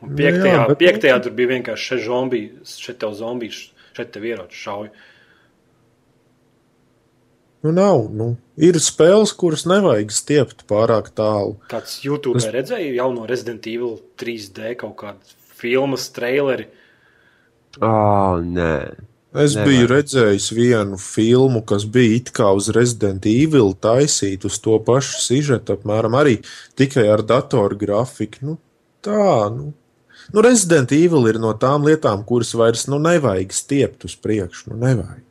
Un 0.01 0.09
Nu 0.09 0.17
piektajā, 0.17 0.53
jā, 0.57 0.67
bet- 0.67 0.79
piektajā 0.81 1.19
tur 1.23 1.31
bija 1.31 1.47
vienkārši 1.53 1.85
šeit 1.91 2.03
zombiji, 2.05 2.49
šeit 2.65 2.97
tev 2.99 3.13
zombiji, 3.13 3.51
šeit 3.95 4.11
tev 4.11 4.23
ieroči 4.23 4.57
šauj. 4.65 4.89
Nu, 7.65 7.71
nav. 7.73 8.03
Nu, 8.13 8.27
ir 8.61 8.77
spēles, 8.77 9.31
kuras 9.33 9.63
nevajag 9.65 10.11
stiept 10.13 10.65
pārāk 10.69 11.07
tālu. 11.17 11.55
Kāds 11.71 11.97
YouTube 12.05 12.37
Tas- 12.37 12.51
redzēja 12.53 12.91
jauno 12.99 13.25
Resident 13.29 13.65
Evil 13.71 13.95
3D 14.21 14.75
kaut 14.77 14.93
kādu 15.01 15.33
filmas 15.57 16.05
traileri. 16.13 16.67
oh, 17.81 18.37
nē. 18.45 18.75
Es 19.35 19.51
Nevajag. 19.51 19.65
biju 19.67 19.87
redzējis 19.91 20.45
vienu 20.55 20.97
filmu, 21.01 21.59
kas 21.67 21.83
bija 21.91 22.15
it 22.21 22.29
kā 22.31 22.53
uz 22.55 22.69
Resident 22.71 23.25
Evil 23.27 23.73
taisīta 23.75 24.47
uz 24.47 24.59
to 24.63 24.77
pašu 24.79 25.17
sižetu, 25.25 25.75
apmēram 25.75 26.15
arī 26.15 26.37
tikai 26.79 27.03
ar 27.11 27.19
datoru 27.27 27.75
grafiku. 27.75 28.37
Nu, 28.47 28.57
tā, 29.03 29.49
nu. 29.51 29.73
Nu, 30.31 30.41
Resident 30.45 30.93
Evil 30.95 31.27
ir 31.27 31.41
no 31.43 31.51
tām 31.59 31.83
lietām, 31.83 32.23
kuras 32.25 32.53
vairs 32.55 32.85
nu, 32.87 33.01
nevajag 33.03 33.51
stiept 33.51 34.05
uz 34.07 34.15
priekšu. 34.15 34.71
Nu, 34.71 34.79
nevajag. 34.85 35.24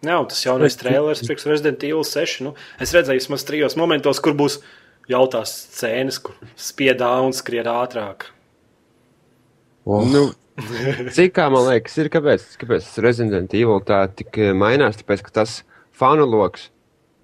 Jā, 0.00 0.16
un 0.16 0.28
tas 0.30 0.40
jaunais 0.40 0.78
traileris 0.80 1.20
priekš 1.26 1.46
Resident 1.50 1.82
Evil 1.84 2.04
6. 2.08 2.38
Nu, 2.46 2.54
es 2.80 2.94
redzēju, 2.96 3.20
vismaz 3.20 3.44
trijos 3.44 3.76
momentos, 3.76 4.20
kur 4.24 4.32
būs 4.38 4.60
jautās 5.10 5.52
scēnas, 5.74 6.20
kur 6.24 6.36
spiedā 6.56 7.10
un 7.24 7.34
skried 7.36 7.68
ātrāk. 7.68 8.30
Oh, 9.84 10.04
Nu, 10.08 10.30
cik 11.16 11.34
kā 11.36 11.48
man 11.52 11.66
liekas, 11.68 11.96
ir 12.00 12.10
kāpēc, 12.12 12.44
kāpēc 12.60 12.88
Resident 13.04 13.54
Evil 13.56 13.80
tā 13.84 14.02
tik 14.12 14.36
eh, 14.40 14.52
mainās? 14.56 14.98
Tāpēc, 15.00 15.24
ka 15.26 15.34
tas 15.40 15.60
fanu 15.96 16.26
lokus, 16.28 16.68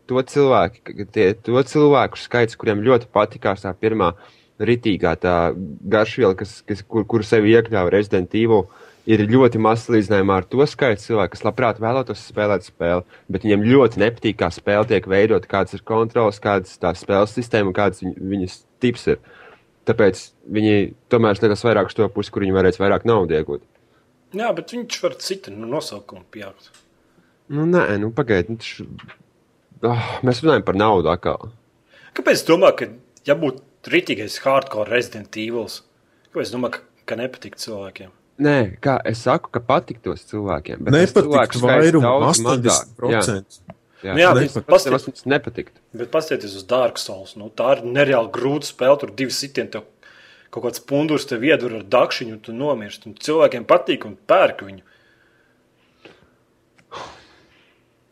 to 0.09 0.22
cilvēku, 0.22 0.83
ka 0.87 1.07
tie, 1.12 1.29
to 1.35 1.62
cilvēku 1.72 2.20
skaits, 2.20 2.59
kuriem 2.59 2.85
ļoti 2.87 3.09
patikās 3.12 3.64
tā 3.64 3.72
pirmā 3.77 4.12
ritīgā 4.62 5.12
tā 5.20 5.37
garšviela, 5.93 6.37
kas, 6.39 6.61
kas, 6.68 6.83
kur, 6.87 7.05
kur 7.09 7.24
sevi 7.27 7.53
iekļāva 7.57 7.93
Resident 7.93 8.37
Evil, 8.37 8.64
ir 9.07 9.22
ļoti 9.30 9.61
maz 9.62 9.84
salīdzinājumā 9.86 10.40
ar 10.40 10.46
to 10.50 10.66
skaitu 10.68 11.04
cilvēku, 11.04 11.34
kas 11.36 11.44
labprāt 11.46 11.80
vēlētos 11.82 12.24
spēlēt 12.30 12.66
spēli, 12.66 13.04
bet 13.32 13.46
viņiem 13.46 13.66
ļoti 13.66 14.02
nepatīk, 14.02 14.38
kā 14.40 14.50
spēle 14.54 14.88
tiek 14.90 15.07
veidota, 15.11 15.50
kādas 15.50 15.78
ir 15.78 15.84
kontrols, 15.86 16.42
kādas 16.42 16.74
tā 16.82 16.92
spēles 16.98 17.34
sistēma 17.36 17.70
un 17.70 17.76
kādas 17.76 18.02
viņ, 18.02 18.16
viņas 18.32 18.57
tips 18.82 19.07
ir. 19.14 19.20
Tāpēc 19.86 20.22
viņi 20.57 20.74
tomēr 21.12 21.38
skatās 21.38 21.62
vairāk 21.62 21.92
uz 21.92 21.98
to 21.98 22.09
pusi, 22.11 22.32
kur 22.34 22.42
viņi 22.42 22.57
varēs 22.57 22.80
vairāk 22.82 23.07
naudas 23.07 23.38
iegūt. 23.38 23.62
Jā, 24.34 24.50
bet 24.57 24.74
viņš 24.74 24.98
var 25.04 25.14
citu 25.22 25.54
nu, 25.54 25.68
nosaukumu 25.70 26.26
pieaugt. 26.34 26.72
Nu, 27.54 27.62
nē, 27.70 27.86
nu, 28.02 28.11
pagaidiet, 28.14 28.50
nu, 28.50 28.59
taču... 28.59 28.88
oh, 29.86 30.11
mēs 30.26 30.42
runājam 30.42 30.66
par 30.66 30.78
naudu 30.80 31.12
atkal. 31.12 31.52
Kāpēc 32.18 32.40
es 32.40 32.46
domāju, 32.48 32.78
ka, 32.80 32.90
ja 33.28 33.38
būtu 33.38 33.92
rītīgais 33.92 34.40
hardcore 34.42 34.90
Resident 34.90 35.38
Evil, 35.38 35.70
kāpēc 36.32 36.48
es 36.48 36.54
domāju, 36.57 36.80
ka, 36.80 37.04
ka 37.07 37.20
nepatīk 37.22 37.54
cilvēkiem? 37.62 38.11
Nē, 38.43 38.76
kā 38.84 38.99
es 39.09 39.22
saku, 39.24 39.49
ka 39.55 39.62
patiktos 39.64 40.26
cilvēkiem. 40.28 40.82
bet 40.84 40.93
tas 40.93 41.24
cilvēku 41.24 41.61
Nepatīk 41.62 42.03
mazāk. 42.05 42.91
80%. 43.01 43.61
Jā, 44.05 44.12
Nu 44.12 44.20
jā, 44.20 44.30
tas 44.68 45.07
mums 45.09 45.24
nepatikt. 45.24 45.72
Bet 45.97 46.11
paskatieties 46.12 46.55
uz 46.61 46.66
Dark 46.68 46.99
Souls. 47.01 47.32
Nu, 47.41 47.49
tā 47.49 47.78
ir 47.78 47.84
nereāli 47.89 48.28
grūta 48.30 48.68
spēle. 48.68 48.99
Tur 49.01 49.11
divi 49.16 49.32
sitieni, 49.32 49.70
tev 49.72 49.87
kaut 50.53 50.66
kāds 50.68 50.82
pundurs 50.84 51.24
tev 51.26 51.43
iedur 51.49 51.78
ar 51.80 51.87
dakšiņu, 51.97 52.37
un 52.37 52.43
tu 52.45 52.53
nomirsti. 52.53 53.09
Un 53.09 53.16
cilvēkiem 53.16 53.64
patīk 53.66 54.05
un 54.07 54.18
pērk 54.28 54.62
viņu. 54.68 54.84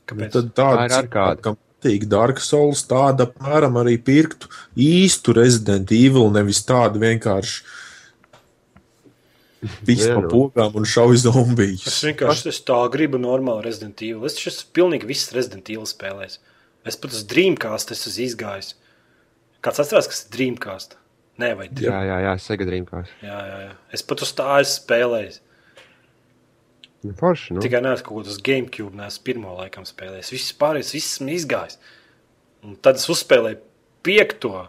Kāpēc? 0.08 0.32
Tad 0.34 0.50
Tā 0.50 0.56
tāda 0.62 0.88
ir 0.88 0.96
arkāde. 1.02 1.44
kam 1.44 1.56
patīk 1.60 2.08
Dark 2.08 2.40
Souls, 2.40 2.82
tāda 2.88 3.28
apmēram 3.28 3.76
arī 3.80 3.98
pirktu 4.00 4.48
īstu 4.76 5.34
Resident 5.36 5.92
Evil, 5.92 6.30
nevis 6.32 6.64
tādu 6.64 7.00
vienkārši 7.04 7.62
visu 9.86 10.08
Jā, 10.10 10.14
pa 10.18 10.28
pogām 10.30 10.74
un 10.80 10.84
šauj 10.88 11.14
Es 11.18 11.22
zombijus. 11.26 11.84
vienkārši 12.04 12.50
es 12.52 12.60
tā 12.66 12.78
gribu 12.92 13.18
normāli 13.22 13.64
Resident 13.66 14.02
Evil. 14.02 14.24
Es 14.28 14.36
esmu 14.40 14.72
pilnīgi 14.76 15.08
visas 15.08 15.32
Resident 15.36 15.68
Evil 15.72 15.86
spēlēs. 15.88 16.38
Es 16.84 16.96
pat 17.00 17.14
uz 17.16 17.22
Dreamcast 17.30 17.94
esmu 17.94 18.12
izgājis. 18.26 18.74
Kāds 19.64 19.80
atcerās, 19.80 20.08
kas 20.10 20.24
ir 20.26 20.32
Dreamcast? 20.36 20.98
Nē, 21.40 21.54
vai 21.58 21.66
Jā, 21.66 21.74
Dream? 21.80 22.02
jā, 22.06 22.18
jā, 22.26 22.34
sagadījumā 22.44 22.90
kās. 22.90 23.08
Jā, 23.24 23.38
jā, 23.48 23.56
jā. 23.64 23.72
Es 23.96 24.02
pat 24.06 24.20
uz 24.22 24.32
tā 24.38 24.48
esmu 24.60 24.74
spēlējis. 24.84 25.40
Nu, 27.04 27.12
forši, 27.18 27.54
nu. 27.56 27.60
Tikai 27.64 27.80
neesmu 27.84 28.06
kaut 28.06 28.24
kādā 28.28 28.36
GameCube, 28.46 28.94
neesmu 28.96 29.24
pirmo 29.26 29.56
laikam 29.58 29.84
spēlējis. 29.88 30.30
Viss 30.32 30.52
pārējais, 30.60 30.92
viss 30.96 31.16
esmu 31.16 31.32
izgājis. 31.34 31.80
Un 32.64 32.76
tad 32.80 32.96
es 33.00 33.08
uzspēlēju 33.12 33.58
piekto 34.04 34.68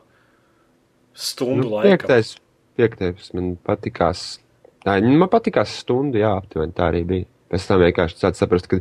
stundu 1.16 1.68
Nu, 1.70 1.76
laiku. 1.78 1.92
piektais, 1.96 2.34
piektais 2.76 3.30
man 3.38 3.54
patikās. 3.64 4.40
Tā, 4.86 5.00
man 5.02 5.30
patikās 5.32 5.72
stundu, 5.82 6.20
jā, 6.22 6.30
aptuveni 6.38 6.76
tā 6.78 6.92
arī 6.92 7.02
bija. 7.10 7.28
Pēc 7.50 7.66
tam 7.70 7.82
vienkārši 7.82 8.20
sāc 8.22 8.38
saprast, 8.38 8.68
ka. 8.70 8.80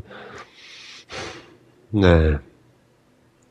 Nē. 1.94 2.16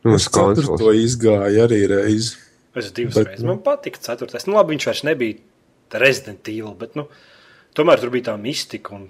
Nu, 0.03 0.15
Es 0.17 0.27
ceturto 0.27 0.73
konsoles. 0.75 0.99
izgāju 1.07 1.63
arī 1.63 1.79
reizi. 1.87 2.37
Es 2.75 2.91
divas 2.91 3.15
Bet, 3.15 3.27
reizes. 3.27 3.43
nu. 3.45 3.53
Man 3.53 3.61
patika 3.63 4.01
ceturtais. 4.03 4.45
Nu, 4.49 4.57
labi, 4.57 4.75
viņš 4.75 4.87
vairs 4.89 5.03
nebija 5.07 5.99
Resident 6.01 6.49
Evil, 6.49 6.73
bet 6.77 6.95
nu, 6.99 7.05
tomēr 7.77 8.01
tur 8.01 8.11
bija 8.13 8.31
tā 8.31 8.37
mistika. 8.41 8.97
Un... 8.97 9.07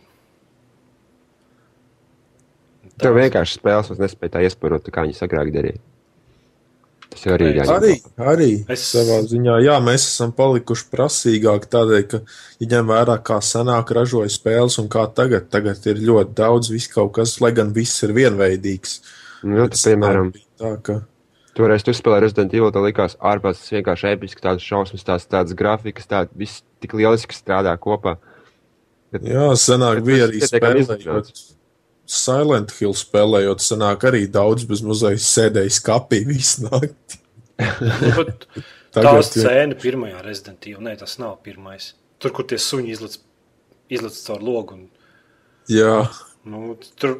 Tev 3.01 3.15
vienkārši 3.17 3.57
spēles 3.57 3.89
vairs 3.89 4.03
nespēja 4.03 4.35
tā 4.35 4.43
iesparot, 4.45 4.91
kā 4.93 5.05
viņi 5.07 5.17
agrāk 5.25 5.51
darīja. 5.55 5.79
Tas 7.13 7.23
arī 7.33 7.47
ir 7.51 7.57
jāņem. 7.61 7.73
Arī, 7.77 7.93
arī 8.33 8.47
Es- 8.73 8.83
savā 8.95 9.19
ziņā, 9.29 9.55
jā, 9.63 9.75
mēs 9.85 10.05
esam 10.09 10.31
palikuši 10.35 10.85
prasīgāki 10.91 11.69
tādēļ, 11.75 12.03
ka, 12.09 12.19
ja 12.59 12.67
ņem 12.73 12.89
vērā, 12.89 13.17
kā 13.23 13.37
senāk 13.45 13.93
ražoja 13.95 14.31
spēles 14.33 14.79
un 14.81 14.89
kā 14.89 15.05
tagad, 15.13 15.49
tagad 15.53 15.85
ir 15.87 16.01
ļoti 16.09 16.33
daudz 16.35 16.71
viss 16.73 16.87
kaut 16.91 17.13
kas, 17.19 17.39
lai 17.41 17.51
gan 17.51 17.71
viss 17.75 18.01
ir 18.03 18.13
vienveidīgs. 18.17 18.99
Nu, 19.43 19.61
Bet 19.63 19.75
tu, 19.77 19.89
piemēram, 19.89 20.33
Tā, 20.59 20.73
ka, 20.81 20.99
toreiz 21.55 21.83
tu 21.83 21.91
spēlēji 21.91 22.21
Resident 22.27 22.53
Evil, 22.53 22.71
tev 22.71 22.85
likās 22.87 23.15
ārpus 23.19 23.59
tas 23.59 23.73
vienkārši 23.75 24.13
episki, 24.15 24.41
tādas 24.41 24.63
šausmas, 24.63 25.03
tās 25.03 25.25
tādas 25.27 25.53
grafikas, 25.53 26.07
tā 26.07 26.27
viss 26.35 26.63
tik 26.81 26.93
lieliski 26.93 27.35
strādā 27.35 27.77
kopā. 27.77 28.17
jā, 29.13 29.49
senāk 29.59 29.99
Bet 30.01 30.05
bija 30.07 30.27
tas 30.31 30.53
arī 30.53 30.59
spēlējot. 30.59 30.87
izlīdzināts. 30.87 31.43
Silent 32.09 32.73
Hill 32.77 32.95
spēlējot, 32.97 33.63
senāk 33.63 34.07
arī 34.09 34.25
daudz 34.31 34.65
bez 34.69 34.83
muzeja 34.83 35.19
sēdēja 35.23 35.71
skapī 35.79 36.23
visu 36.27 36.67
nakti. 36.67 37.21
Nu, 37.81 38.25
Tā 38.93 39.09
scēna 39.25 39.73
pirmajā 39.79 40.19
Resident 40.21 40.67
Evil, 40.69 40.83
nē, 40.85 40.91
tas 40.99 41.15
nav 41.17 41.39
pirmais. 41.45 41.93
Tur, 42.21 42.29
kur 42.35 42.45
tie 42.45 42.59
suņi 42.61 42.91
izlaiž 42.93 43.15
izlaiž 43.93 44.19
caur 44.27 44.43
logu. 44.43 44.77
Un, 44.77 44.87
jā, 45.71 46.03
nu, 46.49 46.75
tur, 46.99 47.19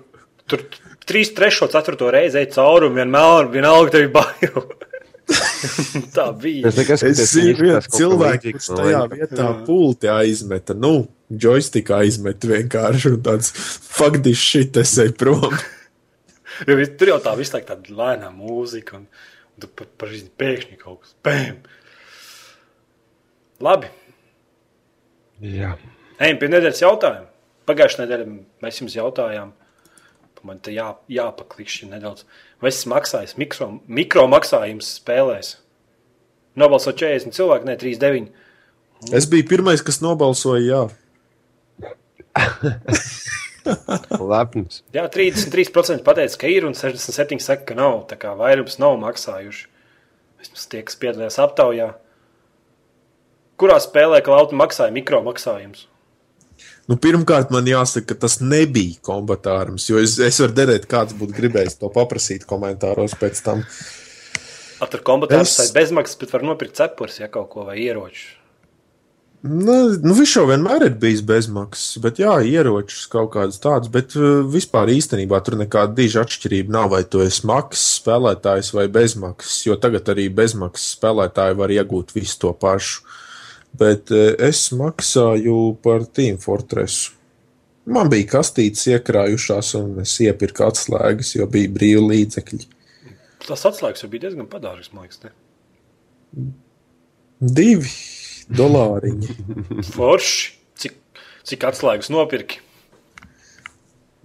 tur 0.49 0.65
trīs, 1.07 1.33
trešo, 1.35 1.69
ceturto 1.73 2.11
reizi 2.13 2.41
ej 2.41 2.51
cauri 2.55 2.89
un 2.89 2.97
vienmēr, 2.97 3.49
vienalga 3.53 3.95
tev 3.95 4.07
ir 4.07 4.13
bail. 4.13 4.67
Tā 6.15 6.25
bija. 6.39 6.69
Es 6.69 7.03
es 7.07 7.33
zinu, 7.33 7.55
viens 7.59 7.87
cilvēks, 7.93 8.49
kurš 8.57 8.69
tajā 8.77 9.03
vietā 9.11 9.49
pulti 9.67 10.09
aizmeta, 10.11 10.75
nu, 10.77 11.07
joystick 11.29 11.91
aizmeta 11.95 12.49
vienkārši 12.51 13.13
un 13.15 13.21
tāds 13.25 13.53
faktiski 13.55 14.49
šit 14.49 14.81
es 14.83 14.97
eju 15.05 15.15
prom. 15.19 15.53
Jo 16.69 16.75
tur 16.99 17.09
jau 17.09 17.15
tā 17.17 17.31
visu 17.33 17.55
laiku 17.55 17.65
tāda 17.71 17.95
lēnā 17.97 18.27
mūzika, 18.29 18.99
un, 18.99 19.07
un 19.09 19.63
tu 19.63 19.69
pa- 19.73 20.05
šī 20.05 20.19
pēkšņi 20.37 20.75
kaut 20.77 20.99
kas 21.01 21.15
bēm. 21.25 21.55
Labi, 23.65 23.89
Jā. 25.41 25.71
ejam 26.21 26.37
pie 26.37 26.49
nedēļas 26.51 26.83
jautājuma. 26.83 27.25
Pagājušajā 27.65 28.03
nedēļā 28.05 28.27
mēs 28.61 28.79
jums 28.83 28.95
jautājām, 28.99 29.49
man 30.47 30.59
te 30.63 30.71
jā, 30.75 30.87
jāpaklikšķi 31.11 31.89
nedaudz. 31.91 32.25
Vai 32.63 32.71
es 32.71 32.83
maksāju 32.89 33.39
mikro, 33.41 33.69
mikro 33.87 34.25
maksājumus 34.31 34.95
spēlēs? 34.99 35.57
Nobalso 36.59 36.93
40 36.93 37.35
cilvēku, 37.35 37.67
ne 37.67 37.75
39. 37.79 38.29
Es 39.15 39.27
biju 39.27 39.47
pirmais, 39.49 39.81
kas 39.83 40.01
nobalsoja, 40.03 40.63
jā. 40.63 40.83
Lepns. 44.33 44.81
Jā, 44.95 45.05
33% 45.11 46.03
pateica, 46.05 46.39
ka 46.39 46.51
ir, 46.51 46.67
un 46.67 46.75
67% 46.77 47.43
saka, 47.43 47.65
ka 47.71 47.79
nav. 47.79 48.03
Tā 48.09 48.15
kā 48.19 48.33
vairums 48.37 48.79
nav 48.81 48.97
maksājuši. 49.01 49.67
Vismaz 50.43 50.67
tie, 50.71 50.81
kas 50.85 50.99
piedalījās 50.99 51.39
aptaujā. 51.43 51.89
Kurā 53.59 53.77
spēlē 53.81 54.19
klauta 54.25 54.57
maksāja 54.59 54.95
mikro 54.95 55.19
maksājumus? 55.25 55.87
Nu, 56.91 56.97
pirmkārt, 56.99 57.51
man 57.55 57.67
jāsaka, 57.69 58.09
ka 58.11 58.25
tas 58.25 58.41
nebija 58.43 58.99
kombatārums, 59.07 59.85
jo 59.87 60.01
es, 60.03 60.17
es 60.19 60.39
varu 60.43 60.55
derēt, 60.57 60.87
kāds 60.91 61.15
būtu 61.15 61.35
gribējis 61.37 61.77
to 61.79 61.87
paprasīt 61.93 62.43
komentāros 62.49 63.15
pēc 63.19 63.39
tam. 63.45 63.63
Ar 64.83 64.91
tur 64.91 65.03
kombatārs 65.07 65.53
Es- 65.63 65.71
bezmaksas, 65.75 66.19
bet 66.19 66.33
var 66.35 66.43
nopirkt 66.43 66.75
cepures, 66.81 67.21
ja 67.21 67.29
kaut 67.31 67.49
ko 67.53 67.63
vai 67.69 67.77
ieroču. 67.85 68.33
Nu, 69.43 69.73
nu, 69.99 70.13
viņš 70.15 70.33
jau 70.37 70.45
vienmēr 70.47 70.85
ir 70.85 70.93
bijis 70.99 71.19
bezmaksas, 71.27 71.97
bet 72.03 72.19
jā, 72.21 72.31
ieročus 72.47 73.09
kaut 73.11 73.33
kādas 73.33 73.59
tādas, 73.59 73.89
bet 73.91 74.15
uh, 74.15 74.39
vispār 74.47 74.87
īstenībā 74.93 75.41
tur 75.43 75.57
nekāda 75.59 75.91
diža 75.97 76.23
atšķirība 76.23 76.71
nav, 76.71 76.93
vai 76.93 77.01
tu 77.03 77.19
esi 77.19 77.43
maksas 77.47 77.97
spēlētājs 77.99 78.71
vai 78.75 78.85
bezmaksas, 78.91 79.57
jo 79.67 79.75
tagad 79.75 80.07
arī 80.15 80.29
bezmaksas 80.31 80.93
spēlētāji 80.95 81.59
var 81.59 81.75
iegūt 81.75 82.15
visu 82.15 82.39
to 82.39 82.53
pašu. 82.55 83.03
Bet 83.79 84.11
uh, 84.13 84.33
es 84.43 84.67
maksāju 84.75 85.75
par 85.83 86.05
Team 86.13 86.37
Fortress. 86.41 87.11
Man 87.89 88.07
bija 88.11 88.29
kastītes 88.37 88.85
iekrājušās, 88.93 89.73
un 89.79 90.03
es 90.05 90.13
iepirku 90.23 90.63
atslēgas, 90.67 91.33
jo 91.35 91.47
bija 91.51 91.71
brīvi 91.73 92.03
līdzekļi. 92.05 92.67
Tas 93.43 93.65
atslēgas 93.67 94.05
jau 94.05 94.11
bija 94.11 94.29
diezgan 94.29 94.47
padārgas, 94.51 94.93
man 94.93 95.03
liekas. 95.03 95.19
Ne? 95.25 95.33
Divi 97.43 97.89
dolāriņi. 98.55 99.35
Forši. 99.95 100.53
Cik, 100.79 100.95
cik 101.49 101.67
atslēgas 101.67 102.11
nopirki? 102.13 102.61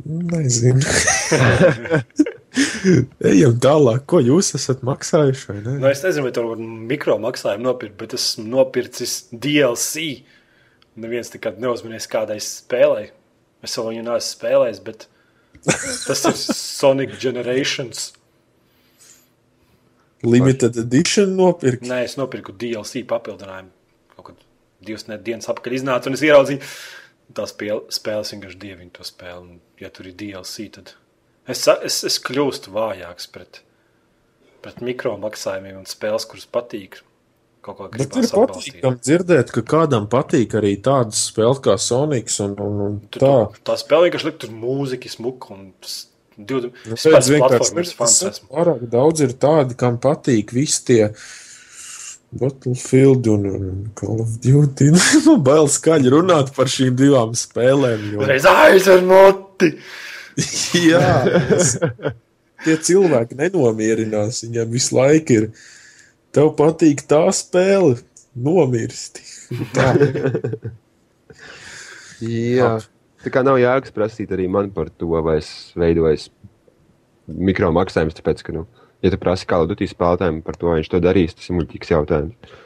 Nezinu. 0.06 0.84
Ejam 3.32 3.56
tālāk, 3.62 4.04
ko 4.10 4.20
jūs 4.24 4.52
esat 4.58 4.82
maksājuši. 4.86 5.58
ne? 5.64 5.76
Nu, 5.82 5.88
es 5.90 6.02
nezinu, 6.04 6.26
vai 6.28 6.32
tur 6.36 6.56
mikro 6.58 7.18
maksājumu 7.22 7.68
nopirkt, 7.68 7.96
bet 8.00 8.16
esmu 8.18 8.46
nopircis 8.52 9.20
DLC. 9.32 10.24
Neviens 10.98 11.30
nekad 11.34 11.60
neuzmanīs 11.62 12.08
kādai 12.10 12.38
spēlei. 12.42 13.10
Es 13.62 13.74
vēl 13.78 13.92
viņu 13.92 14.04
neesmu 14.06 14.34
spēlējis, 14.34 14.80
bet 14.86 15.06
tas 16.06 16.24
ir 16.30 16.36
Sonic 16.38 17.16
Generations. 17.22 18.12
Limited 20.26 20.76
edition 20.82 21.36
nopirkt. 21.38 21.84
Nē, 21.86 22.02
es 22.08 22.16
nopirku 22.18 22.54
DLC 22.58 23.04
papildinājumu. 23.06 23.70
Kaut 24.16 24.32
kad 24.32 24.40
divas 24.82 25.06
dienas 25.22 25.46
atpakaļ 25.50 25.76
iznāca, 25.78 26.10
un 26.10 26.18
es 26.18 26.24
ieraudzīju, 26.26 26.62
tās 27.38 27.52
spēle- 27.54 27.84
spēles 27.94 28.32
vienkārši 28.34 28.58
dievinu 28.64 28.90
to 28.96 29.06
spēli. 29.06 29.44
Un, 29.44 29.60
ja 29.78 29.90
tur 29.94 30.08
ir 30.10 30.16
DLC, 30.18 30.66
tad 30.74 30.94
es, 31.48 31.64
es, 31.66 32.00
es 32.08 32.18
kļūstu 32.24 32.72
vājāks 32.74 33.28
pret, 33.34 33.62
pret 34.64 34.80
mikro 34.84 35.16
maksājumiem 35.20 35.80
un 35.80 35.88
spēles, 35.88 36.28
kuras 36.28 36.48
patīk. 36.50 37.02
Bet 37.68 38.14
ir 38.16 38.28
patīkami 38.32 39.00
dzirdēt, 39.02 39.50
ka 39.52 39.60
kādam 39.66 40.06
patīk 40.08 40.54
arī 40.56 40.76
tādas 40.80 41.26
spēles 41.28 41.58
kā 41.64 41.74
Sonics 41.82 42.38
un, 42.40 42.54
un, 42.64 42.78
un 42.86 42.94
Tu, 43.10 43.20
tā. 43.20 43.32
tā. 43.50 43.64
tā 43.72 43.76
spēle 43.82 44.06
vienkārši 44.06 44.28
likt 44.30 44.38
tur 44.44 44.54
mūziku, 44.54 45.10
smuku 45.12 45.52
un 45.52 45.66
tas 45.82 45.98
20. 46.38 46.78
Nu, 46.86 46.96
vienkārši 46.96 47.74
tas 47.74 47.92
fans 47.98 48.16
esmu. 48.30 48.48
Pārāk 48.54 48.86
daudz 48.92 49.26
ir 49.26 49.34
tādi, 49.42 49.76
kam 49.78 49.98
patīk 50.00 50.54
visi 50.54 50.84
tie 50.88 51.02
Battlefield 52.38 53.26
un, 53.32 53.46
un 53.48 53.86
Call 53.98 54.20
of 54.22 54.36
Duty. 54.44 54.92
Man 55.26 55.42
bail 55.48 55.68
skaļi 55.72 56.12
runāt 56.12 56.52
par 56.56 56.70
šīm 56.70 56.96
divām 56.98 57.34
spēlēm. 57.38 58.12
Jo... 58.14 58.26
Reiz 58.28 58.46
aizver 58.48 59.02
moti! 59.08 59.72
Jā, 60.90 61.08
es, 61.56 61.74
tie 62.64 62.76
cilvēki 62.88 63.38
nenomierinās. 63.38 64.42
Viņiem 64.46 64.74
visu 64.74 64.98
laiku 64.98 65.38
ir. 65.38 65.48
Tev 66.34 66.52
patīk 66.58 67.02
tā 67.08 67.22
spēle, 67.34 67.96
nomirsti. 68.36 69.24
Tā. 69.74 69.94
Jā, 72.20 72.72
tā 73.24 73.32
kā 73.32 73.44
nav 73.46 73.60
jēgas 73.62 73.94
prasīt 73.94 74.34
arī 74.34 74.48
man 74.50 74.68
par 74.74 74.90
to, 74.90 75.10
vai 75.24 75.38
es 75.40 75.50
veidoju 75.78 76.28
mikro 77.28 77.70
maksājumus, 77.76 78.16
tāpēc, 78.18 78.42
ka, 78.44 78.54
nu, 78.56 78.66
ja 79.04 79.12
tu 79.12 79.20
prasi 79.20 79.48
kādu 79.48 79.72
dutīs 79.72 79.92
spēlētājiem 79.94 80.40
par 80.44 80.58
to, 80.58 80.70
vai 80.70 80.80
viņš 80.80 80.92
to 80.92 81.02
darīs, 81.04 81.36
tas 81.36 81.50
ir 81.50 81.58
muļķīgs 81.58 81.92
jautājums. 81.94 82.56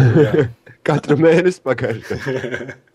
Katru 0.88 1.18
mēnesi 1.20 1.62
pagājušajā. 1.66 2.78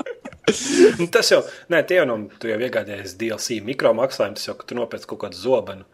Nu, 0.99 1.07
tas 1.11 1.31
jau, 1.31 1.41
nē, 1.73 1.81
tie 1.87 1.99
jau 1.99 2.09
nav, 2.09 2.27
tu 2.41 2.49
jau 2.49 2.57
iegādājies 2.61 3.15
DLC 3.19 3.61
mikro 3.65 3.93
maksājumu, 3.97 4.37
tas 4.37 4.49
jau, 4.49 4.55
ka 4.59 4.67
tu 4.69 4.77
nopērci 4.77 5.09
kaut 5.09 5.23
kādu 5.25 5.39
zobenu. 5.39 5.87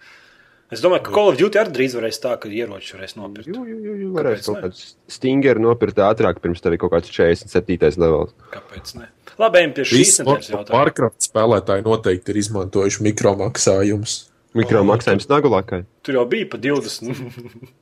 Es 0.71 0.79
domāju, 0.79 1.03
ka 1.03 1.11
Call 1.11 1.33
of 1.33 1.39
Duty 1.39 1.59
arī 1.59 1.73
drīz 1.75 1.95
varēs 1.97 2.21
tā, 2.23 2.37
ka 2.39 2.47
ieroči 2.47 2.95
varēs 2.95 3.17
nopirkt. 3.17 3.49
Jū, 3.51 3.63
jū, 3.67 3.95
jū, 4.05 4.09
varēs 4.15 4.45
kaut 4.45 4.55
ne? 4.55 4.61
kāds 4.69 4.93
stingeru 5.11 5.63
nopirkt 5.65 5.99
ātrāk, 5.99 6.39
pirms 6.43 6.63
tev 6.63 6.77
ir 6.77 6.79
kaut 6.79 6.93
kāds 6.93 7.11
47. 7.11 7.99
levels. 7.99 8.31
Kāpēc 8.53 8.93
ne? 8.95 9.09
Labi, 9.41 9.59
ejam 9.59 9.73
pie 9.75 9.87
šīs 9.89 10.21
jautājumu. 10.21 10.63
Warcraft 10.71 11.27
spēlētāji 11.27 11.83
noteikti 11.87 12.31
ir 12.31 12.39
izmantojuši 12.45 13.03
mikromaksājumus. 13.09 14.17
Mikro 14.55 14.81
maksājums 14.83 15.29
nagulākai. 15.31 15.85
Tur 16.03 16.17
jau 16.17 16.25
bija 16.31 16.47
pa 16.51 16.59
20, 16.59 17.19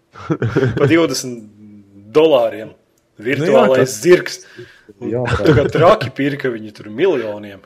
pa 0.78 0.90
20 0.90 1.40
dolāriem. 2.14 2.74
Virtuālais 3.20 3.68
Nu 3.68 3.76
jā, 3.76 3.76
tas- 3.84 3.98
zirgs. 4.02 4.38
Tu 5.00 5.54
kā 5.58 5.66
traki 5.72 6.10
pirka 6.16 6.50
viņi 6.52 6.74
tur 6.76 6.90
miljoniem. 6.94 7.62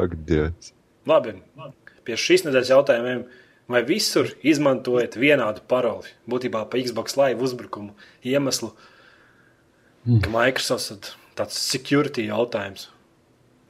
Ak, 0.00 0.14
Dievs. 0.26 0.72
Labi, 1.06 1.36
pie 2.04 2.16
šīs 2.18 2.44
nedēļas 2.46 2.72
jautājumiem. 2.74 3.24
Vai 3.70 3.84
visur 3.86 4.26
izmantojat 4.42 5.14
vienādu 5.14 5.62
paroli? 5.70 6.10
Būtībā 6.26 6.64
pa 6.66 6.78
Xbox 6.82 7.14
Live 7.16 7.44
uzbrukumu 7.46 7.92
iemeslu, 8.26 8.72
ka 10.24 10.32
Microsoft 10.32 10.90
ir 10.90 11.12
tāds 11.38 11.54
security 11.54 12.26
jautājums. 12.26 12.88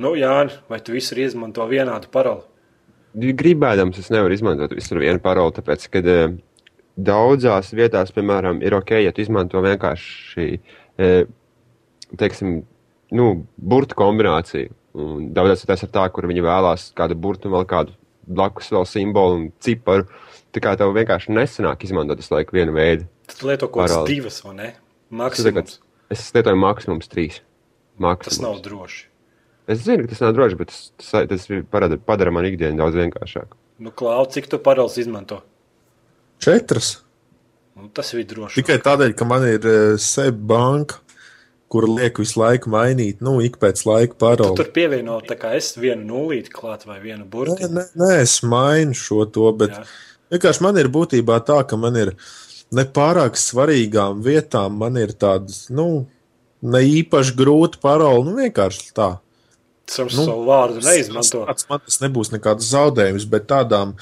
Nu, 0.00 0.14
Jāni, 0.16 0.54
vai 0.72 0.78
tu 0.80 0.94
visur 0.96 1.20
izmanto 1.20 1.66
vienādu 1.68 2.08
paroli? 2.08 2.46
Gribēdams, 3.12 3.98
es 4.00 4.08
nevaru 4.08 4.32
izmantot 4.38 4.72
visur 4.72 5.02
vienu 5.02 5.20
paroli, 5.20 5.52
tāpēc, 5.58 5.84
ka 5.92 6.00
e, 6.00 6.16
daudzās 6.96 7.72
vietās, 7.76 8.12
piemēram, 8.14 8.60
ir 8.64 8.74
ok, 8.78 8.96
ja 9.04 9.12
tu 9.14 9.22
izmanto 9.24 9.62
vienkārši, 9.64 10.46
e, 11.00 11.10
teiksim, 12.20 12.60
nu, 13.16 13.30
burtu 13.56 13.98
kombināciju. 13.98 14.74
Un 15.00 15.28
daudzās 15.34 15.62
vietās 15.62 15.84
ir 15.86 15.92
tā, 15.94 16.08
kur 16.10 16.26
viņi 16.26 16.42
vēlās 16.42 16.88
kādu 16.98 17.14
burtu 17.14 17.46
un 17.48 17.54
vēl 17.58 17.66
kādu 17.70 17.94
blakus 18.30 18.70
vēl 18.74 18.86
simbolu 18.88 19.38
un 19.38 19.44
ciparu. 19.62 20.08
Tā 20.50 20.62
kā 20.62 20.74
tev 20.78 20.90
vienkārši 20.96 21.30
nesanāk 21.34 21.84
izmantot 21.86 22.18
visu 22.18 22.34
laiku 22.34 22.56
vienu 22.56 22.74
veidu. 22.74 23.06
Tad 23.30 23.38
tu 23.38 23.46
lieto 23.46 23.68
kaut 23.70 23.86
kādas 23.86 24.08
divas, 24.08 24.40
vai 24.42 24.56
ne? 24.56 24.72
Tas, 24.74 25.18
Maksimums. 25.20 25.78
es 26.10 26.26
lietoju 26.34 26.58
maksimums 26.58 27.10
trīs. 27.10 27.38
Maksimums. 28.02 28.40
Tas 28.40 28.42
nav 28.42 28.58
droši. 28.64 29.06
Es 29.70 29.84
zinu, 29.84 30.02
ka 30.02 30.10
tas 30.10 30.22
nav 30.24 30.34
droši, 30.34 30.58
bet 30.58 30.72
tas, 30.72 30.80
tas, 30.98 31.28
tas 31.30 31.46
ir 31.50 31.62
parada, 31.70 31.98
padara 32.02 32.32
man 32.34 32.48
ikdienu 32.48 32.80
daudz 32.80 32.98
vienkāršāku. 32.98 33.58
Nu, 33.80 33.92
Klau, 33.94 34.24
cik 34.26 34.50
tu 34.50 34.58
paroles 34.62 34.98
izmanto? 34.98 35.40
Četras. 36.40 36.98
Nu, 37.76 37.88
tas 37.94 38.10
ir 38.16 38.24
droši. 38.28 38.60
Tikai 38.60 38.78
tādēļ, 38.84 39.14
ka 39.16 39.26
man 39.28 39.46
ir 39.48 39.64
uh, 39.68 39.94
seba 40.00 40.36
banka, 40.54 40.98
kur 41.70 41.86
liek 41.86 42.18
visu 42.18 42.40
laiku 42.40 42.70
mainīt, 42.72 43.20
nu, 43.22 43.36
ik 43.46 43.60
pēc 43.62 43.84
laika 43.86 44.16
Tu 44.16 44.20
paroli. 44.24 44.56
tur 44.58 44.70
pievieno 44.74 45.20
tā 45.22 45.36
kā 45.38 45.52
es 45.54 45.68
vienu 45.78 46.02
nulīti 46.08 46.50
klāt 46.50 46.82
vai 46.88 46.98
vienu 47.00 47.22
Nē, 47.24 47.30
burti. 47.30 47.68
nē, 47.70 47.84
nē, 47.94 48.08
es 48.24 48.40
mainu 48.42 48.96
šo 48.98 49.22
to, 49.30 49.52
bet 49.54 49.76
Jā. 49.76 49.84
vienkārši 50.34 50.64
man 50.66 50.80
ir 50.82 50.88
būtībā 50.90 51.38
tā, 51.46 51.60
ka 51.70 51.78
man 51.78 51.94
ir 52.00 52.10
ne 52.74 52.84
pārāk 52.84 53.38
svarīgām 53.38 54.18
vietām, 54.26 54.80
man 54.82 54.98
ir 54.98 55.14
tādas, 55.14 55.68
nu, 55.70 56.06
ne 56.62 56.80
īpaši 56.84 57.36
grūti 57.38 57.78
paroli, 57.80 58.26
nu, 58.26 58.34
vienkārši 58.42 58.90
tā. 58.98 59.12
Savu, 59.90 60.10
Nu, 60.14 60.24
savu 60.26 60.44
vārdu 60.46 60.82
neizmanto. 60.86 61.44
Tas, 61.48 61.64
man 61.70 61.80
tas 61.86 61.96
nebūs 62.02 62.34
nekāds 62.34 62.66
zaudējums, 62.74 63.24
bet 63.30 63.46
tādām 63.50 63.94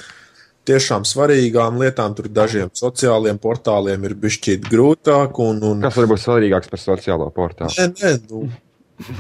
tiešām 0.69 1.05
svarīgām 1.09 1.79
lietām, 1.81 2.15
tur 2.19 2.29
dažiem 2.33 2.71
sociāliem 2.77 3.39
portāliem 3.43 4.05
ir 4.09 4.15
bijis 4.21 4.39
grūtāk. 4.69 5.39
Un, 5.45 5.63
un, 5.65 5.83
Kas 5.87 5.97
var 6.01 6.11
būt 6.13 6.23
svarīgāks 6.25 6.71
par 6.73 6.83
sociālo 6.83 7.31
portālu? 7.35 7.73
nē, 7.79 7.89
nē, 7.99 8.13
nu, 8.31 8.45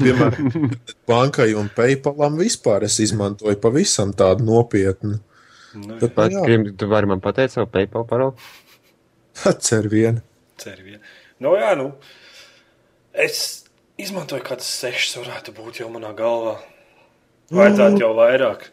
piemēram, 0.02 0.70
bankai 1.08 1.50
un 1.58 1.70
PayPalam 1.74 2.38
vispār 2.40 2.84
es 2.88 3.00
izmantoju 3.04 3.58
pavisam 3.62 4.12
tādu 4.16 4.46
nopietnu. 4.48 5.18
Nu, 5.78 5.98
nu, 5.98 6.08
jā, 6.08 6.40
gribi- 6.46 6.72
tu 6.80 6.88
vari 6.90 7.06
man 7.10 7.20
pateikt 7.24 7.52
savu 7.54 7.68
PayPal 7.72 8.06
paroli? 8.08 8.36
atcer 9.46 9.86
vienu. 9.94 10.22
Cer 10.58 10.80
vien. 10.82 10.98
Nu, 11.38 11.52
jā, 11.54 11.74
nu. 11.78 11.92
Es 13.14 13.64
izmantoju 14.00 14.42
kādas 14.46 14.66
sešas, 14.80 15.18
varētu 15.22 15.54
būt 15.54 15.78
jau 15.82 15.88
manā 15.92 16.10
galvā. 16.18 16.56
Tā 17.52 17.86
jau 18.00 18.10
vairāk? 18.18 18.66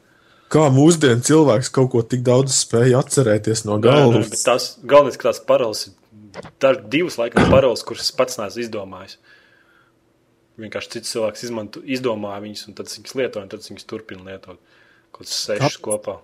Kā 0.54 0.68
mūsdienu 0.74 1.24
cilvēks 1.26 1.72
kaut 1.74 1.90
ko 1.94 2.02
tik 2.06 2.22
daudz 2.26 2.54
spēja 2.54 3.00
atcerēties 3.02 3.64
no 3.66 3.80
galvas? 3.82 4.30
bet 4.30 4.44
tās 4.46 4.68
galvenais, 4.86 5.18
ka 5.18 5.32
tās 5.32 5.40
paroles 5.48 5.88
ir 5.88 6.50
dar, 6.62 6.78
divas 6.92 7.18
laikam 7.18 7.50
paroles, 7.50 7.82
kuras 7.88 8.06
es 8.06 8.14
pats 8.16 8.38
neesmu 8.38 8.66
izdomājis. 8.66 9.18
Vienkārši 10.62 10.92
cits 10.94 11.16
cilvēks 11.16 11.48
izmanto, 11.48 11.82
izdomāja 11.84 12.44
viņus, 12.46 12.68
un 12.70 12.78
tad 12.78 12.92
viņas 12.92 13.16
lieto, 13.20 13.42
un 13.42 13.50
tad 13.52 13.66
viņas 13.66 13.88
turpina 13.90 14.30
lietot. 14.30 14.62
Kaut 15.16 15.26
kas 15.26 15.42
sešas 15.48 15.80
kopā. 15.84 16.20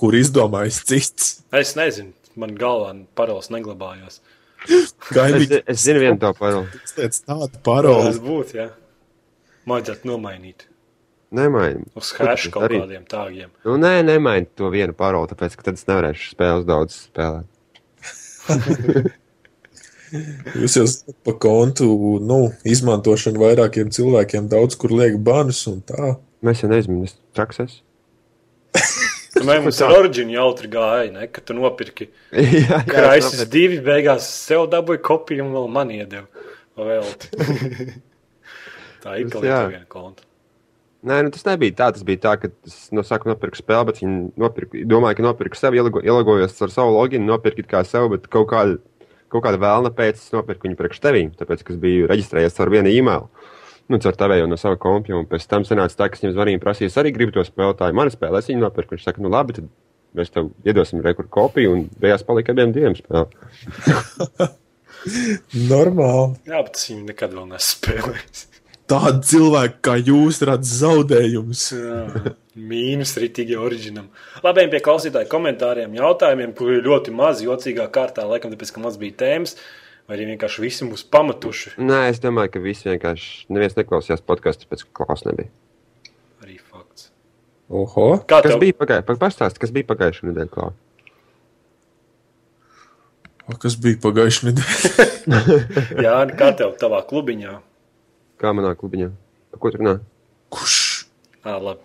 Kur 0.00 0.16
izdomājis 0.18 0.82
cits? 0.88 1.30
Es 1.56 1.76
nezinu, 1.78 2.12
man 2.40 2.56
galvā 2.58 2.92
parols 3.18 3.52
neglabājās. 3.54 4.20
Es, 4.60 4.90
Gaidīt, 5.08 5.54
es 5.72 5.86
zinu 5.86 6.02
vienu 6.02 6.18
to 6.20 6.34
paroli. 6.36 6.68
tādu 6.92 7.62
paroli. 7.64 8.10
Tas 8.10 8.18
būtu, 8.20 8.58
jā. 8.58 8.66
Vajadzētu 9.64 10.10
nomainīt 10.10 10.66
Nemaini. 11.30 11.86
uz 11.94 12.10
hash 12.18 12.48
kaut 12.50 12.66
Arī. 12.66 12.80
kādiem 12.82 13.04
tāgiem. 13.06 13.50
Nu, 13.64 13.76
nē, 13.78 14.00
nemaini 14.06 14.48
to 14.58 14.70
vienu 14.72 14.94
paroli, 14.98 15.30
tāpēc, 15.30 15.54
ka 15.58 15.68
tad 15.68 15.78
es 15.78 15.86
nevarēšu 15.86 16.32
spēles 16.34 16.66
daudz 16.66 16.96
spēlēt. 17.06 17.46
Jūs 20.58 20.74
jau 20.74 20.86
par 21.26 21.36
kontu 21.42 21.86
nu, 22.26 22.40
izmantošanu 22.66 23.38
vairākiem 23.38 23.92
cilvēkiem, 23.94 24.48
daudz 24.50 24.74
kur 24.80 24.90
liek 24.96 25.20
banus 25.22 25.62
un 25.70 25.78
tā. 25.86 26.16
Mēs 26.42 26.64
jau 26.64 26.70
neizmanām, 26.72 27.06
es 27.06 27.14
trakses. 27.36 27.78
Vai 29.46 29.60
mums 29.62 29.78
ar 29.86 29.94
originu 29.94 30.34
jautri 30.34 30.70
gāja, 30.72 31.12
ne? 31.14 31.28
Kad 31.30 31.46
tu 31.46 31.54
nopirki 31.54 32.08
jā, 32.66 32.80
Kraisis 32.88 33.44
divi, 33.52 33.78
beigās 33.84 34.26
sev 34.48 34.66
dabūja 34.72 35.02
kopiju 35.06 35.46
un 35.46 35.54
vēl 35.54 35.70
man 35.78 35.94
iedeva 35.94 36.26
velti. 36.80 37.30
tā 39.04 39.20
ir 39.20 39.30
Tas 39.30 39.36
kaut 39.36 39.46
jā. 39.46 39.60
kāda 39.60 39.70
viena 39.76 39.86
konta. 39.90 40.26
Nē, 41.00 41.22
nu, 41.24 41.30
tas 41.32 41.46
nebija 41.48 41.72
tā. 41.78 41.86
Tas 41.96 42.04
bija 42.04 42.20
tā, 42.26 42.34
ka 42.42 42.50
es 42.68 42.90
no 42.92 43.04
sākuma 43.06 43.32
nopirku 43.32 43.56
spēli, 43.56 43.86
bet 43.88 44.00
viņi 44.02 44.18
nopirka, 44.40 44.82
domāju, 44.88 45.16
ka 45.16 45.24
nopirku 45.24 45.56
sev, 45.56 45.76
ielago, 45.78 46.02
ielagojos 46.04 46.58
ar 46.66 46.74
savu 46.74 46.92
loginu, 46.98 47.24
nopirku 47.30 47.64
kā 47.70 47.80
sev, 47.88 48.10
bet 48.12 48.28
kaut 48.32 48.50
kāda, 48.52 48.76
kaut 49.32 49.46
kāda 49.46 49.60
vēlna 49.62 49.94
pēc 49.96 50.20
es 50.20 50.34
nopirku 50.34 50.68
viņu 50.68 50.76
priekš 50.76 51.00
tevīm, 51.06 51.32
tāpēc, 51.40 51.64
ka 51.64 51.72
es 51.72 51.80
biju 51.80 52.10
reģistrējies 52.10 52.60
ar 52.60 52.72
vienu 52.74 52.92
e-mailu. 52.92 53.30
Nu, 53.90 53.98
caur 53.98 54.14
tevēju 54.14 54.46
no 54.46 54.60
sava 54.60 54.76
kompja, 54.78 55.16
un 55.18 55.24
pēc 55.26 55.48
tam 55.50 55.64
sanāca 55.66 55.96
tā, 56.02 56.10
ka 56.10 56.18
es 56.18 56.22
viņam 56.22 56.36
zvanīju, 56.36 56.62
prasīju, 56.62 56.92
arī 57.00 57.14
gribu 57.16 57.34
to 57.34 57.46
spēlētāju. 57.48 57.96
Man 57.96 58.12
spēlē, 58.12 58.38
es 58.38 58.52
viņu 58.52 58.62
nopirku. 58.62 58.94
Viņš 58.94 59.08
saka, 59.08 59.24
nu 59.24 59.32
labi, 59.32 59.56
tad 59.56 59.72
mēs 60.14 60.30
tev 60.30 60.52
iedosim 60.68 61.02
rekur 61.02 61.26
kopiju, 61.32 61.72
un 61.74 61.88
beigās 61.98 62.22
palika 62.28 62.54
abiem 62.54 62.76
diviem 62.76 62.94
spēlē. 62.98 63.26
Normāli. 65.72 66.38
Jā, 66.46 66.60
bet 66.60 66.76
es 66.76 66.86
viņu 66.92 67.08
nekad 67.08 67.34
vēl 67.34 67.50
nespēlēju. 67.56 68.49
Tādi 68.90 69.20
cilvēki 69.30 69.76
kā 69.86 69.92
jūs 70.02 70.40
redzat 70.42 70.66
zaudējumus. 70.80 71.60
Mīnus 72.58 73.12
ritīgi 73.22 73.54
oriģinam. 73.54 74.08
Labi, 74.42 74.64
ejam 74.64 74.72
pie 74.72 74.80
klausītāju 74.82 75.30
komentāriem, 75.30 75.94
jautājumiem, 75.94 76.54
kuri 76.58 76.80
ir 76.80 76.88
ļoti 76.88 77.14
mazi, 77.14 77.46
jocīgā 77.46 77.86
kārtā, 77.94 78.24
laikam, 78.26 78.50
tāpēc, 78.50 78.72
ka 78.74 78.82
mums 78.82 78.98
bija 78.98 79.14
tēmas, 79.22 79.54
vai 80.10 80.18
arī 80.18 80.26
vienkārši 80.32 80.64
visi 80.64 80.88
mūs 80.88 81.06
pamatuši. 81.06 81.76
Nē, 81.78 82.00
es 82.10 82.18
domāju, 82.24 82.56
ka 82.56 82.64
visi 82.66 82.90
vienkārši 82.90 83.46
neviens 83.54 83.78
neklausījās 83.78 84.26
podkāstu, 84.26 84.66
tāpēc, 84.66 84.84
ka 84.88 85.06
klaus 85.06 85.22
nebija. 85.28 85.54
Arī 86.42 86.58
fakts. 86.58 87.12
Oho, 87.70 88.10
Kā 88.26 88.42
Kas 88.42 88.56
tev 88.56 88.62
bija 88.66 88.80
pagājušajā? 88.82 89.18
Pastāst, 89.22 89.62
kas 89.62 89.70
bija 89.78 89.86
pagājušajā 89.94 90.32
nedēļā? 90.32 90.50
Klau? 90.50 90.74
O, 93.46 93.54
kas 93.62 93.78
bija 93.78 94.02
pagājušajā 94.02 94.50
nedēļā? 94.50 95.10
Jā, 96.10 96.20
kā 96.34 96.54
tev 96.58 96.74
tavā 96.82 97.04
klubiņā? 97.06 97.60
Kā 98.40 98.52
manā 98.56 98.72
klubiņā? 98.80 99.10
Par 99.52 99.60
ko 99.62 99.70
tur 99.74 99.82
runā? 99.82 99.94
Kurš? 100.54 100.76
Ā, 101.44 101.56
labi. 101.60 101.84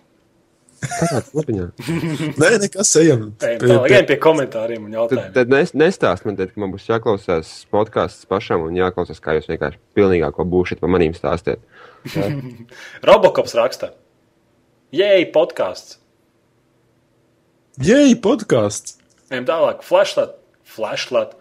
Kādā 0.86 1.18
klubiņā? 1.30 1.66
Nē, 2.40 2.48
nekas 2.62 2.90
ejam. 3.00 3.22
Ejam 3.44 3.60
Pie- 3.62 3.78
pie- 3.90 4.02
pie 4.10 4.16
komentāriem 4.22 4.84
un 4.86 4.92
Tad, 4.92 4.98
jautājumiem. 5.00 5.32
tad 5.36 5.52
nes, 5.52 5.72
nestāst 5.76 6.26
man, 6.28 6.36
tad, 6.38 6.52
ka 6.54 6.60
man 6.62 6.72
būs 6.74 6.84
jāklausās 6.88 7.52
podkāsts 7.72 8.28
pašam 8.30 8.66
un 8.68 8.76
jāklausās, 8.78 9.20
kā 9.24 9.34
jūs 9.38 9.48
vienkārši 9.50 9.80
pilnīgāko 9.96 10.44
būšat 10.52 10.80
par 10.84 10.92
manīm 10.92 11.16
stāstiet. 11.16 11.64
Robokops 13.08 13.56
raksta. 13.58 13.92
Jēj, 14.94 15.26
podkāsts. 15.34 15.96
Jēj, 17.82 18.14
podkāsts. 18.24 18.96
Ejam 19.32 19.48
tālāk. 19.48 19.82
Flashlight. 19.84 20.36
Flashlight. 20.76 21.34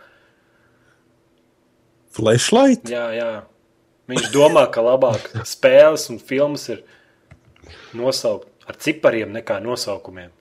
Flashlight. 2.16 2.88
Jā, 2.90 3.06
jā. 3.16 3.30
Viņš 4.12 4.30
domā, 4.34 4.68
ka 4.70 4.84
labāk 4.86 5.32
spēles 5.48 6.10
un 6.14 6.20
filmas 6.22 6.68
ir 6.70 6.84
nosaukt 7.98 8.50
ar 8.70 8.78
cipariem 8.82 9.34
nekā 9.34 9.58
nosaukumiem. 9.64 10.32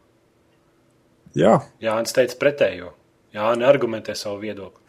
Jā, 1.34 1.58
Jānis 1.82 2.14
teica 2.14 2.36
pretējo. 2.40 2.92
Jānis 3.34 3.66
argumentē 3.66 4.14
savu 4.18 4.42
viedokli. 4.44 4.82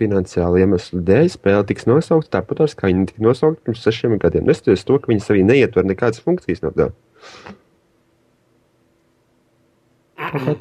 Finansiāli 0.00 0.64
iemeslu 0.64 1.02
dēļ 1.04 1.28
spēle 1.34 1.66
tiks 1.68 1.84
nosaukta 1.86 2.38
tāpat, 2.38 2.72
kā 2.74 2.88
viņa 2.88 3.10
tika 3.10 3.24
nosaukta 3.26 3.66
pirms 3.68 3.84
sešiem 3.84 4.16
gadiem. 4.22 4.48
Neskatoties 4.48 4.86
to, 4.88 4.96
ka 4.96 5.12
viņa 5.12 5.26
sevī 5.26 5.44
neietver 5.44 5.84
nekādas 5.84 6.24
funkcijas 6.24 6.64
no 6.64 6.72
tā. 6.72 6.88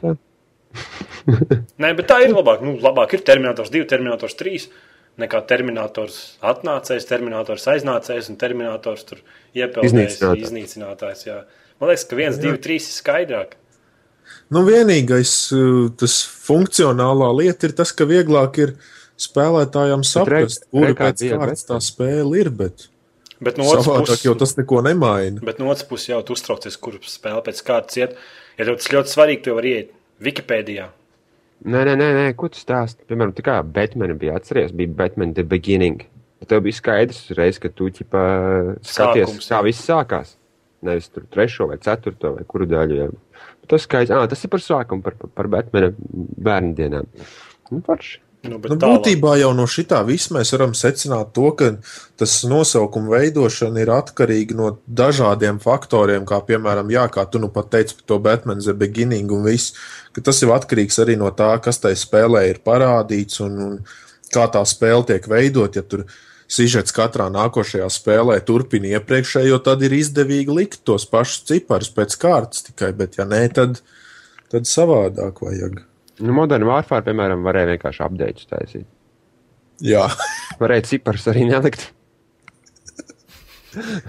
Tā? 0.03 0.15
Nē, 1.81 1.93
bet 1.97 2.05
tā 2.09 2.19
ir 2.25 2.33
labāk. 2.33 2.61
Nu, 2.65 2.75
labāk 2.83 3.15
ir 3.15 3.23
Terminators 3.25 3.71
2, 3.73 3.87
Terminators 3.89 4.35
3. 4.39 4.67
Nekā 5.19 5.41
Terminators 5.49 6.17
atnācējs, 6.45 7.07
Terminators 7.09 7.65
aiznācējs 7.73 8.29
un 8.31 8.37
Terminators 8.39 9.03
tur 9.09 9.19
iepeldējis, 9.57 9.89
Iznīcinātājs. 10.19 10.45
iznīcinātājs. 10.47 11.23
Jā. 11.27 11.39
Man 11.81 11.89
liekas, 11.91 12.05
ka 12.07 12.15
1, 12.19 12.37
2, 12.43 12.53
3 12.63 12.77
ir 12.79 12.93
skaidrāk. 12.95 13.57
nu 14.53 14.63
vienīgais 14.67 15.33
uh, 15.55 15.89
tas 15.99 16.15
funkcionālā 16.47 17.29
lieta 17.41 17.67
ir 17.67 17.73
tas, 17.77 17.91
ka 17.91 18.05
vieglāk 18.09 18.57
ir 18.63 18.73
spēlētājiem 19.19 20.03
saprast, 20.07 20.65
kā 20.71 20.95
pēc 20.95 21.23
kārtas 21.33 21.63
bet- 21.65 21.67
tā 21.73 21.79
spēle 21.83 22.39
ir. 22.39 22.49
Bet 22.49 22.87
Bet 23.41 23.55
no 23.57 23.63
otras 23.71 23.85
puses, 23.87 24.23
jau 24.25 24.33
tas 24.35 24.51
neko 24.57 24.81
nemaina. 24.83 25.39
Bet 25.47 25.59
no 25.59 25.69
otras 25.71 25.85
puses 25.87 26.09
jau 26.11 26.17
tu 26.27 26.35
uztraucies, 26.35 26.75
kur 26.79 26.97
spēle 27.07 27.39
pēc 27.45 27.61
kārtas 27.63 27.95
iet. 28.01 28.15
Ja 28.59 28.65
tev 28.67 28.75
tas 28.81 28.89
ļoti 28.91 29.13
svarīgi, 29.13 29.43
tu 29.45 29.53
vari 29.55 29.71
iet 29.77 29.93
Wikipēdijā. 30.19 30.89
Nē, 31.59 31.81
nē, 31.83 31.95
nē, 31.99 32.07
nē, 32.15 32.27
ko 32.39 32.47
tu 32.51 32.59
stāsti? 32.61 33.03
Piemēram, 33.09 33.33
tā 33.35 33.43
kā 33.43 33.57
Batman 33.75 34.13
bija 34.19 34.37
atceries, 34.39 34.71
bija 34.75 34.93
Batman 35.01 35.33
The 35.35 35.43
Beginning. 35.43 36.05
Tev 36.47 36.63
bija 36.63 36.77
skaidrs 36.77 37.25
uzreiz, 37.27 37.59
ka 37.59 37.71
tu 37.75 37.89
ķipa 37.91 38.21
skaties, 38.79 39.27
Sākums, 39.27 39.49
kā 39.51 39.59
viss 39.67 39.89
sākās. 39.89 40.37
Nevis 40.87 41.09
tur 41.11 41.25
trešo 41.27 41.67
vai 41.67 41.75
ceturto 41.83 42.31
vai 42.37 42.45
kuru 42.47 42.69
daļu. 42.71 43.01
Jā. 43.01 43.09
Tas 43.67 43.83
skaidrs, 43.83 44.15
ah, 44.15 44.23
tas 44.31 44.45
ir 44.47 44.53
par 44.53 44.63
sākumu, 44.63 45.03
par, 45.03 45.17
par 45.35 45.51
Batmana 45.51 45.91
bērnu 46.47 46.71
dienām. 46.77 47.11
Nu, 47.73 47.83
parši. 47.85 48.21
Nu, 48.39 48.55
Nu, 48.55 48.75
būtībā 48.79 49.33
jau 49.41 49.49
no 49.51 49.65
šitā 49.67 49.97
viss 50.07 50.29
mēs 50.31 50.53
varam 50.53 50.71
secināt 50.77 51.33
to, 51.35 51.49
ka 51.59 51.73
tas 52.19 52.37
nosaukuma 52.47 53.17
veidošana 53.17 53.81
ir 53.83 53.91
atkarīga 53.91 54.55
no 54.55 54.69
dažādiem 54.87 55.59
faktoriem, 55.59 56.23
kā 56.27 56.39
piemēram, 56.47 56.87
jā, 56.93 57.03
kā 57.11 57.25
tu 57.27 57.41
nu 57.43 57.49
pat 57.51 57.67
teici 57.73 57.97
par 57.97 58.05
to 58.07 58.19
Batman 58.23 58.63
The 58.63 58.77
Beginning 58.79 59.33
un 59.35 59.43
viss, 59.43 59.75
ka 60.15 60.23
tas 60.23 60.39
ir 60.39 60.53
atkarīgs 60.55 61.01
arī 61.03 61.17
no 61.19 61.33
tā, 61.35 61.51
kas 61.59 61.83
tai 61.83 61.91
spēlē 61.99 62.45
ir 62.53 62.61
parādīts 62.63 63.43
un, 63.43 63.59
un 63.65 63.75
kā 64.31 64.47
tā 64.55 64.63
spēle 64.63 65.03
tiek 65.11 65.27
veidot. 65.27 65.75
Ja 65.75 65.83
tur 65.83 66.07
sižets 66.47 66.95
katrā 66.95 67.27
nākošajā 67.35 67.91
spēlē 67.91 68.39
turpina 68.47 68.95
iepriekšējo, 68.95 69.59
tad 69.67 69.83
ir 69.83 69.99
izdevīgi 69.99 70.55
likt 70.61 70.85
tos 70.87 71.03
pašus 71.11 71.43
ciparus 71.51 71.91
pēc 71.91 72.15
kārtas 72.23 72.69
tikai, 72.71 72.95
bet 73.03 73.19
ja 73.19 73.27
nē, 73.27 73.43
tad, 73.59 73.83
tad 74.47 74.71
savādāk 74.71 75.43
vajag. 75.43 75.88
Nu, 76.19 76.33
Modern 76.35 76.65
Warfare, 76.67 77.03
piemēram, 77.05 77.43
varēja 77.47 77.69
vienkārši 77.75 78.03
apdeitu 78.05 78.47
taisīt. 78.49 78.87
Jā. 79.85 80.05
Varēja 80.59 80.83
ciparus 80.89 81.27
arī 81.31 81.45
nelikt. 81.47 81.85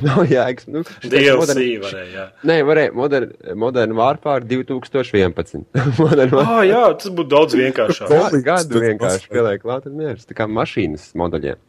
Nav 0.07 0.23
jēgas. 0.31 0.67
Nu, 0.73 0.81
DLC 1.05 1.35
modern- 1.37 1.61
varēja. 1.85 2.07
Jā. 2.15 2.25
Nē, 2.49 2.57
varēja 2.67 2.95
modern, 2.97 3.35
modern 3.61 3.93
Warfare 3.99 4.47
2011. 4.49 5.67
modern 6.01 6.33
Warfare. 6.33 6.47
Oh, 6.47 6.63
jā, 6.65 6.81
tas 7.03 7.13
būtu 7.13 7.31
daudz 7.35 7.57
vienkāršāk. 7.61 8.09
Gadu, 8.17 8.41
gadu 8.47 8.83
vienkārši 8.87 9.31
pieliek 9.35 9.63
klāt 9.63 9.87
un 9.91 9.99
mieras. 10.01 10.25
Tā 10.29 10.37
kā 10.39 10.49
mašīnas 10.51 11.11
modeļiem. 11.21 11.61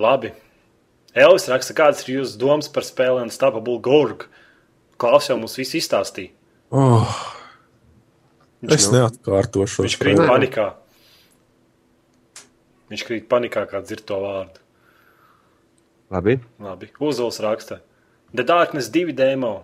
Labi. 0.00 0.34
Elvis 1.18 1.48
raksta, 1.50 1.74
kādas 1.74 2.04
ir 2.06 2.20
jūsu 2.20 2.38
domas 2.38 2.68
par 2.70 2.84
spēli 2.86 3.24
Unstoppable 3.24 3.80
Gorg? 3.82 4.28
Klaus 5.00 5.26
jau 5.32 5.38
mums 5.40 5.56
visu 5.58 5.80
izstāstīja. 5.80 6.30
Oh, 6.70 7.08
Viņš, 8.60 8.74
es 8.76 8.86
nu, 8.92 8.98
neatkārtošu. 8.98 9.84
viņš 9.86 9.96
krīt 10.02 10.18
Nē. 10.20 10.26
panikā. 10.28 10.66
Viņš 12.90 13.04
krīt 13.06 13.28
panikā, 13.30 13.62
kā 13.70 13.80
dzird 13.86 14.04
to 14.08 14.18
vārdu. 14.20 14.60
Labi. 16.10 16.38
Labi. 16.60 16.88
Uzuls 17.06 17.38
raksta. 17.44 17.78
The 18.34 18.42
Darkness 18.46 18.90
2 18.90 19.14
demo. 19.16 19.60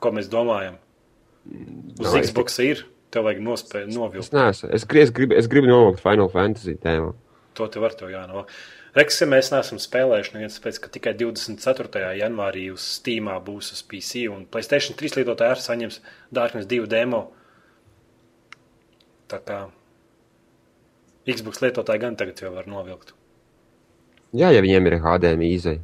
Ko 0.00 0.10
mēs 0.16 0.30
domājam? 0.32 0.78
Uz 2.00 2.06
Nav 2.08 2.22
Xbox 2.24 2.58
ir. 2.64 2.84
Tev 3.12 3.26
vajag 3.26 3.42
nospēlēt, 3.44 3.90
Es, 3.90 3.96
novilkt. 3.98 4.32
neesmu, 4.32 4.68
es, 4.72 4.84
gri- 4.88 5.02
es, 5.04 5.10
gribu, 5.12 5.34
es 5.36 5.46
gribu 5.52 5.68
novākt 5.68 6.00
Final 6.00 6.30
Fantasy 6.32 6.78
tēmu. 6.80 7.10
To 7.58 7.66
te 7.68 7.78
var 7.82 7.92
tev 7.92 8.08
jānovāk. 8.08 8.48
Reks, 8.96 9.18
ja 9.20 9.26
mēs 9.28 9.50
neesam 9.52 9.76
spēlējuši 9.76 10.32
neviens, 10.32 10.56
tāpēc, 10.56 10.78
ka 10.80 10.88
tikai 10.88 11.12
24. 11.20 12.00
janvārī 12.16 12.70
uz 12.72 12.80
Steam 12.80 13.28
būs 13.44 13.68
uz 13.76 13.82
PC 13.84 14.24
un 14.32 14.46
PlayStation 14.46 14.96
3 14.96 15.18
lietotāji 15.20 15.52
arī 15.52 15.60
saņems 15.66 16.00
Darkness 16.32 16.66
2 16.72 16.86
demo. 16.88 17.20
Tā 19.32 19.40
kā 19.40 19.58
Xbox 21.28 21.62
lietotāji 21.62 22.02
gan 22.02 22.18
tagad 22.18 22.40
jau 22.42 22.52
var 22.52 22.68
novilkt. 22.70 23.14
Jā, 24.36 24.50
ja 24.52 24.62
viņiem 24.64 24.88
ir 24.88 24.98
HDMI 25.04 25.48
izēja. 25.56 25.82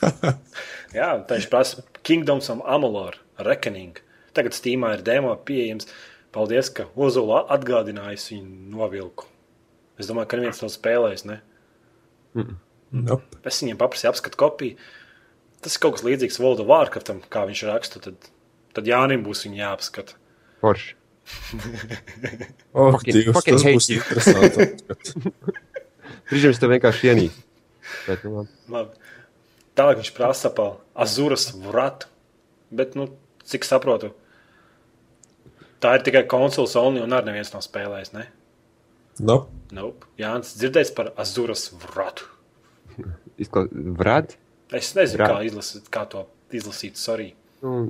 Jā, 0.98 1.10
tā 1.26 1.36
viņš 1.36 1.48
prasa 1.52 1.84
Kingdoms 2.06 2.50
of 2.52 2.62
Amalur, 2.68 3.18
Reckoning. 3.40 3.98
Tagad 4.36 4.56
Steamā 4.56 4.94
ir 4.96 5.04
demo 5.06 5.32
pieejams. 5.46 5.88
Paldies, 6.30 6.70
ka 6.70 6.86
Ozula 6.94 7.42
atgādinājis 7.50 8.28
viņu 8.30 8.74
novilku. 8.76 9.26
Es 9.98 10.08
domāju, 10.10 10.30
ka 10.30 10.38
neviens 10.38 10.62
nav 10.62 10.70
spēlējis, 10.72 11.26
ne? 11.26 11.40
Nope. 12.90 13.40
Es 13.46 13.58
viņiem 13.62 13.80
paprasīju 13.80 14.12
apskatu 14.12 14.38
kopiju. 14.40 14.78
Tas 15.60 15.76
ir 15.76 15.82
kaut 15.82 15.98
kas 15.98 16.06
līdzīgs 16.06 16.38
World 16.40 16.62
of 16.62 16.70
Warcraftam, 16.70 17.20
kā 17.32 17.42
viņš 17.48 17.64
raksta. 17.68 18.02
Tad, 18.06 18.30
tad 18.76 18.88
Jānim 18.88 19.26
būs 19.26 19.44
viņa 19.46 19.60
jāapskata. 19.64 20.16
Forši. 20.62 20.94
Oh, 22.74 22.92
Fucking- 22.94 23.14
Dievs, 23.16 23.34
fucking 23.34 23.56
tas 23.58 23.64
būs 23.66 23.88
you. 23.90 24.00
interesanti. 24.00 24.66
Brīžiem 26.30 26.54
tev 26.62 26.70
vienkārši 26.76 27.10
nu. 28.30 28.44
Labi. 28.70 28.94
Tālāk 29.78 30.00
viņš 30.02 30.10
prasa 30.16 30.50
par 30.54 30.76
Azuras 30.94 31.48
vratu. 31.64 32.06
Bet, 32.70 32.94
nu, 32.94 33.08
cik 33.50 33.64
saprotu, 33.66 34.12
tā 35.82 35.96
ir 35.98 36.04
tikai 36.06 36.22
konsoles 36.30 36.76
only 36.78 37.02
un 37.02 37.10
arī 37.16 37.30
neviens 37.32 37.50
nav 37.54 37.64
spēlējis. 37.66 38.12
Ne? 38.14 38.26
Nope. 39.18 39.50
Nope. 39.74 40.06
Jā, 40.20 40.36
dzirdējis 40.44 40.92
par 40.94 41.10
Azuras 41.18 41.68
vratu. 41.82 42.28
Vrad? 43.40 44.36
Es 44.76 44.92
nezinu, 44.94 45.18
Vrat. 45.24 45.32
kā, 45.32 45.38
izlasīt, 45.48 45.88
kā 45.90 46.04
to 46.12 46.26
izlasīt. 46.54 46.98
Sorry. 47.00 47.32
Nu, 47.64 47.88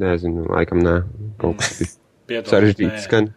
nezinu, 0.00 0.46
laikam 0.50 0.80
nē. 0.82 0.94
Kaut 1.40 1.60
kas 1.60 1.78
bija 1.78 1.92
Piedodiet, 2.28 2.52
sarežģīts 2.52 2.94
nē. 2.96 3.02
skan. 3.04 3.30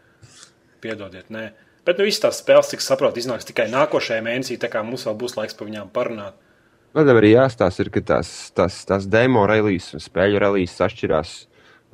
Piedodiet, 0.84 1.32
nē. 1.34 1.50
Bet 1.88 2.00
nu, 2.00 2.08
visas 2.08 2.24
tās 2.24 2.42
spēles, 2.42 2.70
cik 2.72 2.84
saprotu, 2.84 3.22
iznāks 3.22 3.48
tikai 3.48 3.68
nākošajā 3.72 4.24
mēnesī. 4.24 4.58
Tā 4.60 4.70
kā 4.72 4.84
mums 4.84 5.06
vēl 5.08 5.16
būs 5.20 5.38
laiks 5.40 5.56
par 5.58 5.70
viņām 5.70 5.92
parunāt. 5.96 6.36
Vēl 6.96 7.12
arī 7.14 7.34
jāstāsta, 7.36 7.84
ir, 7.84 7.92
ka 7.94 8.02
tās, 8.14 8.32
tās, 8.58 8.80
tās 8.88 9.06
demo 9.12 9.46
releases 9.48 9.96
un 9.96 10.04
spēļu 10.04 10.42
releases 10.42 10.84
atšķirās 10.88 11.34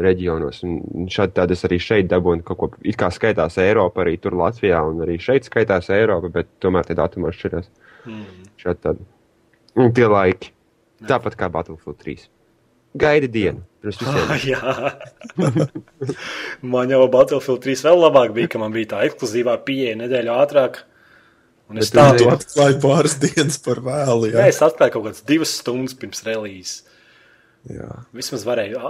reģionos. 0.02 0.62
Un 0.66 1.10
šādi 1.12 1.36
tādas 1.38 1.66
arī 1.68 1.80
šeit 1.82 2.10
dabūna 2.12 2.46
kaut 2.46 2.60
ko. 2.62 2.70
It 2.86 2.98
kā 3.00 3.10
skaitās 3.14 3.60
Eiropa, 3.62 4.02
arī 4.06 4.16
tur 4.22 4.38
Latvijā, 4.40 4.82
un 4.90 5.02
arī 5.06 5.20
šeit 5.22 5.50
skaitās 5.50 5.92
Eiropa, 5.94 6.32
bet 6.40 6.50
tomēr 6.64 6.88
tie 6.88 6.98
datumi 6.98 7.30
atšķirās. 7.30 7.70
Mm. 8.10 8.24
Šādi 8.64 8.86
tādi. 8.88 9.10
Un 9.84 9.94
tie 9.98 10.08
laiki. 10.10 10.54
Tāpat 11.10 11.36
kā 11.38 11.50
Battlefield 11.52 12.00
3. 12.00 12.30
Gaida 12.94 13.28
dienu. 13.32 13.64
Ah, 14.08 14.38
jā, 14.40 14.60
man 16.74 16.92
jau 16.94 17.04
Battlefield 17.12 17.64
3 17.66 17.82
vēl 17.88 18.02
labāk 18.06 18.34
bija, 18.36 18.50
ka 18.54 18.62
man 18.62 18.72
bija 18.76 18.94
tā 18.94 19.02
ekskluzīvā 19.10 19.58
pieeja 19.68 19.98
nedēļu 20.00 20.36
ātrāk. 20.38 20.84
Un 21.72 21.82
es 21.82 21.92
tādu 21.92 22.24
Tu 22.24 22.30
atklāji 22.32 22.78
pāris 22.84 23.18
dienas 23.20 23.58
par 23.64 23.82
vēlu. 23.84 24.30
Jā, 24.32 24.44
Jā, 24.44 24.52
es 24.54 24.62
atklāju 24.64 24.96
kaut 24.98 25.08
kādas 25.10 25.24
divas 25.28 25.54
stundas 25.60 25.96
pirms 26.00 26.24
release. 26.28 26.84
jā. 27.72 27.90
Vismaz 28.16 28.46
varēju 28.48 28.82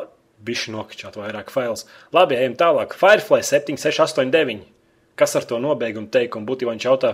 bišķi 0.44 0.74
nokačāt 0.76 1.18
vairāk 1.18 1.50
failus. 1.54 1.86
Labi, 2.14 2.36
ejam 2.38 2.58
tālāk. 2.60 2.98
Firefly 3.00 3.42
7, 3.46 3.78
6, 3.80 4.02
8, 4.04 4.34
9. 4.34 4.66
Kas 5.18 5.36
ar 5.40 5.46
to 5.48 5.60
nobeigumu 5.62 6.10
teikumu 6.12 6.50
būtībā 6.50 6.74
viņš 6.74 6.88
jautā 6.90 7.14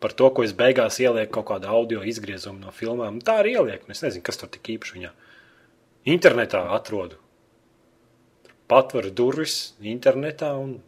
par 0.00 0.12
to, 0.12 0.28
ko 0.36 0.44
es 0.44 0.52
beigās 0.52 0.98
ielieku 1.00 1.32
kaut 1.38 1.46
kādu 1.48 1.68
audio 1.72 2.02
izgriezumu 2.04 2.60
no 2.60 2.72
filmām. 2.76 3.20
Tā 3.24 3.38
arī 3.40 3.54
ielieku. 3.58 3.88
Es 3.94 4.02
nezinu, 4.04 4.22
kas 4.26 4.36
tur 4.40 4.50
tik 4.52 4.68
īpaši 4.76 4.98
viņā. 4.98 5.10
Internetā 6.04 6.60
atrodu. 6.76 7.16
Patveru 8.68 9.10
durvis 9.12 9.74
internetā 9.80 10.50
un 10.60 10.78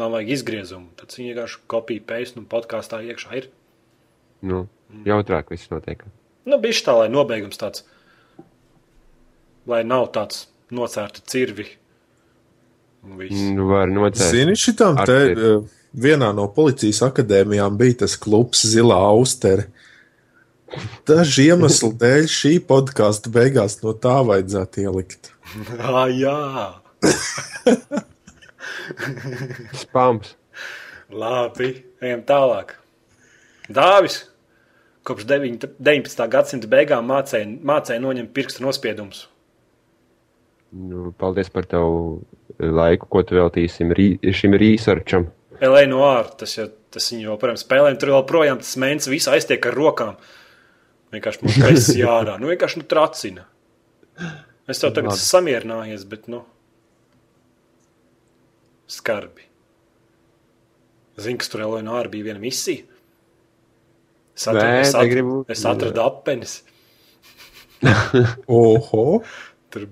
man 0.00 0.12
vajag 0.12 0.32
izgriezumu. 0.36 0.90
Tad 0.96 1.12
viņi 1.16 1.32
vienkārši 1.32 1.60
kopija 1.72 2.04
pēst 2.08 2.38
un 2.40 2.48
podkāstā 2.48 3.00
iekšā 3.08 3.36
ir. 3.40 3.48
Nu, 4.44 4.66
jautrāk 5.06 5.52
viss 5.52 5.70
notiek. 5.72 6.04
Nu, 6.44 6.58
bija 6.60 6.84
tā, 6.84 6.96
lai 6.98 7.08
nobeigums 7.12 7.60
tāds, 7.60 7.84
lai 9.70 9.82
nav 9.86 10.10
tāds 10.16 10.48
nocērta 10.74 11.22
cirvi. 11.28 11.68
Un 13.06 13.16
viss. 13.20 13.44
Nu, 13.54 13.68
var 13.70 13.92
nocēt. 13.92 14.24
Zini, 14.34 14.56
šitam 14.58 14.98
te 15.06 15.18
eh, 15.30 15.78
vienā 15.92 16.32
no 16.36 16.48
policijas 16.52 17.02
akadēmijām 17.08 17.78
bija 17.80 18.02
tas 18.04 18.18
klubs 18.20 18.66
Zilā 18.68 18.98
Austere. 19.12 19.70
Dažu 21.08 21.42
iemeslu 21.50 21.90
dēļ 22.00 22.28
šī 22.32 22.52
podkāstu 22.68 23.32
beigās 23.34 23.78
no 23.82 23.92
tā 23.98 24.18
vajadzētu 24.24 24.84
ielikt. 24.86 25.32
Ah, 25.78 26.06
jā, 26.08 26.36
Spams. 29.76 30.34
labi. 31.12 31.72
Ejam 32.02 32.22
tālāk. 32.26 32.76
Dāvis 33.72 34.22
kopš 35.06 35.26
9, 35.28 35.66
19. 35.82 36.24
gadsimta 36.30 36.68
beigām 36.70 37.06
mācīja, 37.10 37.46
mācīja 37.66 38.00
noņemt 38.02 38.32
pirkstu 38.34 38.64
nospiedumus. 38.64 39.26
Nu, 40.72 41.10
paldies 41.18 41.50
par 41.52 41.66
tavu 41.68 42.22
laiku, 42.62 43.08
ko 43.12 43.22
tu 43.26 43.36
veltīsim 43.36 43.92
rī, 43.92 44.14
šim 44.32 44.54
researcham. 44.58 45.26
Elēna 45.62 45.92
no 45.92 46.00
ārta, 46.06 46.38
tas, 46.42 46.54
jau- 46.58 46.70
tas 46.90 47.10
viņa 47.12 47.26
joprojām 47.28 47.58
spēlē, 47.60 47.90
un 47.92 47.98
tur 48.00 48.08
joprojām 48.14 48.58
tas 48.62 48.72
mēnesis 48.80 49.10
visu 49.12 49.30
aiztiek 49.34 49.66
ar 49.68 49.76
rokām. 49.78 50.16
Vienkārši 51.12 51.42
mums 51.44 51.58
tas 51.60 51.88
jārā. 51.96 52.38
Nu, 52.40 52.48
vienkārši 52.52 52.80
nu, 52.80 52.86
tracina. 52.88 53.44
Es 54.70 54.80
tev 54.80 54.94
tagad 54.96 55.12
esmu 55.12 55.26
samierinājies, 55.28 56.06
bet, 56.08 56.28
nu, 56.32 56.44
skarbi. 58.92 59.44
Zini, 61.20 61.36
kas 61.40 61.50
tur 61.52 61.64
Elēna 61.66 61.98
ārā 62.00 62.10
bija 62.12 62.30
viena 62.30 62.40
misija? 62.40 62.86
Es 64.32 64.46
Nē, 64.48 64.52
atradu, 64.56 64.80
es 64.80 64.94
atradu, 64.96 65.34
es 65.52 65.64
atradu 65.68 66.02
apenis. 66.06 66.54
Oho! 68.48 69.04
Tur, 69.72 69.86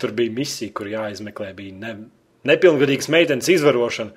tur 0.00 0.14
bija 0.16 0.32
misija, 0.36 0.72
kur 0.76 0.88
jāizmeklē. 0.88 1.50
Bija 1.58 1.76
ne, 1.76 1.92
nepilngadīgas 2.48 3.10
meitenes 3.12 3.50
izvarošana. 3.52 4.14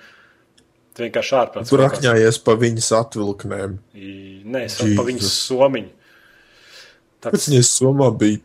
Tu 0.95 1.03
vienkārši 1.03 1.35
ārprāts. 1.41 1.71
Tur 1.73 1.83
akņājies 1.89 2.39
pa 2.45 2.55
viņas 2.59 2.89
atvilknēm. 3.01 3.77
I- 3.99 4.43
Nē, 4.47 4.61
es 4.69 4.77
pa 4.79 5.03
viņas 5.03 5.25
Jesus. 5.27 5.51
Somiņu. 7.25 7.31
Pēc 7.33 7.39
Tāds 7.41 7.49
viņas 7.51 7.71
somā 7.79 8.09
bija 8.21 8.41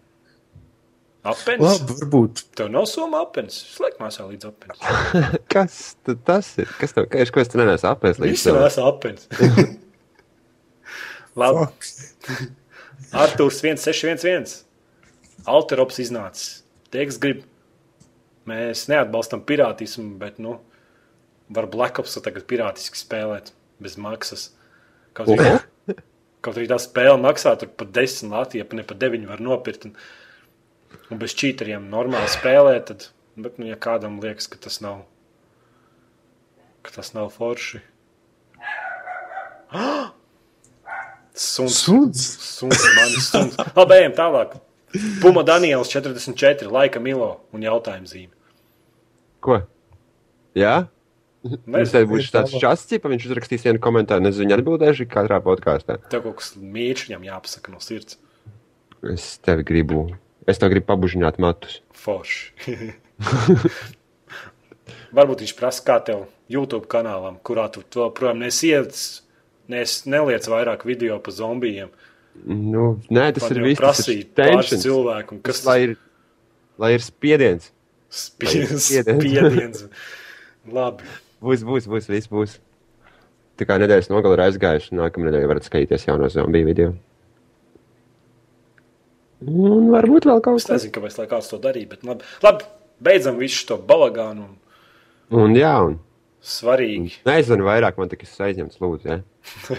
apenis. 1.31 1.65
labi, 1.67 1.97
varbūt. 2.01 2.43
Tev 2.57 2.71
nav 2.73 2.87
soma 2.89 3.21
apenis. 3.27 3.59
Es 3.73 3.81
laiku 3.83 4.01
māsā 4.03 4.25
līdz 4.31 4.49
apenis. 4.49 4.81
Kas 5.53 5.79
tu- 6.07 6.17
tas 6.27 6.49
ir? 6.59 6.71
Kas 6.81 6.97
tev, 6.97 7.09
ko 7.35 7.41
es 7.45 7.53
te 7.53 7.61
nenesu 7.61 7.89
apēst 7.91 8.23
līdz 8.25 8.47
vēl 8.49 8.67
esmu 8.71 8.87
apenis. 8.89 9.29
Labi. 11.39 11.67
Artūrs 13.17 13.61
1611. 13.63 14.65
Alterops 15.51 16.01
iznācis. 16.03 16.61
Tie, 16.93 17.05
kas 17.07 17.17
grib, 17.23 17.45
mēs 18.51 18.85
neatbalstam 18.91 19.41
pirātismu, 19.47 20.17
bet, 20.21 20.41
nu, 20.43 20.57
var 21.55 21.69
Black 21.71 22.01
Ops 22.03 22.19
tagad 22.23 22.45
pirātiski 22.51 22.99
spēlēt 22.99 23.53
bez 23.83 23.97
maksas. 24.01 24.49
Kaut 25.17 25.31
arī, 25.33 25.55
kaut 26.45 26.57
arī 26.57 26.67
tā 26.71 26.79
spēle 26.81 27.19
maksā 27.21 27.55
pat 27.61 27.93
10 27.97 28.33
Latvijā, 28.33 28.67
pa 28.69 28.79
ne 28.79 28.85
pa 28.87 28.97
9 28.99 29.29
var 29.29 29.43
nopirkt. 29.45 29.89
Un, 29.89 29.97
un 31.11 31.21
bez 31.21 31.35
čīteriem 31.39 31.89
normāli 31.93 32.31
spēlēt, 32.33 32.91
tad, 32.91 33.09
bet, 33.37 33.59
nu, 33.61 33.69
ja 33.71 33.77
kādam 33.81 34.21
liekas, 34.23 34.49
ka 34.51 34.61
tas 34.61 34.81
nav, 34.85 35.05
ka 36.87 36.95
tas 36.97 37.13
nav 37.17 37.31
forši. 37.37 37.83
Suns. 41.41 41.79
Suns. 41.79 42.21
Suns, 42.45 42.83
manis 42.97 43.31
suns. 43.31 43.55
Labi, 43.77 43.95
ejam 44.03 44.13
tālāk. 44.19 44.59
Puma 45.23 45.45
Daniels 45.47 45.89
44, 45.89 46.67
laika 46.75 47.01
Milo 47.01 47.31
un 47.55 47.63
jautājuma 47.65 48.11
zīme. 48.11 48.35
Ko? 49.41 49.61
Jā? 50.59 50.75
Viņš 50.83 51.00
Nezinu, 51.41 51.93
te 51.95 52.03
būs 52.05 52.27
tāds 52.35 52.53
čats, 52.61 52.91
ja 52.93 53.01
viņš 53.01 53.29
uzrakstīs 53.31 53.63
vienu 53.65 53.81
komentāru, 53.81 54.25
nezinu, 54.27 54.45
viņa 54.45 54.59
atbildēšu 54.61 55.07
katrā 55.09 55.39
podkāstā. 55.45 55.97
tev 56.13 56.27
kaut 56.27 56.37
kas 56.43 56.51
mīļš 56.61 57.07
viņam 57.09 57.25
jāpasaka 57.31 57.73
no 57.73 57.81
sirds. 57.81 58.19
Es 59.09 59.39
tevi 59.41 59.65
gribu, 59.65 60.03
es 60.45 60.61
tev 60.61 60.75
gribu 60.75 60.91
pabužināt 60.91 61.39
matus. 61.41 61.79
Forši. 61.97 62.93
Varbūt 65.17 65.43
viņš 65.43 65.55
prasa, 65.59 65.83
kā 65.87 65.97
tev 66.05 66.27
YouTube 66.53 66.87
kanālam, 66.91 67.39
kurā 67.47 67.67
tu 67.73 67.83
to 67.89 68.11
projām 68.15 68.43
nesiedz, 68.45 69.23
nes, 69.73 69.97
neliec 70.07 70.47
vairāk 70.51 70.85
video 70.87 71.19
par 71.25 71.35
zombijiem. 71.35 71.89
Nu, 72.45 73.01
nē, 73.11 73.31
tas 73.37 73.49
Man 73.49 73.57
ir 73.57 73.65
viss. 73.65 73.79
ir 73.79 73.81
prasīt 73.81 74.31
tensions. 74.39 74.85
cilvēku, 74.85 75.39
un 75.39 75.43
kas 75.47 75.65
lai 75.67 75.79
ir, 75.89 75.97
lai 76.81 76.93
ir 76.95 77.03
spiediens. 77.05 77.73
spiediens. 78.11 78.87
Spiediens. 78.87 79.25
spiediens. 79.25 79.85
Labi. 80.77 81.05
Būs, 81.41 81.63
būs, 81.65 81.87
būs, 81.89 82.09
viss 82.13 82.29
būs. 82.31 82.59
Tā 83.61 83.67
kā 83.69 83.77
nedēļas 83.81 84.11
nogalē 84.13 84.37
ir 84.39 84.43
aizgājuši, 84.49 84.95
nākamā 84.97 85.29
nedēļa 85.31 85.49
varat 85.51 85.67
skatīties 85.69 86.07
jauno 86.09 86.29
zombiju 86.33 86.69
video. 86.69 86.91
Un 89.41 89.89
varbūt 89.93 90.27
vēl 90.29 90.41
kaut 90.45 90.61
Es 90.61 90.67
kas. 90.69 90.75
nezinu, 90.77 90.93
kāpēc 90.99 91.17
lai 91.21 91.27
kāds 91.31 91.49
to 91.49 91.59
darīja, 91.65 91.89
bet 91.95 92.03
labi. 92.05 92.27
labi 92.45 92.67
beidzam 93.01 93.39
visu 93.41 93.63
šo 93.67 93.79
balagānu 93.89 94.45
un 94.49 94.57
Un 95.31 95.55
jā, 95.55 95.73
un 95.87 95.95
svarīgi. 96.43 97.21
neaizvanu 97.25 97.65
vairāk, 97.69 97.97
man 98.01 98.09
tikai 98.11 98.27
aizņemts 98.51 98.81
lūdzu. 98.83 99.07
Ja? 99.09 99.21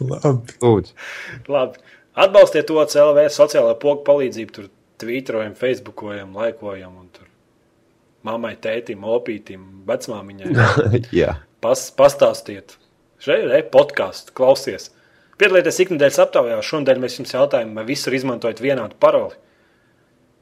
Labi. 0.00 0.56
Lūdzu. 0.62 0.92
Labi. 1.48 1.78
Atbalstiet 2.18 2.66
to 2.66 2.74
CLV 2.90 3.24
sociālo 3.30 3.72
pogu 3.78 4.02
palīdzību. 4.06 4.50
Tur 4.56 4.66
tvītrojam, 4.98 5.54
facebookojam, 5.58 6.34
laikojam. 6.34 6.96
Un 6.98 7.08
tur 7.14 7.27
mammai, 8.28 8.54
tētim, 8.60 9.04
opītim, 9.08 9.64
vecmāmiņai. 9.88 10.52
Jā. 11.20 11.34
Pas, 11.64 11.88
pastāstiet. 11.96 12.76
Šeit 13.22 13.48
ir 13.48 13.66
podkāsts, 13.72 14.30
klausies. 14.36 14.92
Piedalieties 15.38 15.80
ikdienas 15.84 16.18
aptaujā. 16.22 16.58
Šodien 16.66 17.00
mēs 17.02 17.18
jums 17.18 17.34
jautājām, 17.34 17.74
vai 17.78 17.84
visur 17.86 18.14
izmantojat 18.14 18.62
vienādu 18.62 18.98
paroli. 18.98 19.38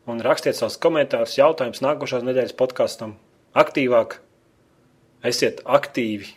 Un 0.09 0.22
rakstiet 0.22 0.57
savus 0.57 0.78
komentārus, 0.80 1.34
jautājumus 1.37 1.82
nākošās 1.84 2.24
nedēļas 2.24 2.57
podkāstam. 2.57 3.16
Aktīvāk, 3.59 4.20
esiet 5.26 5.62
aktīvi. 5.64 6.30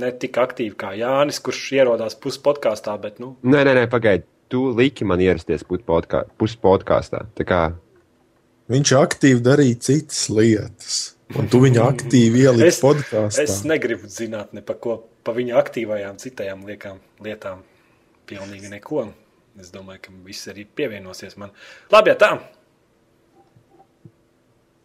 Ne 0.00 0.10
tik 0.22 0.38
aktīvi 0.38 0.74
kā 0.78 0.94
Jānis, 0.96 1.40
kurš 1.42 1.64
ierodās 1.76 2.16
puspodkāstā, 2.18 2.94
bet 3.02 3.18
nu, 3.22 3.34
Nē, 3.42 3.64
nē, 3.66 3.74
nē 3.82 3.86
pagaidi. 3.92 4.26
Tu 4.50 4.62
liki 4.74 5.06
man 5.06 5.22
ierasties 5.22 5.62
puspodkāstā. 5.66 7.24
Tā 7.38 7.46
kā 7.46 7.60
Viņš 8.70 8.92
aktīvi 9.00 9.40
darīja 9.42 9.78
citas 9.82 10.28
lietas. 10.30 10.98
Un 11.38 11.46
tu 11.50 11.58
viņu 11.62 11.80
aktīvi 11.84 12.42
ieliki 12.44 12.66
Es- 12.68 12.80
podkāstā. 12.82 13.42
es 13.42 13.62
negribu 13.66 14.06
zināt 14.10 14.52
ne 14.52 14.60
par 14.62 14.76
ko, 14.82 14.96
par 15.24 15.34
viņa 15.34 15.58
aktīvajām 15.62 16.18
citajām 16.22 16.64
liekām, 16.66 16.98
lietām. 17.22 17.62
Pilnīgi 18.30 18.70
neko. 18.70 19.08
Es 19.58 19.70
domāju, 19.74 20.02
ka 20.02 20.10
viss 20.24 20.46
arī 20.48 20.64
pievienosies 20.66 21.36
man. 21.36 21.50
Labi, 21.90 22.10
ja 22.10 22.14
tā. 22.16 22.30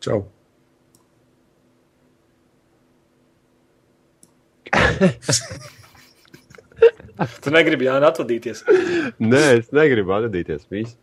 Čau! 0.01 0.25
Tu 7.41 7.49
negribi 7.53 7.87
Jānis 7.87 8.09
atvadīties. 8.11 8.63
Nē, 9.23 9.41
es 9.61 9.69
negribu 9.75 10.11
atradīties. 10.17 10.65
Viss. 10.73 10.95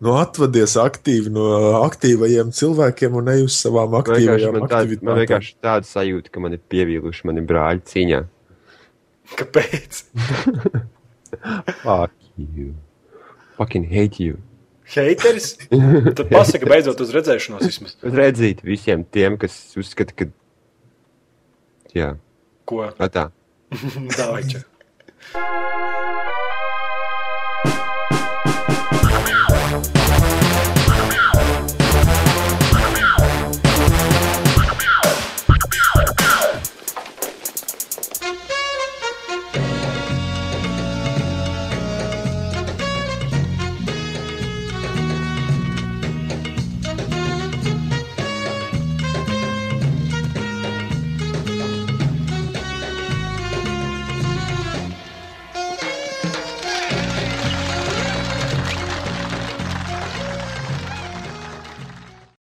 Nu, 0.00 0.14
atvadies 0.16 0.78
aktīvi 0.80 1.28
no 1.34 1.46
aktīvajiem 1.82 2.52
cilvēkiem 2.56 3.16
un 3.20 3.26
ej 3.34 3.42
uz 3.44 3.56
savām 3.60 3.98
aktīvajām 3.98 4.54
man, 4.56 4.62
tād, 4.64 4.70
man 4.70 4.70
aktivitātēm. 4.80 5.18
vienkārši 5.20 5.56
tāda 5.60 5.88
sajūta, 5.88 6.32
ka 6.32 6.40
man 6.40 6.56
ir 6.56 6.62
pievīluši 6.72 7.26
mani 7.28 7.44
brāļi 7.44 7.84
cīņā. 7.90 8.20
Kāpēc? 9.36 10.00
Fuck 11.84 12.16
you. 12.36 12.72
Fucking 13.58 13.84
hate 13.92 14.24
you. 14.24 14.40
Heiteris? 14.90 15.52
Tad 16.16 16.26
pasaka, 16.32 16.66
beidzot 16.66 17.04
uz 17.04 17.12
redzēšanos 17.14 17.68
vismaz. 17.68 17.96
Redzīt 18.02 18.64
visiem 18.66 19.04
tiem, 19.04 19.36
kas 19.40 19.60
uzskata, 19.78 20.16
ka. 20.16 20.30
Jā, 21.94 22.14
Ko? 22.64 22.86
tā. 22.98 23.28
Dāvai, 24.18 24.44
čau. 24.48 24.64